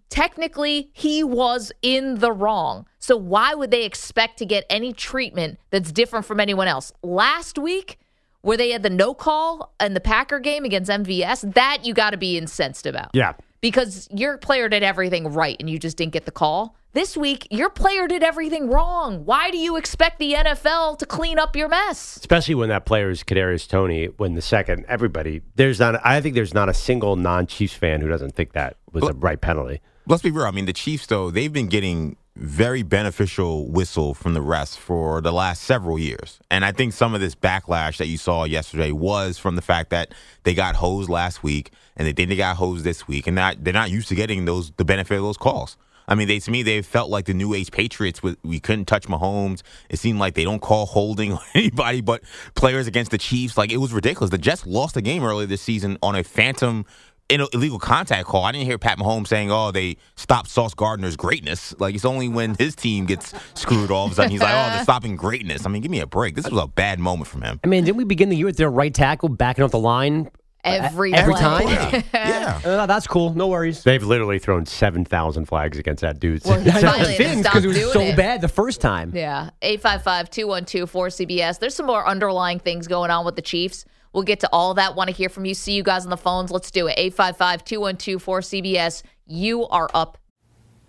Technically, 0.08 0.90
he 0.92 1.22
was 1.24 1.72
in 1.82 2.16
the 2.20 2.32
wrong. 2.32 2.86
So 2.98 3.16
why 3.16 3.54
would 3.54 3.70
they 3.70 3.84
expect 3.84 4.38
to 4.38 4.46
get 4.46 4.64
any 4.70 4.92
treatment 4.92 5.58
that's 5.70 5.92
different 5.92 6.24
from 6.26 6.40
anyone 6.40 6.68
else? 6.68 6.92
Last 7.02 7.58
week, 7.58 7.98
where 8.42 8.56
they 8.56 8.70
had 8.70 8.82
the 8.82 8.90
no 8.90 9.14
call 9.14 9.74
in 9.80 9.94
the 9.94 10.00
Packer 10.00 10.38
game 10.38 10.64
against 10.64 10.90
MVS, 10.90 11.54
that 11.54 11.84
you 11.84 11.92
got 11.94 12.10
to 12.10 12.16
be 12.16 12.38
incensed 12.38 12.86
about 12.86 13.10
Yeah. 13.12 13.32
because 13.60 14.08
your 14.12 14.38
player 14.38 14.68
did 14.68 14.82
everything 14.84 15.32
right 15.32 15.56
and 15.58 15.68
you 15.68 15.78
just 15.78 15.96
didn't 15.96 16.12
get 16.12 16.24
the 16.24 16.30
call. 16.30 16.76
This 16.92 17.14
week, 17.16 17.46
your 17.50 17.68
player 17.68 18.06
did 18.08 18.22
everything 18.22 18.70
wrong. 18.70 19.26
Why 19.26 19.50
do 19.50 19.58
you 19.58 19.76
expect 19.76 20.18
the 20.18 20.32
NFL 20.32 20.96
to 20.98 21.04
clean 21.04 21.38
up 21.38 21.54
your 21.54 21.68
mess? 21.68 22.16
Especially 22.16 22.54
when 22.54 22.70
that 22.70 22.86
player 22.86 23.10
is 23.10 23.22
Kadarius 23.22 23.68
Toney. 23.68 24.06
When 24.16 24.34
the 24.34 24.40
second, 24.40 24.86
everybody 24.88 25.42
there's 25.56 25.78
not. 25.78 26.00
I 26.06 26.20
think 26.22 26.34
there's 26.34 26.54
not 26.54 26.70
a 26.70 26.74
single 26.74 27.16
non-Chiefs 27.16 27.74
fan 27.74 28.00
who 28.00 28.08
doesn't 28.08 28.34
think 28.34 28.52
that 28.54 28.76
was 28.92 29.04
a 29.04 29.12
right 29.12 29.38
penalty. 29.40 29.82
Let's 30.08 30.22
be 30.22 30.30
real. 30.30 30.44
I 30.44 30.52
mean, 30.52 30.66
the 30.66 30.72
Chiefs, 30.72 31.06
though, 31.06 31.32
they've 31.32 31.52
been 31.52 31.66
getting 31.66 32.16
very 32.36 32.84
beneficial 32.84 33.66
whistle 33.66 34.14
from 34.14 34.34
the 34.34 34.40
refs 34.40 34.76
for 34.76 35.20
the 35.20 35.32
last 35.32 35.62
several 35.62 35.98
years. 35.98 36.38
And 36.48 36.64
I 36.64 36.70
think 36.70 36.92
some 36.92 37.12
of 37.12 37.20
this 37.20 37.34
backlash 37.34 37.96
that 37.96 38.06
you 38.06 38.16
saw 38.16 38.44
yesterday 38.44 38.92
was 38.92 39.36
from 39.36 39.56
the 39.56 39.62
fact 39.62 39.90
that 39.90 40.12
they 40.44 40.54
got 40.54 40.76
hosed 40.76 41.08
last 41.08 41.42
week 41.42 41.72
and 41.96 42.06
they 42.06 42.12
think 42.12 42.28
they 42.28 42.36
got 42.36 42.56
hosed 42.56 42.84
this 42.84 43.08
week, 43.08 43.26
and 43.26 43.36
they're 43.36 43.72
not 43.72 43.90
used 43.90 44.08
to 44.08 44.14
getting 44.14 44.44
those 44.44 44.70
the 44.76 44.84
benefit 44.84 45.16
of 45.16 45.22
those 45.22 45.38
calls. 45.38 45.76
I 46.06 46.14
mean, 46.14 46.28
they 46.28 46.38
to 46.38 46.50
me 46.50 46.62
they 46.62 46.82
felt 46.82 47.10
like 47.10 47.24
the 47.24 47.34
new 47.34 47.54
age 47.54 47.72
Patriots. 47.72 48.22
With 48.22 48.36
we 48.44 48.60
couldn't 48.60 48.84
touch 48.84 49.08
Mahomes. 49.08 49.62
It 49.88 49.98
seemed 49.98 50.18
like 50.18 50.34
they 50.34 50.44
don't 50.44 50.60
call 50.60 50.86
holding 50.86 51.38
anybody 51.54 52.00
but 52.00 52.22
players 52.54 52.86
against 52.86 53.10
the 53.10 53.18
Chiefs. 53.18 53.56
Like 53.56 53.72
it 53.72 53.78
was 53.78 53.92
ridiculous. 53.92 54.30
The 54.30 54.38
Jets 54.38 54.66
lost 54.66 54.96
a 54.96 55.02
game 55.02 55.24
earlier 55.24 55.46
this 55.46 55.62
season 55.62 55.98
on 56.02 56.14
a 56.14 56.22
phantom 56.22 56.86
in 57.28 57.40
an 57.40 57.48
illegal 57.52 57.78
contact 57.78 58.26
call. 58.26 58.44
I 58.44 58.52
didn't 58.52 58.66
hear 58.66 58.78
Pat 58.78 58.98
Mahomes 58.98 59.28
saying, 59.28 59.50
"Oh, 59.50 59.70
they 59.72 59.96
stopped 60.16 60.48
Sauce 60.48 60.74
Gardner's 60.74 61.16
greatness." 61.16 61.74
Like 61.78 61.94
it's 61.94 62.04
only 62.04 62.28
when 62.28 62.54
his 62.54 62.74
team 62.76 63.06
gets 63.06 63.34
screwed 63.54 63.90
all 63.90 64.06
of 64.06 64.12
a 64.12 64.14
sudden 64.14 64.30
he's 64.30 64.40
like, 64.40 64.54
"Oh, 64.54 64.74
they're 64.74 64.82
stopping 64.84 65.16
greatness." 65.16 65.66
I 65.66 65.68
mean, 65.68 65.82
give 65.82 65.90
me 65.90 66.00
a 66.00 66.06
break. 66.06 66.34
This 66.36 66.48
was 66.48 66.62
a 66.62 66.66
bad 66.68 66.98
moment 66.98 67.28
from 67.28 67.42
him. 67.42 67.60
I 67.64 67.66
mean, 67.66 67.84
didn't 67.84 67.96
we 67.96 68.04
begin 68.04 68.28
the 68.28 68.36
year 68.36 68.46
with 68.46 68.56
their 68.56 68.70
right 68.70 68.94
tackle 68.94 69.28
backing 69.28 69.64
off 69.64 69.70
the 69.72 69.78
line 69.78 70.30
Every 70.64 71.14
every 71.14 71.34
play. 71.34 71.40
time? 71.42 72.02
Yeah. 72.14 72.60
Uh, 72.64 72.86
that's 72.86 73.06
cool. 73.06 73.32
No 73.34 73.46
worries. 73.48 73.84
They've 73.84 74.02
literally 74.02 74.38
thrown 74.40 74.66
seven 74.66 75.04
thousand 75.04 75.46
flags 75.46 75.78
against 75.78 76.00
that 76.02 76.18
dude. 76.18 76.44
Well, 76.44 76.60
I 76.60 76.70
finally 76.80 77.14
it 77.14 77.18
they 77.18 77.24
didn't 77.24 77.40
stopped 77.44 77.56
because 77.62 77.76
it 77.76 77.84
was 77.84 77.92
so 77.92 78.00
it. 78.00 78.16
bad 78.16 78.40
the 78.40 78.48
first 78.48 78.80
time. 78.80 79.12
Yeah. 79.14 79.50
855 79.62 80.30
212 80.30 80.92
4CBS. 80.92 81.58
There's 81.60 81.74
some 81.74 81.86
more 81.86 82.06
underlying 82.06 82.58
things 82.58 82.86
going 82.88 83.10
on 83.12 83.24
with 83.24 83.36
the 83.36 83.42
Chiefs. 83.42 83.84
We'll 84.16 84.24
get 84.24 84.40
to 84.40 84.48
all 84.50 84.72
that. 84.74 84.96
Want 84.96 85.10
to 85.10 85.14
hear 85.14 85.28
from 85.28 85.44
you. 85.44 85.52
See 85.52 85.74
you 85.74 85.82
guys 85.82 86.06
on 86.06 86.10
the 86.10 86.16
phones. 86.16 86.50
Let's 86.50 86.70
do 86.70 86.86
it. 86.86 86.94
855 86.96 87.64
212 87.64 88.24
4CBS. 88.24 89.02
You 89.26 89.68
are 89.68 89.90
up. 89.92 90.16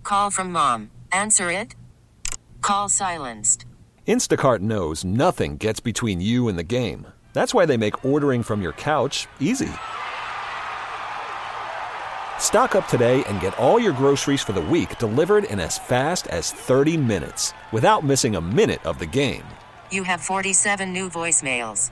Call 0.04 0.32
from 0.32 0.54
mom. 0.54 0.92
Answer 1.12 1.52
it. 1.52 1.76
Call 2.62 2.88
silenced. 2.88 3.66
Instacart 4.08 4.60
knows 4.60 5.04
nothing 5.04 5.58
gets 5.58 5.82
between 5.82 6.22
you 6.22 6.48
and 6.48 6.58
the 6.58 6.64
game. 6.64 7.06
That's 7.34 7.54
why 7.54 7.66
they 7.66 7.76
make 7.76 8.06
ordering 8.06 8.44
from 8.44 8.62
your 8.62 8.72
couch 8.72 9.28
easy. 9.42 9.72
Stock 12.40 12.76
up 12.76 12.88
today 12.88 13.26
and 13.26 13.42
get 13.42 13.60
all 13.60 13.78
your 13.78 13.92
groceries 13.92 14.42
for 14.42 14.54
the 14.54 14.62
week 14.62 14.98
delivered 15.00 15.44
in 15.44 15.60
as 15.60 15.78
fast 15.78 16.28
as 16.28 16.54
30 16.54 16.96
minutes 16.96 17.54
without 17.74 18.06
missing 18.06 18.38
a 18.38 18.42
minute 18.42 18.86
of 18.86 19.00
the 19.00 19.06
game. 19.06 19.44
You 19.92 20.04
have 20.04 20.22
47 20.22 20.94
new 20.94 21.10
voicemails. 21.10 21.92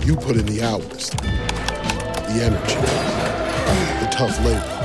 You 0.00 0.16
put 0.16 0.36
in 0.36 0.46
the 0.46 0.62
hours, 0.62 1.10
the 1.10 2.42
energy, 2.42 2.74
the 4.00 4.08
tough 4.10 4.36
labor. 4.44 4.78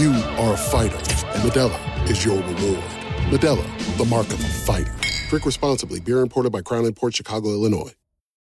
You 0.00 0.12
are 0.40 0.54
a 0.54 0.56
fighter, 0.56 0.96
and 0.96 1.42
Modelo 1.50 2.10
is 2.10 2.24
your 2.24 2.36
reward. 2.38 2.82
Modelo, 3.30 3.96
the 3.98 4.04
mark 4.06 4.28
of 4.28 4.40
a 4.40 4.48
fighter. 4.48 4.94
Drink 5.28 5.44
responsibly. 5.44 6.00
Beer 6.00 6.20
imported 6.20 6.52
by 6.52 6.62
Crown 6.62 6.90
Port 6.94 7.14
Chicago, 7.14 7.50
Illinois. 7.50 7.92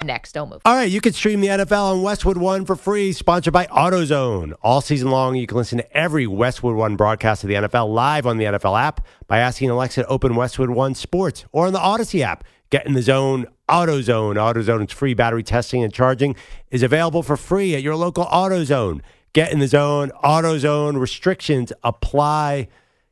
Next, 0.04 0.34
don't 0.34 0.50
move. 0.50 0.62
All 0.66 0.76
right, 0.76 0.89
you 0.89 1.00
can 1.02 1.14
stream 1.14 1.42
the 1.42 1.48
NFL 1.48 1.94
on 1.94 2.02
Westwood 2.02 2.38
One 2.38 2.66
for 2.66 2.76
free, 2.76 3.12
sponsored 3.12 3.54
by 3.54 3.68
AutoZone. 3.68 4.54
All 4.62 4.82
season 4.82 5.10
long, 5.12 5.36
you 5.36 5.48
can 5.48 5.58
listen 5.58 5.78
to 5.78 5.98
every 5.98 6.28
Westwood 6.28 6.76
One 6.76 6.96
broadcast 6.96 7.44
of 7.44 7.48
the 7.50 7.56
NFL 7.56 7.94
live 7.94 8.26
on 8.28 8.38
the 8.38 8.46
NFL 8.46 8.80
app 8.80 9.06
by 9.28 9.39
asking 9.39 9.70
Alexa 9.70 10.04
to 10.04 10.08
open 10.08 10.36
Westwood 10.36 10.70
One 10.72 10.96
Sports 10.96 11.46
or 11.52 11.68
on 11.68 11.74
the 11.74 11.80
Odyssey 11.80 12.24
app. 12.24 12.44
Get 12.72 12.88
in 12.88 12.94
the 12.94 13.02
zone, 13.02 13.46
AutoZone. 13.70 14.36
AutoZone's 14.36 14.92
free 14.94 15.14
battery 15.14 15.44
testing 15.44 15.84
and 15.84 15.94
charging 15.94 16.36
is 16.72 16.82
available 16.82 17.22
for 17.22 17.38
free 17.38 17.76
at 17.76 17.84
your 17.84 17.96
local 17.96 18.26
AutoZone. 18.26 19.02
Get 19.34 19.52
in 19.52 19.60
the 19.60 19.68
zone, 19.68 20.12
AutoZone. 20.24 21.00
Restrictions 21.00 21.72
apply. 21.84 22.70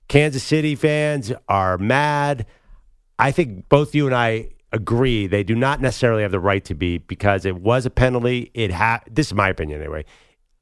Kansas 0.08 0.44
City 0.44 0.76
fans 0.76 1.32
are 1.48 1.78
mad. 1.78 2.46
I 3.20 3.32
think 3.32 3.70
both 3.70 3.94
you 3.94 4.06
and 4.08 4.16
I 4.16 4.50
agree 4.72 5.28
they 5.28 5.44
do 5.44 5.56
not 5.56 5.82
necessarily 5.82 6.22
have 6.24 6.32
the 6.32 6.40
right 6.40 6.64
to 6.66 6.74
be 6.74 6.98
because 6.98 7.46
it 7.46 7.58
was 7.58 7.86
a 7.86 7.90
penalty. 7.90 8.52
It 8.54 8.72
ha- 8.72 9.02
this 9.10 9.28
is 9.28 9.34
my 9.34 9.50
opinion 9.50 9.82
anyway. 9.82 10.06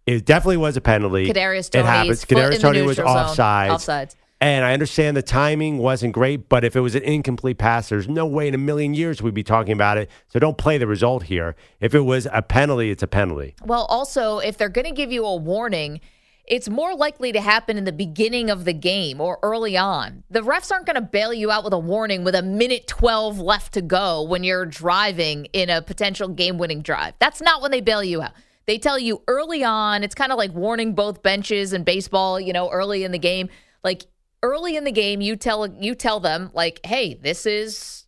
It 0.08 0.26
definitely 0.26 0.58
was 0.58 0.76
a 0.76 0.82
penalty. 0.82 1.28
Kadarius 1.28 1.74
it 1.76 1.86
happens. 1.86 2.26
Kadarius 2.26 2.62
Tony 2.62 2.82
was 2.82 2.98
offsides. 2.98 3.70
Offsides. 3.70 4.16
And 4.40 4.64
I 4.64 4.74
understand 4.74 5.18
the 5.18 5.24
timing 5.24 5.80
wasn't 5.80 6.14
great, 6.14 6.48
but 6.48 6.64
if 6.64 6.76
it 6.76 6.82
was 6.82 6.94
an 6.94 7.02
incomplete 7.02 7.58
pass, 7.58 7.90
there's 7.90 8.08
no 8.08 8.28
way 8.28 8.48
in 8.48 8.54
a 8.54 8.60
million 8.60 8.94
years 8.94 9.22
we'd 9.22 9.34
be 9.34 9.44
talking 9.44 9.74
about 9.74 9.98
it. 9.98 10.12
So 10.28 10.38
don't 10.38 10.58
play 10.58 10.78
the 10.78 10.86
result 10.86 11.24
here. 11.24 11.56
If 11.80 11.96
it 11.96 12.02
was 12.02 12.28
a 12.32 12.44
penalty, 12.44 12.92
it's 12.92 13.02
a 13.02 13.08
penalty. 13.08 13.56
Well, 13.66 13.86
also, 13.86 14.38
if 14.38 14.58
they're 14.58 14.70
going 14.70 14.86
to 14.86 14.94
give 14.94 15.12
you 15.12 15.26
a 15.26 15.36
warning, 15.36 16.02
it's 16.48 16.70
more 16.70 16.96
likely 16.96 17.32
to 17.32 17.42
happen 17.42 17.78
in 17.78 17.84
the 17.84 17.92
beginning 17.92 18.52
of 18.52 18.64
the 18.64 18.74
game 18.74 19.20
or 19.20 19.40
early 19.42 19.76
on. 19.76 20.24
The 20.30 20.42
refs 20.42 20.72
aren't 20.72 20.86
going 20.86 20.96
to 20.96 21.02
bail 21.02 21.34
you 21.34 21.50
out 21.50 21.64
with 21.64 21.74
a 21.74 21.80
warning 21.80 22.24
with 22.24 22.36
a 22.36 22.44
minute 22.44 22.88
12 22.88 23.40
left 23.40 23.74
to 23.74 23.82
go 23.82 24.22
when 24.22 24.44
you're 24.44 24.66
driving 24.68 25.46
in 25.46 25.72
a 25.72 25.82
potential 25.82 26.30
game 26.30 26.60
winning 26.60 26.84
drive. 26.84 27.16
That's 27.20 27.42
not 27.42 27.64
when 27.64 27.72
they 27.72 27.82
bail 27.82 28.04
you 28.04 28.22
out. 28.22 28.32
They 28.68 28.78
tell 28.78 29.00
you 29.00 29.24
early 29.28 29.64
on, 29.64 30.04
it's 30.04 30.16
kind 30.16 30.32
of 30.32 30.38
like 30.38 30.54
warning 30.54 30.94
both 30.94 31.24
benches 31.24 31.74
in 31.74 31.84
baseball, 31.84 32.40
you 32.40 32.54
know, 32.54 32.70
early 32.70 33.04
in 33.04 33.12
the 33.12 33.20
game. 33.20 33.50
Like 33.84 34.06
early 34.44 34.76
in 34.76 34.84
the 34.84 34.92
game, 34.92 35.22
you 35.22 35.36
tell 35.36 35.68
you 35.68 35.96
tell 35.96 36.20
them 36.20 36.52
like, 36.54 36.86
"Hey, 36.86 37.16
this 37.16 37.46
is 37.46 38.06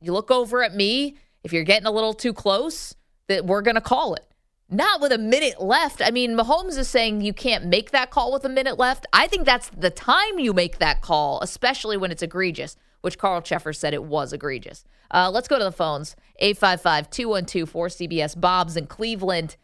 you 0.00 0.12
look 0.12 0.30
over 0.30 0.62
at 0.62 0.74
me 0.74 1.16
if 1.42 1.52
you're 1.52 1.64
getting 1.64 1.86
a 1.86 1.90
little 1.90 2.14
too 2.14 2.32
close 2.32 2.94
that 3.28 3.46
we're 3.46 3.62
going 3.62 3.74
to 3.74 3.80
call 3.80 4.14
it." 4.14 4.24
Not 4.70 5.00
with 5.00 5.12
a 5.12 5.18
minute 5.18 5.62
left. 5.62 6.02
I 6.04 6.10
mean, 6.10 6.36
Mahomes 6.36 6.76
is 6.76 6.88
saying 6.88 7.22
you 7.22 7.32
can't 7.32 7.64
make 7.64 7.90
that 7.92 8.10
call 8.10 8.32
with 8.32 8.44
a 8.44 8.50
minute 8.50 8.78
left. 8.78 9.06
I 9.14 9.26
think 9.26 9.46
that's 9.46 9.70
the 9.70 9.88
time 9.88 10.38
you 10.38 10.52
make 10.52 10.78
that 10.78 11.00
call, 11.00 11.40
especially 11.40 11.96
when 11.96 12.10
it's 12.10 12.22
egregious, 12.22 12.76
which 13.00 13.16
Carl 13.16 13.40
Cheffers 13.40 13.78
said 13.78 13.94
it 13.94 14.04
was 14.04 14.34
egregious. 14.34 14.84
Uh, 15.10 15.30
let's 15.32 15.48
go 15.48 15.58
to 15.58 15.64
the 15.64 15.72
phones 15.72 16.16
855 16.38 17.08
212 17.08 17.72
4CBS. 17.72 18.38
Bob's 18.38 18.76
in 18.76 18.86
Cleveland. 18.86 19.56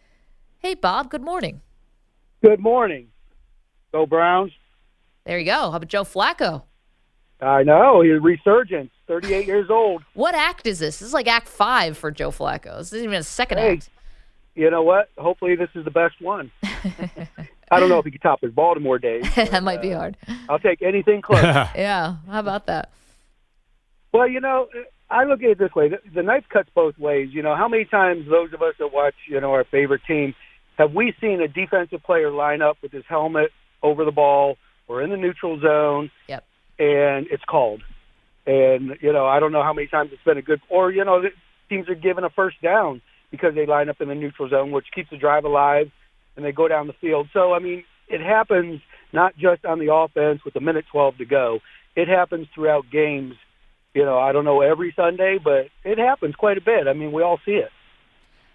Hey, 0.59 0.75
Bob, 0.75 1.11
good 1.11 1.23
morning. 1.23 1.61
Good 2.43 2.61
morning. 2.61 3.09
Go 3.93 4.07
Browns. 4.07 4.53
There 5.25 5.39
you 5.39 5.47
go. 5.47 5.71
How 5.71 5.77
about 5.77 5.89
Joe 5.89 6.05
Flacco? 6.05 6.63
I 7.41 7.63
know 7.63 8.03
he's 8.03 8.21
resurgence. 8.23 8.91
Thirty-eight 9.07 9.47
years 9.47 9.69
old. 9.71 10.03
What 10.15 10.35
act 10.35 10.67
is 10.67 10.79
this? 10.79 10.99
This 10.99 11.09
is 11.09 11.15
like 11.15 11.27
Act 11.27 11.49
Five 11.49 11.99
for 11.99 12.11
Joe 12.11 12.31
Flacco. 12.31 12.79
This 12.79 12.93
isn't 12.93 13.05
even 13.05 13.19
a 13.19 13.23
second 13.23 13.59
Hey. 13.59 13.73
act. 13.75 13.91
You 14.55 14.71
know 14.71 14.83
what? 14.83 15.11
Hopefully, 15.19 15.57
this 15.57 15.69
is 15.75 15.85
the 15.85 15.91
best 15.91 16.21
one. 16.21 16.51
I 17.71 17.81
don't 17.81 17.89
know 17.89 17.99
if 17.99 18.05
he 18.05 18.13
can 18.13 18.21
top 18.21 18.41
his 18.41 18.53
Baltimore 18.53 18.99
days. 18.99 19.25
that 19.35 19.63
might 19.63 19.83
be 19.83 19.93
uh, 19.93 19.99
hard. 19.99 20.17
I'll 20.49 20.61
take 20.61 20.81
anything 20.81 21.23
close. 21.23 21.43
yeah. 21.43 22.17
How 22.31 22.41
about 22.41 22.67
that? 22.67 22.91
Well, 24.13 24.29
you 24.29 24.41
know, 24.41 24.69
I 25.11 25.25
look 25.25 25.43
at 25.43 25.51
it 25.51 25.59
this 25.59 25.75
way: 25.75 25.89
the, 25.89 25.99
the 26.15 26.23
knife 26.23 26.45
cuts 26.51 26.69
both 26.75 26.97
ways. 26.99 27.31
You 27.33 27.43
know, 27.43 27.57
how 27.57 27.69
many 27.69 27.85
times 27.85 28.27
those 28.31 28.53
of 28.53 28.63
us 28.63 28.75
that 28.79 28.93
watch, 28.93 29.15
you 29.29 29.41
know, 29.41 29.53
our 29.53 29.65
favorite 29.65 30.03
team, 30.07 30.35
have 30.79 30.93
we 30.93 31.15
seen 31.21 31.41
a 31.41 31.49
defensive 31.49 32.03
player 32.05 32.31
line 32.31 32.63
up 32.63 32.77
with 32.81 32.93
his 32.93 33.05
helmet 33.09 33.51
over 33.83 34.05
the 34.05 34.13
ball 34.13 34.57
or 34.89 35.03
in 35.03 35.11
the 35.11 35.17
neutral 35.17 35.61
zone? 35.61 36.11
Yep. 36.29 36.45
And 36.79 37.27
it's 37.31 37.45
called. 37.45 37.83
And 38.47 38.97
you 39.01 39.13
know, 39.13 39.27
I 39.27 39.41
don't 39.41 39.53
know 39.53 39.63
how 39.63 39.73
many 39.73 39.87
times 39.87 40.11
it's 40.13 40.23
been 40.23 40.39
a 40.39 40.43
good, 40.43 40.61
or 40.69 40.91
you 40.91 41.05
know, 41.05 41.23
the 41.23 41.31
teams 41.69 41.89
are 41.89 41.95
given 41.95 42.25
a 42.25 42.31
first 42.31 42.61
down 42.63 43.01
because 43.31 43.55
they 43.55 43.67
line 43.67 43.89
up 43.89 44.01
in 44.01 44.09
the 44.09 44.15
neutral 44.15 44.49
zone, 44.49 44.71
which 44.71 44.87
keeps 44.95 45.11
the 45.11 45.17
drive 45.17 45.45
alive, 45.45 45.91
and 46.37 46.45
they 46.45 46.53
go 46.53 46.69
down 46.69 46.87
the 46.87 46.93
field. 46.95 47.29
So 47.33 47.55
I 47.55 47.59
mean, 47.59 47.85
it 48.09 48.21
happens 48.21 48.81
not 49.13 49.37
just 49.37 49.65
on 49.65 49.79
the 49.79 49.93
offense 49.93 50.45
with 50.45 50.57
a 50.57 50.61
minute 50.61 50.85
12 50.91 51.19
to 51.19 51.25
go. 51.25 51.61
It 51.97 52.09
happens 52.09 52.49
throughout 52.55 52.85
games. 52.91 53.35
You 53.95 54.05
know, 54.05 54.19
I 54.19 54.33
don't 54.33 54.45
know 54.45 54.61
every 54.61 54.93
Sunday, 54.97 55.39
but 55.43 55.69
it 55.85 55.99
happens 55.99 56.35
quite 56.35 56.59
a 56.59 56.61
bit. 56.61 56.89
I 56.89 56.93
mean, 56.93 57.13
we 57.13 57.23
all 57.23 57.39
see 57.47 57.53
it. 57.53 57.71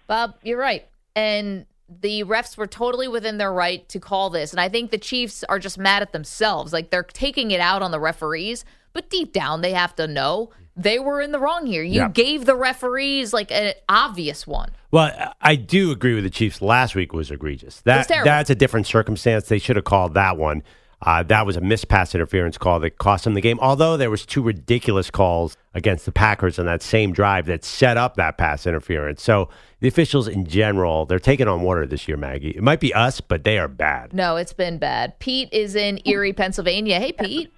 Bob, 0.06 0.34
you're 0.42 0.58
right. 0.58 0.86
And 1.16 1.64
the 2.00 2.22
refs 2.24 2.56
were 2.56 2.66
totally 2.66 3.08
within 3.08 3.38
their 3.38 3.52
right 3.52 3.88
to 3.88 3.98
call 3.98 4.30
this. 4.30 4.52
And 4.52 4.60
I 4.60 4.68
think 4.68 4.90
the 4.90 4.98
Chiefs 4.98 5.42
are 5.44 5.58
just 5.58 5.76
mad 5.78 6.02
at 6.02 6.12
themselves. 6.12 6.72
Like 6.72 6.90
they're 6.90 7.02
taking 7.02 7.50
it 7.50 7.60
out 7.60 7.82
on 7.82 7.90
the 7.90 7.98
referees, 8.00 8.64
but 8.92 9.10
deep 9.10 9.32
down 9.32 9.60
they 9.60 9.72
have 9.72 9.94
to 9.96 10.06
know 10.06 10.50
they 10.76 10.98
were 10.98 11.20
in 11.20 11.32
the 11.32 11.38
wrong 11.40 11.66
here. 11.66 11.82
You 11.82 12.02
Yeah. 12.02 12.08
gave 12.08 12.46
the 12.46 12.54
referees 12.54 13.32
like 13.32 13.50
an 13.50 13.74
obvious 13.88 14.46
one. 14.46 14.70
Well, 14.92 15.34
I 15.40 15.56
do 15.56 15.90
agree 15.90 16.14
with 16.14 16.24
the 16.24 16.30
Chiefs. 16.30 16.62
Last 16.62 16.94
week 16.94 17.12
was 17.12 17.30
egregious. 17.30 17.80
That 17.82 18.08
terrible. 18.08 18.26
that's 18.26 18.50
a 18.50 18.54
different 18.54 18.86
circumstance. 18.86 19.48
They 19.48 19.58
should 19.58 19.76
have 19.76 19.84
called 19.84 20.14
that 20.14 20.36
one. 20.36 20.62
Uh, 21.02 21.22
that 21.22 21.46
was 21.46 21.56
a 21.56 21.60
missed 21.60 21.88
pass 21.88 22.14
interference 22.14 22.58
call 22.58 22.78
that 22.80 22.98
cost 22.98 23.24
them 23.24 23.34
the 23.34 23.40
game. 23.40 23.58
Although 23.60 23.96
there 23.96 24.10
was 24.10 24.26
two 24.26 24.42
ridiculous 24.42 25.10
calls 25.10 25.56
against 25.74 26.04
the 26.04 26.12
Packers 26.12 26.58
on 26.58 26.66
that 26.66 26.82
same 26.82 27.12
drive 27.12 27.46
that 27.46 27.64
set 27.64 27.96
up 27.96 28.16
that 28.16 28.36
pass 28.36 28.66
interference. 28.66 29.22
So 29.22 29.48
the 29.80 29.88
officials 29.88 30.28
in 30.28 30.44
general, 30.46 31.06
they're 31.06 31.18
taking 31.18 31.48
on 31.48 31.62
water 31.62 31.86
this 31.86 32.06
year, 32.06 32.18
Maggie. 32.18 32.50
It 32.50 32.62
might 32.62 32.80
be 32.80 32.92
us, 32.92 33.20
but 33.22 33.44
they 33.44 33.58
are 33.58 33.68
bad. 33.68 34.12
No, 34.12 34.36
it's 34.36 34.52
been 34.52 34.76
bad. 34.78 35.18
Pete 35.20 35.48
is 35.52 35.74
in 35.74 36.00
Erie, 36.04 36.34
Pennsylvania. 36.34 37.00
Hey, 37.00 37.12
Pete. 37.12 37.50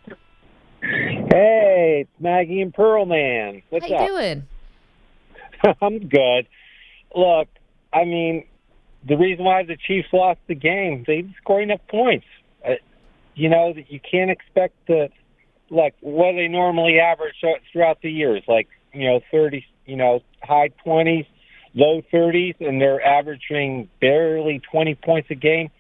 Hey, 0.81 2.07
it's 2.07 2.21
Maggie 2.21 2.61
and 2.61 2.73
Pearlman. 2.73 3.63
What's 3.71 3.87
How 3.87 3.91
you 3.91 3.97
up? 3.97 4.09
doing? 4.09 4.47
I'm 5.81 5.99
good. 6.09 6.47
Look, 7.15 7.49
I 7.93 8.05
mean, 8.05 8.45
the 9.07 9.17
reason 9.17 9.45
why 9.45 9.65
the 9.65 9.77
Chiefs 9.77 10.09
lost 10.13 10.41
the 10.47 10.55
game, 10.55 11.05
they 11.07 11.17
didn't 11.17 11.35
score 11.41 11.61
enough 11.61 11.81
points. 11.89 12.27
You 13.35 13.49
know, 13.49 13.73
that 13.73 13.91
you 13.91 14.01
can't 14.01 14.31
expect 14.31 14.87
to, 14.87 15.09
like, 15.71 15.95
what 16.01 16.33
they 16.33 16.49
normally 16.49 16.99
average 17.01 17.37
throughout 17.73 18.03
the 18.03 18.11
years, 18.11 18.43
like, 18.47 18.69
you 18.93 19.09
know, 19.09 19.21
30, 19.31 19.65
you 19.87 19.97
know, 19.97 20.21
high 20.43 20.71
20s, 20.85 21.27
low 21.75 22.03
30s, 22.13 22.61
and 22.61 22.81
they're 22.81 23.05
averaging 23.05 23.89
barely 24.01 24.61
20 24.71 24.95
points 24.97 25.31
a 25.31 25.35
game. 25.35 25.71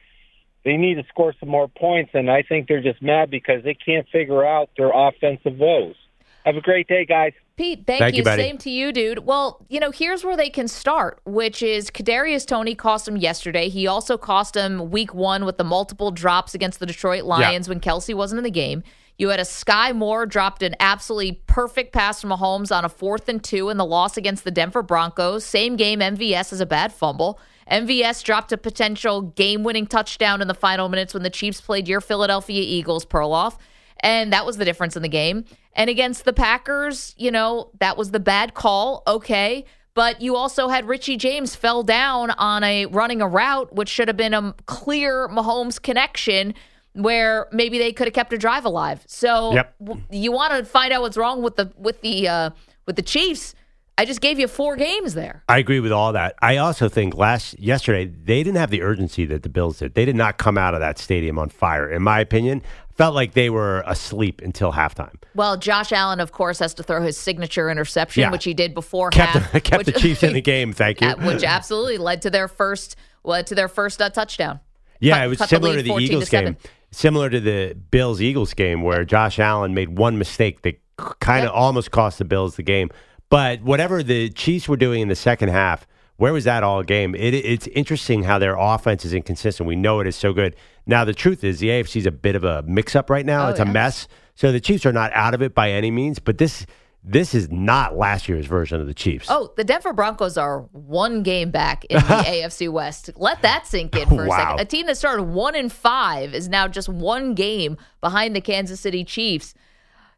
They 0.65 0.77
need 0.77 0.95
to 0.95 1.05
score 1.09 1.35
some 1.39 1.49
more 1.49 1.69
points, 1.69 2.13
and 2.15 2.31
I 2.31 2.43
think 2.43 2.69
they're 2.69 2.81
just 2.83 3.03
mad 3.03 3.31
because 3.31 3.65
they 3.65 3.75
can't 3.75 4.09
figure 4.09 4.45
out 4.45 4.71
their 4.77 4.91
offensive 4.95 5.59
woes. 5.59 5.97
Have 6.45 6.57
a 6.57 6.61
great 6.61 6.89
day, 6.89 7.05
guys. 7.05 7.33
Pete, 7.63 7.87
thank, 7.87 8.01
Thank 8.01 8.17
you, 8.17 8.25
buddy. 8.25 8.43
Same 8.43 8.59
to 8.59 8.71
you, 8.71 8.91
dude. 8.91 9.21
Well, 9.21 9.65
you 9.69 9.79
know, 9.79 9.93
here's 9.93 10.25
where 10.25 10.37
they 10.37 10.51
can 10.51 10.67
start, 10.67 11.21
which 11.25 11.63
is 11.63 11.93
Kadarius 11.93 12.45
Toney 12.45 12.75
cost 12.75 13.07
him 13.07 13.17
yesterday. 13.17 13.69
He 13.69 13.87
also 13.87 14.19
cost 14.19 14.57
him 14.57 14.91
week 14.91 15.15
one 15.15 15.45
with 15.45 15.59
the 15.59 15.65
multiple 15.65 16.11
drops 16.11 16.57
against 16.57 16.81
the 16.81 16.87
Detroit 16.87 17.23
Lions 17.23 17.69
when 17.69 17.79
Kelce 17.79 18.17
wasn't 18.17 18.39
in 18.39 18.43
the 18.43 18.51
game. 18.51 18.83
You 19.17 19.29
had 19.29 19.39
a 19.39 19.45
Skyy 19.45 19.95
Moore 19.95 20.27
dropped 20.27 20.65
an 20.65 20.75
absolutely 20.81 21.41
perfect 21.47 21.93
pass 21.93 22.21
from 22.21 22.31
Mahomes 22.31 22.77
on 22.77 22.85
a 22.85 22.89
fourth 22.89 23.29
and 23.29 23.41
two 23.45 23.69
in 23.69 23.77
the 23.77 23.85
loss 23.85 24.17
against 24.17 24.43
the 24.43 24.51
Denver 24.51 24.83
Broncos. 24.83 25.45
Same 25.45 25.77
game, 25.77 26.01
MVS 26.01 26.53
is 26.53 26.61
a 26.61 26.67
bad 26.67 26.93
fumble. 26.93 27.39
MVS 27.71 28.25
dropped 28.25 28.51
a 28.51 28.59
potential 28.59 29.23
game 29.23 29.63
winning 29.63 29.87
touchdown 29.87 30.43
in 30.43 30.49
the 30.49 30.55
final 30.55 30.89
minutes 30.89 31.15
when 31.15 31.23
the 31.23 31.31
Chiefs 31.31 31.61
played 31.61 31.87
your 31.87 32.01
Philadelphia 32.01 32.61
Eagles, 32.61 33.07
Perloff. 33.07 33.57
And 34.01 34.33
that 34.33 34.45
was 34.45 34.57
the 34.57 34.65
difference 34.65 34.97
in 34.97 35.03
the 35.03 35.09
game. 35.09 35.45
And 35.75 35.89
against 35.89 36.25
the 36.25 36.33
Packers, 36.33 37.15
you 37.17 37.31
know, 37.31 37.71
that 37.81 37.97
was 37.97 38.11
the 38.11 38.21
bad 38.21 38.55
call. 38.55 39.03
Okay. 39.07 39.65
But 39.95 40.21
you 40.23 40.37
also 40.37 40.69
had 40.69 40.87
Richie 40.87 41.17
James 41.17 41.55
fell 41.55 41.83
down 41.83 42.31
on 42.33 42.65
a 42.65 42.87
running 42.87 43.21
a 43.21 43.29
route, 43.29 43.75
which 43.75 43.89
should 43.91 44.09
have 44.09 44.17
been 44.17 44.33
a 44.35 44.55
clear 44.67 45.29
Mahomes 45.29 45.81
connection 45.81 46.55
where 46.95 47.47
maybe 47.53 47.79
they 47.79 47.93
could 47.93 48.07
have 48.07 48.15
kept 48.15 48.33
a 48.33 48.39
drive 48.39 48.65
alive. 48.65 49.03
So 49.07 49.53
Yep. 49.55 49.75
w- 49.83 50.03
you 50.11 50.33
want 50.33 50.53
to 50.55 50.65
find 50.65 50.93
out 50.93 51.03
what's 51.03 51.17
wrong 51.17 51.43
with 51.43 51.57
the 51.57 51.73
with 51.77 52.01
the 52.03 52.29
uh, 52.29 52.51
with 52.87 52.97
the 52.97 53.03
Chiefs. 53.03 53.55
I 53.99 54.07
just 54.07 54.23
gave 54.23 54.39
you 54.39 54.49
four 54.49 54.75
games 54.77 55.13
there. 55.13 55.45
I 55.51 55.59
agree 55.59 55.79
with 55.79 55.93
all 55.93 56.15
that. 56.15 56.35
I 56.41 56.57
also 56.57 56.89
think 56.89 57.15
last 57.15 57.59
yesterday 57.59 58.07
they 58.07 58.43
didn't 58.43 58.57
have 58.57 58.71
the 58.71 58.81
urgency 58.83 59.27
that 59.27 59.43
the 59.43 59.51
Bills 59.51 59.79
did. 59.81 59.95
They 59.95 60.07
did 60.07 60.17
not 60.17 60.39
come 60.39 60.57
out 60.57 60.73
of 60.73 60.81
that 60.81 60.99
stadium 60.99 61.39
on 61.39 61.51
fire. 61.51 61.91
In 61.91 62.03
my 62.03 62.19
opinion, 62.19 62.63
felt 62.97 63.15
like 63.15 63.33
they 63.33 63.51
were 63.51 63.83
asleep 63.87 64.41
until 64.43 64.73
halftime. 64.73 65.15
Well, 65.35 65.57
Josh 65.57 65.93
Allen, 65.93 66.21
of 66.21 66.33
course, 66.33 66.59
has 66.59 66.75
to 66.75 66.83
throw 66.83 67.03
his 67.03 67.17
signature 67.17 67.71
interception, 67.71 68.23
Yeah. 68.23 68.31
which 68.31 68.45
he 68.45 68.55
did 68.55 68.75
before 68.75 69.11
Kept 69.11 69.33
half, 69.33 69.53
kept 69.65 69.85
the 69.87 69.93
which- 69.93 70.03
Chiefs 70.03 70.23
in 70.23 70.33
the 70.35 70.41
game. 70.53 70.73
Thank 70.73 71.01
you. 71.01 71.11
which 71.13 71.43
absolutely 71.45 71.99
led 71.99 72.23
to 72.23 72.31
their 72.31 72.49
first 72.49 72.97
led 73.25 73.47
to 73.49 73.55
their 73.55 73.69
first 73.69 74.03
uh, 74.03 74.11
touchdown. 74.11 74.61
Yeah, 75.01 75.15
Cut- 75.19 75.25
it 75.25 75.29
was 75.29 75.39
the 75.39 75.47
similar 75.47 75.71
lead 75.73 75.77
to 75.79 75.83
the 75.85 75.89
14 75.91 76.09
to 76.09 76.13
Eagles 76.15 76.29
game. 76.29 76.57
Similar 76.91 77.31
to 77.31 77.41
the 77.41 77.75
Bills 77.91 78.21
Eagles 78.21 78.53
game 78.55 78.83
where 78.83 79.05
Josh 79.05 79.39
Allen 79.39 79.73
made 79.75 79.97
one 79.99 80.19
mistake 80.19 80.63
that 80.63 80.79
kind 81.21 81.47
of 81.47 81.53
almost 81.53 81.91
cost 81.91 82.19
the 82.19 82.25
Bills 82.25 82.57
the 82.57 82.63
game. 82.63 82.91
But 83.31 83.63
whatever 83.63 84.03
the 84.03 84.29
Chiefs 84.29 84.69
were 84.69 84.77
doing 84.77 85.01
in 85.01 85.09
the 85.09 85.17
second 85.17 85.49
half, 85.49 85.87
where 86.17 86.33
was 86.33 86.45
that 86.45 86.63
all 86.63 86.83
game? 86.83 87.15
It, 87.15 87.35
it's 87.35 87.67
interesting 87.69 88.23
how 88.25 88.39
their 88.39 88.57
offense 88.57 89.05
is 89.05 89.13
inconsistent. 89.15 89.67
We 89.67 89.77
know 89.77 90.01
it 90.01 90.07
is 90.07 90.17
so 90.17 90.33
good. 90.33 90.55
Now 90.87 91.05
the 91.05 91.15
truth 91.15 91.43
is 91.45 91.59
the 91.61 91.69
AFC 91.69 91.97
is 91.97 92.07
a 92.07 92.11
bit 92.13 92.37
of 92.37 92.45
a 92.45 92.63
mix 92.63 92.95
up 92.95 93.11
right 93.11 93.27
now. 93.27 93.47
Oh, 93.47 93.51
it's 93.51 93.61
a 93.61 93.65
mess. 93.65 94.09
So 94.35 94.53
the 94.53 94.61
Chiefs 94.61 94.87
are 94.87 94.93
not 94.93 95.13
out 95.15 95.35
of 95.35 95.43
it 95.43 95.55
by 95.55 95.71
any 95.71 95.91
means. 95.91 96.19
But 96.19 96.39
this 96.39 96.67
this 97.05 97.35
is 97.35 97.51
not 97.51 97.97
last 97.97 98.29
year's 98.29 98.47
version 98.47 98.81
of 98.81 98.87
the 98.87 98.95
Chiefs. 98.95 99.27
Oh, 99.29 99.53
the 99.57 99.65
Denver 99.65 99.93
Broncos 99.93 100.39
are 100.39 100.61
one 100.71 101.25
game 101.25 101.51
back 101.51 101.85
in 101.87 101.97
the 101.97 102.03
AFC 102.27 102.71
West. 102.71 103.11
Let 103.17 103.43
that 103.43 103.67
sink 103.67 103.97
in 103.97 104.09
for 104.09 104.25
a 104.25 104.29
Wow. 104.29 104.39
second. 104.39 104.61
A 104.61 104.65
team 104.65 104.87
that 104.87 104.97
started 104.97 105.25
one 105.25 105.57
and 105.57 105.73
five 105.73 106.33
is 106.33 106.49
now 106.49 106.69
just 106.69 106.89
one 106.89 107.35
game 107.35 107.77
behind 108.01 108.37
the 108.37 108.41
Kansas 108.41 108.79
City 108.79 109.05
Chiefs. 109.05 109.55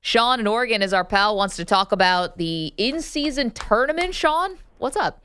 Sean 0.02 0.40
in 0.40 0.46
Oregon 0.46 0.82
is 0.82 0.92
our 0.92 1.04
pal. 1.04 1.34
Wants 1.36 1.56
to 1.56 1.64
talk 1.64 1.90
about 1.90 2.36
the 2.36 2.74
in-season 2.76 3.52
tournament. 3.52 4.14
Sean, 4.14 4.58
what's 4.76 4.98
up? 4.98 5.22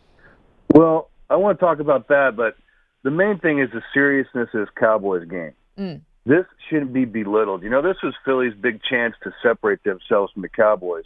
Well, 0.74 1.10
I 1.30 1.36
want 1.36 1.60
to 1.60 1.66
talk 1.66 1.80
about 1.80 2.08
that, 2.10 2.36
but 2.36 2.56
the 3.04 3.12
main 3.12 3.40
thing 3.40 3.60
is 3.60 3.70
the 3.72 3.82
seriousness 3.94 4.50
of 4.54 4.62
this 4.62 4.70
Cowboys 4.78 5.28
game. 5.28 5.54
Mm. 5.78 6.02
This 6.26 6.46
shouldn't 6.70 6.94
be 6.94 7.06
belittled. 7.06 7.64
You 7.64 7.70
know, 7.70 7.82
this 7.82 7.98
was 8.04 8.14
Philly's 8.26 8.54
big 8.54 8.82
chance 8.84 9.16
to 9.24 9.34
separate 9.42 9.84
themselves 9.84 10.34
from 10.34 10.42
the 10.42 10.50
Cowboys, 10.50 11.06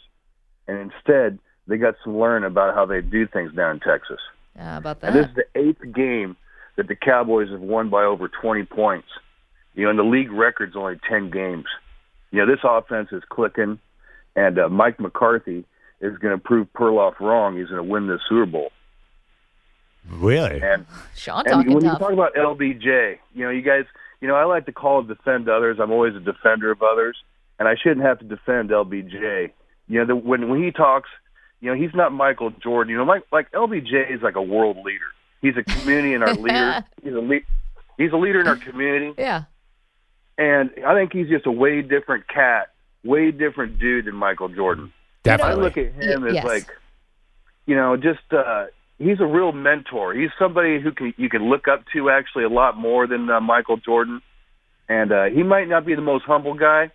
and 0.67 0.91
instead 0.91 1.39
they 1.67 1.77
got 1.77 1.95
to 2.03 2.11
learn 2.11 2.43
about 2.43 2.75
how 2.75 2.85
they 2.85 3.01
do 3.01 3.27
things 3.27 3.53
down 3.53 3.75
in 3.75 3.79
Texas. 3.79 4.19
Uh, 4.59 4.75
about 4.77 4.99
And 5.01 5.15
this 5.15 5.27
is 5.27 5.35
the 5.35 5.45
eighth 5.55 5.81
game 5.93 6.35
that 6.75 6.87
the 6.87 6.95
Cowboys 6.95 7.49
have 7.51 7.61
won 7.61 7.89
by 7.89 8.03
over 8.03 8.27
20 8.27 8.65
points. 8.65 9.07
You 9.75 9.85
know, 9.85 9.89
and 9.89 9.99
the 9.99 10.03
league 10.03 10.31
record's 10.31 10.75
only 10.75 10.99
10 11.09 11.31
games. 11.31 11.65
You 12.31 12.39
know, 12.39 12.45
this 12.45 12.63
offense 12.63 13.09
is 13.11 13.23
clicking, 13.29 13.79
and 14.35 14.59
uh, 14.59 14.69
Mike 14.69 14.99
McCarthy 14.99 15.65
is 16.01 16.17
going 16.17 16.37
to 16.37 16.43
prove 16.43 16.67
Perloff 16.73 17.19
wrong. 17.19 17.57
He's 17.57 17.67
going 17.67 17.77
to 17.77 17.89
win 17.89 18.07
this 18.07 18.21
Super 18.27 18.45
Bowl. 18.45 18.71
Really? 20.09 20.61
And 20.61 20.85
Sean 21.15 21.39
and 21.45 21.47
talking 21.47 21.73
when 21.73 21.83
you 21.85 21.91
talk 21.91 22.11
about 22.11 22.33
LBJ, 22.35 23.17
you 23.33 23.43
know, 23.45 23.49
you 23.49 23.61
guys, 23.61 23.85
you 24.21 24.27
know, 24.27 24.35
I 24.35 24.43
like 24.45 24.65
to 24.65 24.71
call 24.71 24.99
and 24.99 25.07
defend 25.07 25.49
others. 25.49 25.77
I'm 25.81 25.91
always 25.91 26.15
a 26.15 26.19
defender 26.19 26.71
of 26.71 26.81
others, 26.81 27.17
and 27.59 27.67
I 27.67 27.75
shouldn't 27.75 28.05
have 28.05 28.19
to 28.19 28.25
defend 28.25 28.69
LBJ. 28.69 29.51
You 29.87 29.99
know, 29.99 30.05
the, 30.05 30.15
when 30.15 30.49
when 30.49 30.61
he 30.63 30.71
talks, 30.71 31.09
you 31.61 31.69
know, 31.73 31.81
he's 31.81 31.93
not 31.95 32.11
Michael 32.11 32.51
Jordan. 32.51 32.91
You 32.91 32.97
know, 32.97 33.03
like 33.05 33.23
like 33.31 33.51
LBJ 33.51 34.13
is 34.13 34.21
like 34.21 34.35
a 34.35 34.41
world 34.41 34.77
leader. 34.83 35.05
He's 35.41 35.55
a 35.57 35.63
community 35.63 36.13
and 36.13 36.23
our 36.23 36.33
leader. 36.35 36.85
He's 37.03 37.13
a 37.13 37.19
le- 37.19 37.39
he's 37.97 38.11
a 38.11 38.17
leader 38.17 38.39
in 38.41 38.47
our 38.47 38.55
community, 38.55 39.13
yeah. 39.17 39.43
and 40.37 40.69
I 40.85 40.93
think 40.95 41.13
he's 41.13 41.27
just 41.29 41.45
a 41.45 41.51
way 41.51 41.81
different 41.81 42.27
cat, 42.27 42.71
way 43.03 43.31
different 43.31 43.79
dude 43.79 44.05
than 44.05 44.15
Michael 44.15 44.49
Jordan. 44.49 44.91
Definitely. 45.23 45.53
I 45.53 45.63
look 45.63 45.77
at 45.77 45.93
him 45.93 46.21
Y- 46.23 46.27
as 46.29 46.33
yes. 46.35 46.45
like, 46.45 46.67
you 47.65 47.75
know, 47.75 47.95
just 47.97 48.19
uh, 48.31 48.65
he's 49.03 49.19
a 49.19 49.25
real 49.25 49.51
mentor. 49.51 50.13
He's 50.13 50.29
somebody 50.39 50.81
who 50.81 50.91
can 50.91 51.13
you 51.17 51.29
can 51.29 51.49
look 51.49 51.67
up 51.67 51.83
to 51.93 52.09
actually 52.09 52.45
a 52.45 52.49
lot 52.49 52.77
more 52.77 53.07
than 53.07 53.29
uh, 53.29 53.39
Michael 53.39 53.77
Jordan. 53.77 54.21
and 54.89 55.11
uh, 55.11 55.25
he 55.25 55.43
might 55.43 55.67
not 55.67 55.85
be 55.85 55.95
the 55.95 56.01
most 56.01 56.25
humble 56.25 56.53
guy, 56.53 56.91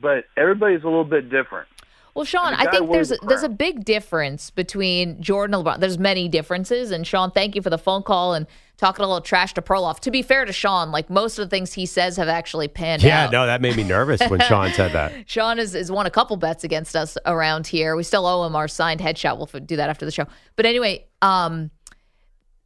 but 0.00 0.24
everybody's 0.36 0.82
a 0.82 0.86
little 0.86 1.04
bit 1.04 1.30
different. 1.30 1.68
Well, 2.14 2.24
Sean, 2.26 2.52
I 2.52 2.70
think 2.70 2.90
there's 2.90 3.10
a, 3.10 3.16
there's 3.26 3.42
a 3.42 3.48
big 3.48 3.84
difference 3.86 4.50
between 4.50 5.22
Jordan 5.22 5.54
and 5.54 5.64
LeBron. 5.64 5.80
There's 5.80 5.98
many 5.98 6.28
differences, 6.28 6.90
and 6.90 7.06
Sean, 7.06 7.30
thank 7.30 7.54
you 7.56 7.62
for 7.62 7.70
the 7.70 7.78
phone 7.78 8.02
call 8.02 8.34
and 8.34 8.46
talking 8.76 9.02
a 9.04 9.08
little 9.08 9.22
trash 9.22 9.54
to 9.54 9.62
Perloff. 9.62 10.00
To 10.00 10.10
be 10.10 10.20
fair 10.20 10.44
to 10.44 10.52
Sean, 10.52 10.90
like 10.90 11.08
most 11.08 11.38
of 11.38 11.46
the 11.46 11.48
things 11.48 11.72
he 11.72 11.86
says 11.86 12.16
have 12.16 12.28
actually 12.28 12.68
panned 12.68 13.02
Yeah, 13.02 13.24
out. 13.24 13.32
no, 13.32 13.46
that 13.46 13.62
made 13.62 13.76
me 13.76 13.84
nervous 13.84 14.20
when 14.28 14.40
Sean 14.40 14.70
said 14.72 14.92
that. 14.92 15.12
Sean 15.30 15.56
has, 15.56 15.72
has 15.72 15.90
won 15.90 16.04
a 16.04 16.10
couple 16.10 16.36
bets 16.36 16.64
against 16.64 16.94
us 16.96 17.16
around 17.24 17.66
here. 17.66 17.96
We 17.96 18.02
still 18.02 18.26
owe 18.26 18.44
him 18.44 18.56
our 18.56 18.68
signed 18.68 19.00
headshot. 19.00 19.36
We'll 19.38 19.60
do 19.64 19.76
that 19.76 19.88
after 19.88 20.04
the 20.04 20.10
show. 20.12 20.26
But 20.56 20.66
anyway, 20.66 21.06
um, 21.22 21.70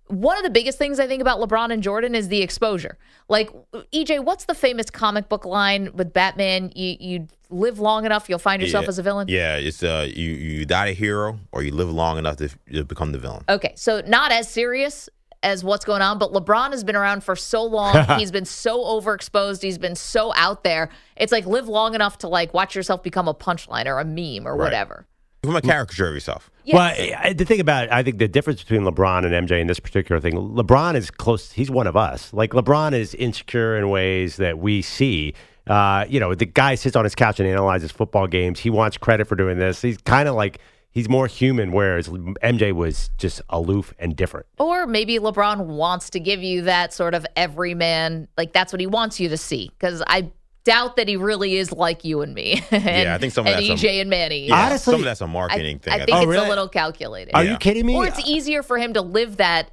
one 0.08 0.36
of 0.36 0.44
the 0.44 0.50
biggest 0.50 0.78
things 0.78 1.00
I 1.00 1.06
think 1.06 1.20
about 1.20 1.40
LeBron 1.40 1.72
and 1.72 1.82
Jordan 1.82 2.14
is 2.14 2.28
the 2.28 2.42
exposure. 2.42 2.96
Like, 3.28 3.50
EJ, 3.92 4.24
what's 4.24 4.44
the 4.44 4.54
famous 4.54 4.88
comic 4.90 5.28
book 5.28 5.44
line 5.44 5.90
with 5.94 6.12
Batman? 6.12 6.70
You 6.74 6.96
you 7.00 7.26
live 7.50 7.78
long 7.78 8.04
enough, 8.06 8.28
you'll 8.28 8.38
find 8.38 8.60
yourself 8.62 8.84
Yeah. 8.84 8.88
as 8.88 8.98
a 8.98 9.02
villain. 9.02 9.28
Yeah, 9.28 9.56
it's 9.56 9.82
uh, 9.82 10.06
you 10.12 10.30
you 10.30 10.64
die 10.66 10.88
a 10.88 10.92
hero 10.92 11.38
or 11.52 11.62
you 11.62 11.72
live 11.72 11.90
long 11.90 12.18
enough 12.18 12.36
to, 12.36 12.48
to 12.72 12.84
become 12.84 13.12
the 13.12 13.18
villain. 13.18 13.44
Okay, 13.48 13.72
so 13.76 14.00
not 14.06 14.32
as 14.32 14.48
serious 14.48 15.08
as 15.42 15.62
what's 15.62 15.84
going 15.84 16.02
on, 16.02 16.18
but 16.18 16.32
LeBron 16.32 16.70
has 16.72 16.82
been 16.82 16.96
around 16.96 17.22
for 17.22 17.36
so 17.36 17.62
long. 17.62 18.04
He's 18.18 18.30
been 18.32 18.44
so 18.46 18.78
overexposed. 18.84 19.62
He's 19.62 19.78
been 19.78 19.94
so 19.94 20.32
out 20.34 20.64
there. 20.64 20.88
It's 21.16 21.30
like 21.30 21.46
live 21.46 21.68
long 21.68 21.94
enough 21.94 22.18
to 22.18 22.28
like 22.28 22.52
watch 22.54 22.74
yourself 22.74 23.02
become 23.02 23.28
a 23.28 23.34
punchline 23.34 23.86
or 23.86 23.98
a 24.00 24.04
meme 24.04 24.46
or 24.46 24.56
Right. 24.56 24.64
whatever. 24.64 25.06
Become 25.46 25.56
a 25.56 25.62
caricature 25.62 26.08
of 26.08 26.14
yourself. 26.14 26.50
Well, 26.72 26.82
I- 26.82 27.32
the 27.32 27.44
thing 27.44 27.60
about 27.60 27.84
it, 27.84 27.92
I 27.92 28.02
think 28.02 28.18
the 28.18 28.28
difference 28.28 28.62
between 28.62 28.82
LeBron 28.82 29.24
and 29.24 29.32
MJ 29.48 29.60
in 29.60 29.66
this 29.68 29.78
particular 29.80 30.20
thing, 30.20 30.34
LeBron 30.34 30.94
is 30.96 31.10
close. 31.10 31.52
He's 31.52 31.70
one 31.70 31.86
of 31.86 31.96
us. 31.96 32.32
Like 32.32 32.50
LeBron 32.50 32.92
is 32.92 33.14
insecure 33.14 33.76
in 33.76 33.88
ways 33.88 34.36
that 34.36 34.58
we 34.58 34.82
see. 34.82 35.34
Uh, 35.66 36.04
you 36.08 36.20
know, 36.20 36.34
the 36.34 36.46
guy 36.46 36.74
sits 36.74 36.94
on 36.96 37.04
his 37.04 37.14
couch 37.14 37.40
and 37.40 37.48
analyzes 37.48 37.90
football 37.90 38.26
games. 38.26 38.60
He 38.60 38.70
wants 38.70 38.96
credit 38.98 39.26
for 39.26 39.36
doing 39.36 39.58
this. 39.58 39.82
He's 39.82 39.98
kind 39.98 40.28
of 40.28 40.34
like 40.34 40.58
he's 40.90 41.08
more 41.08 41.26
human, 41.26 41.72
whereas 41.72 42.08
MJ 42.08 42.72
was 42.72 43.10
just 43.18 43.42
aloof 43.50 43.92
and 43.98 44.14
different. 44.16 44.46
Or 44.58 44.86
maybe 44.86 45.18
LeBron 45.18 45.66
wants 45.66 46.10
to 46.10 46.20
give 46.20 46.42
you 46.42 46.62
that 46.62 46.92
sort 46.92 47.14
of 47.14 47.26
everyman, 47.36 48.28
like 48.38 48.52
that's 48.52 48.72
what 48.72 48.80
he 48.80 48.86
wants 48.86 49.18
you 49.20 49.28
to 49.28 49.36
see. 49.36 49.70
Because 49.78 50.02
I 50.06 50.30
doubt 50.66 50.96
that 50.96 51.08
he 51.08 51.16
really 51.16 51.56
is 51.56 51.72
like 51.72 52.04
you 52.04 52.20
and 52.20 52.34
me. 52.34 52.62
and, 52.70 52.84
Yeah, 52.84 53.14
I 53.14 53.18
think 53.18 53.32
some 53.32 53.46
of 53.46 53.54
and 53.54 53.66
that's 53.66 53.82
EJ 53.82 53.88
a- 53.88 54.00
and 54.00 54.10
Manny. 54.10 54.48
Yeah, 54.48 54.66
Honestly, 54.66 54.90
some 54.92 55.00
of 55.00 55.04
that's 55.04 55.20
a 55.22 55.26
marketing 55.26 55.76
I, 55.76 55.78
thing. 55.78 55.92
I 55.94 55.96
think 55.98 56.10
think. 56.10 56.28
Oh, 56.28 56.30
it's 56.30 56.44
a 56.44 56.48
little 56.48 56.68
calculated. 56.68 57.34
Are 57.34 57.44
you 57.44 57.56
kidding 57.56 57.86
me? 57.86 57.94
Or 57.96 58.06
it's 58.06 58.20
easier 58.28 58.62
for 58.62 58.76
him 58.76 58.92
to 58.94 59.00
live 59.00 59.38
that 59.38 59.70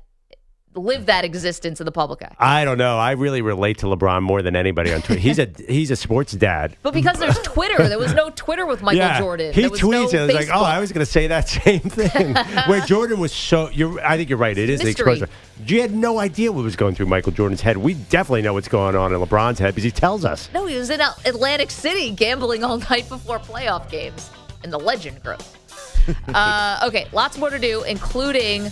live 0.75 1.05
that 1.05 1.25
existence 1.25 1.79
in 1.79 1.85
the 1.85 1.91
public 1.91 2.23
eye. 2.23 2.35
I 2.39 2.65
don't 2.65 2.77
know. 2.77 2.97
I 2.97 3.11
really 3.11 3.41
relate 3.41 3.79
to 3.79 3.85
LeBron 3.87 4.21
more 4.21 4.41
than 4.41 4.55
anybody 4.55 4.93
on 4.93 5.01
Twitter. 5.01 5.21
He's 5.21 5.39
a 5.39 5.47
he's 5.67 5.91
a 5.91 5.95
sports 5.95 6.33
dad. 6.33 6.75
But 6.81 6.93
because 6.93 7.19
there's 7.19 7.39
Twitter, 7.39 7.87
there 7.87 7.99
was 7.99 8.13
no 8.13 8.29
Twitter 8.31 8.65
with 8.65 8.81
Michael 8.81 8.97
yeah, 8.97 9.19
Jordan. 9.19 9.53
He 9.53 9.63
tweets 9.63 10.13
no 10.13 10.19
and 10.21 10.31
it's 10.31 10.49
like, 10.49 10.49
oh, 10.57 10.63
I 10.63 10.79
was 10.79 10.91
going 10.91 11.05
to 11.05 11.11
say 11.11 11.27
that 11.27 11.47
same 11.49 11.81
thing. 11.81 12.35
Where 12.67 12.81
Jordan 12.81 13.19
was 13.19 13.31
so, 13.31 13.69
you're, 13.69 13.99
I 14.05 14.17
think 14.17 14.29
you're 14.29 14.37
right. 14.37 14.57
It 14.57 14.69
is 14.69 14.81
the 14.81 14.89
exposure. 14.89 15.29
You 15.65 15.81
had 15.81 15.93
no 15.93 16.19
idea 16.19 16.51
what 16.51 16.63
was 16.63 16.75
going 16.75 16.95
through 16.95 17.05
Michael 17.05 17.31
Jordan's 17.31 17.61
head. 17.61 17.77
We 17.77 17.93
definitely 17.93 18.41
know 18.41 18.53
what's 18.53 18.67
going 18.67 18.95
on 18.95 19.13
in 19.13 19.19
LeBron's 19.19 19.59
head 19.59 19.75
because 19.75 19.83
he 19.83 19.91
tells 19.91 20.25
us. 20.25 20.49
No, 20.53 20.65
he 20.65 20.75
was 20.75 20.89
in 20.89 21.01
Atlantic 21.25 21.71
City 21.71 22.11
gambling 22.11 22.63
all 22.63 22.77
night 22.89 23.07
before 23.09 23.39
playoff 23.39 23.89
games, 23.89 24.29
and 24.63 24.73
the 24.73 24.79
legend 24.79 25.21
grows. 25.23 25.53
uh, 26.33 26.79
okay, 26.83 27.07
lots 27.13 27.37
more 27.37 27.49
to 27.49 27.59
do, 27.59 27.83
including 27.83 28.69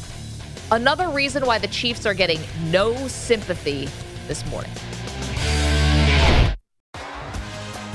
another 0.72 1.09
reason 1.09 1.45
why 1.45 1.59
the 1.59 1.67
Chiefs 1.67 2.05
are 2.05 2.13
getting 2.13 2.39
no 2.72 3.07
sympathy 3.07 3.89
this 4.28 4.45
morning. 4.49 4.72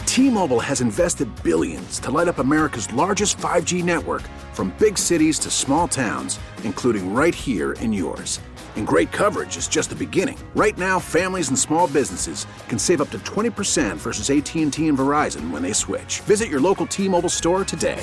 T-Mobile 0.07 0.61
has 0.61 0.81
invested 0.81 1.29
billions 1.43 1.99
to 2.01 2.11
light 2.11 2.29
up 2.29 2.39
America's 2.39 2.91
largest 2.95 3.37
5G 3.37 3.85
network 3.85 4.22
from 4.55 4.74
big 4.79 4.97
cities 4.97 5.39
to 5.41 5.51
small 5.51 5.87
towns, 5.89 6.41
including 6.64 7.12
right 7.12 7.35
here 7.35 7.72
in 7.74 7.93
yours. 7.93 8.41
And 8.77 8.87
great 8.87 9.12
coverage 9.12 9.57
is 9.57 9.68
just 9.68 9.91
the 9.91 9.97
beginning. 9.97 10.39
Right 10.55 10.77
now, 10.79 10.99
families 10.99 11.49
and 11.49 11.59
small 11.59 11.87
businesses 11.89 12.47
can 12.68 12.79
save 12.79 13.03
up 13.03 13.11
to 13.11 13.18
20% 13.20 13.97
versus 13.97 14.31
AT&T 14.31 14.62
and 14.62 14.72
Verizon 14.72 15.51
when 15.51 15.62
they 15.62 15.74
switch. 15.74 16.20
Visit 16.20 16.49
your 16.49 16.61
local 16.61 16.87
T-Mobile 16.87 17.29
store 17.29 17.64
today. 17.64 18.03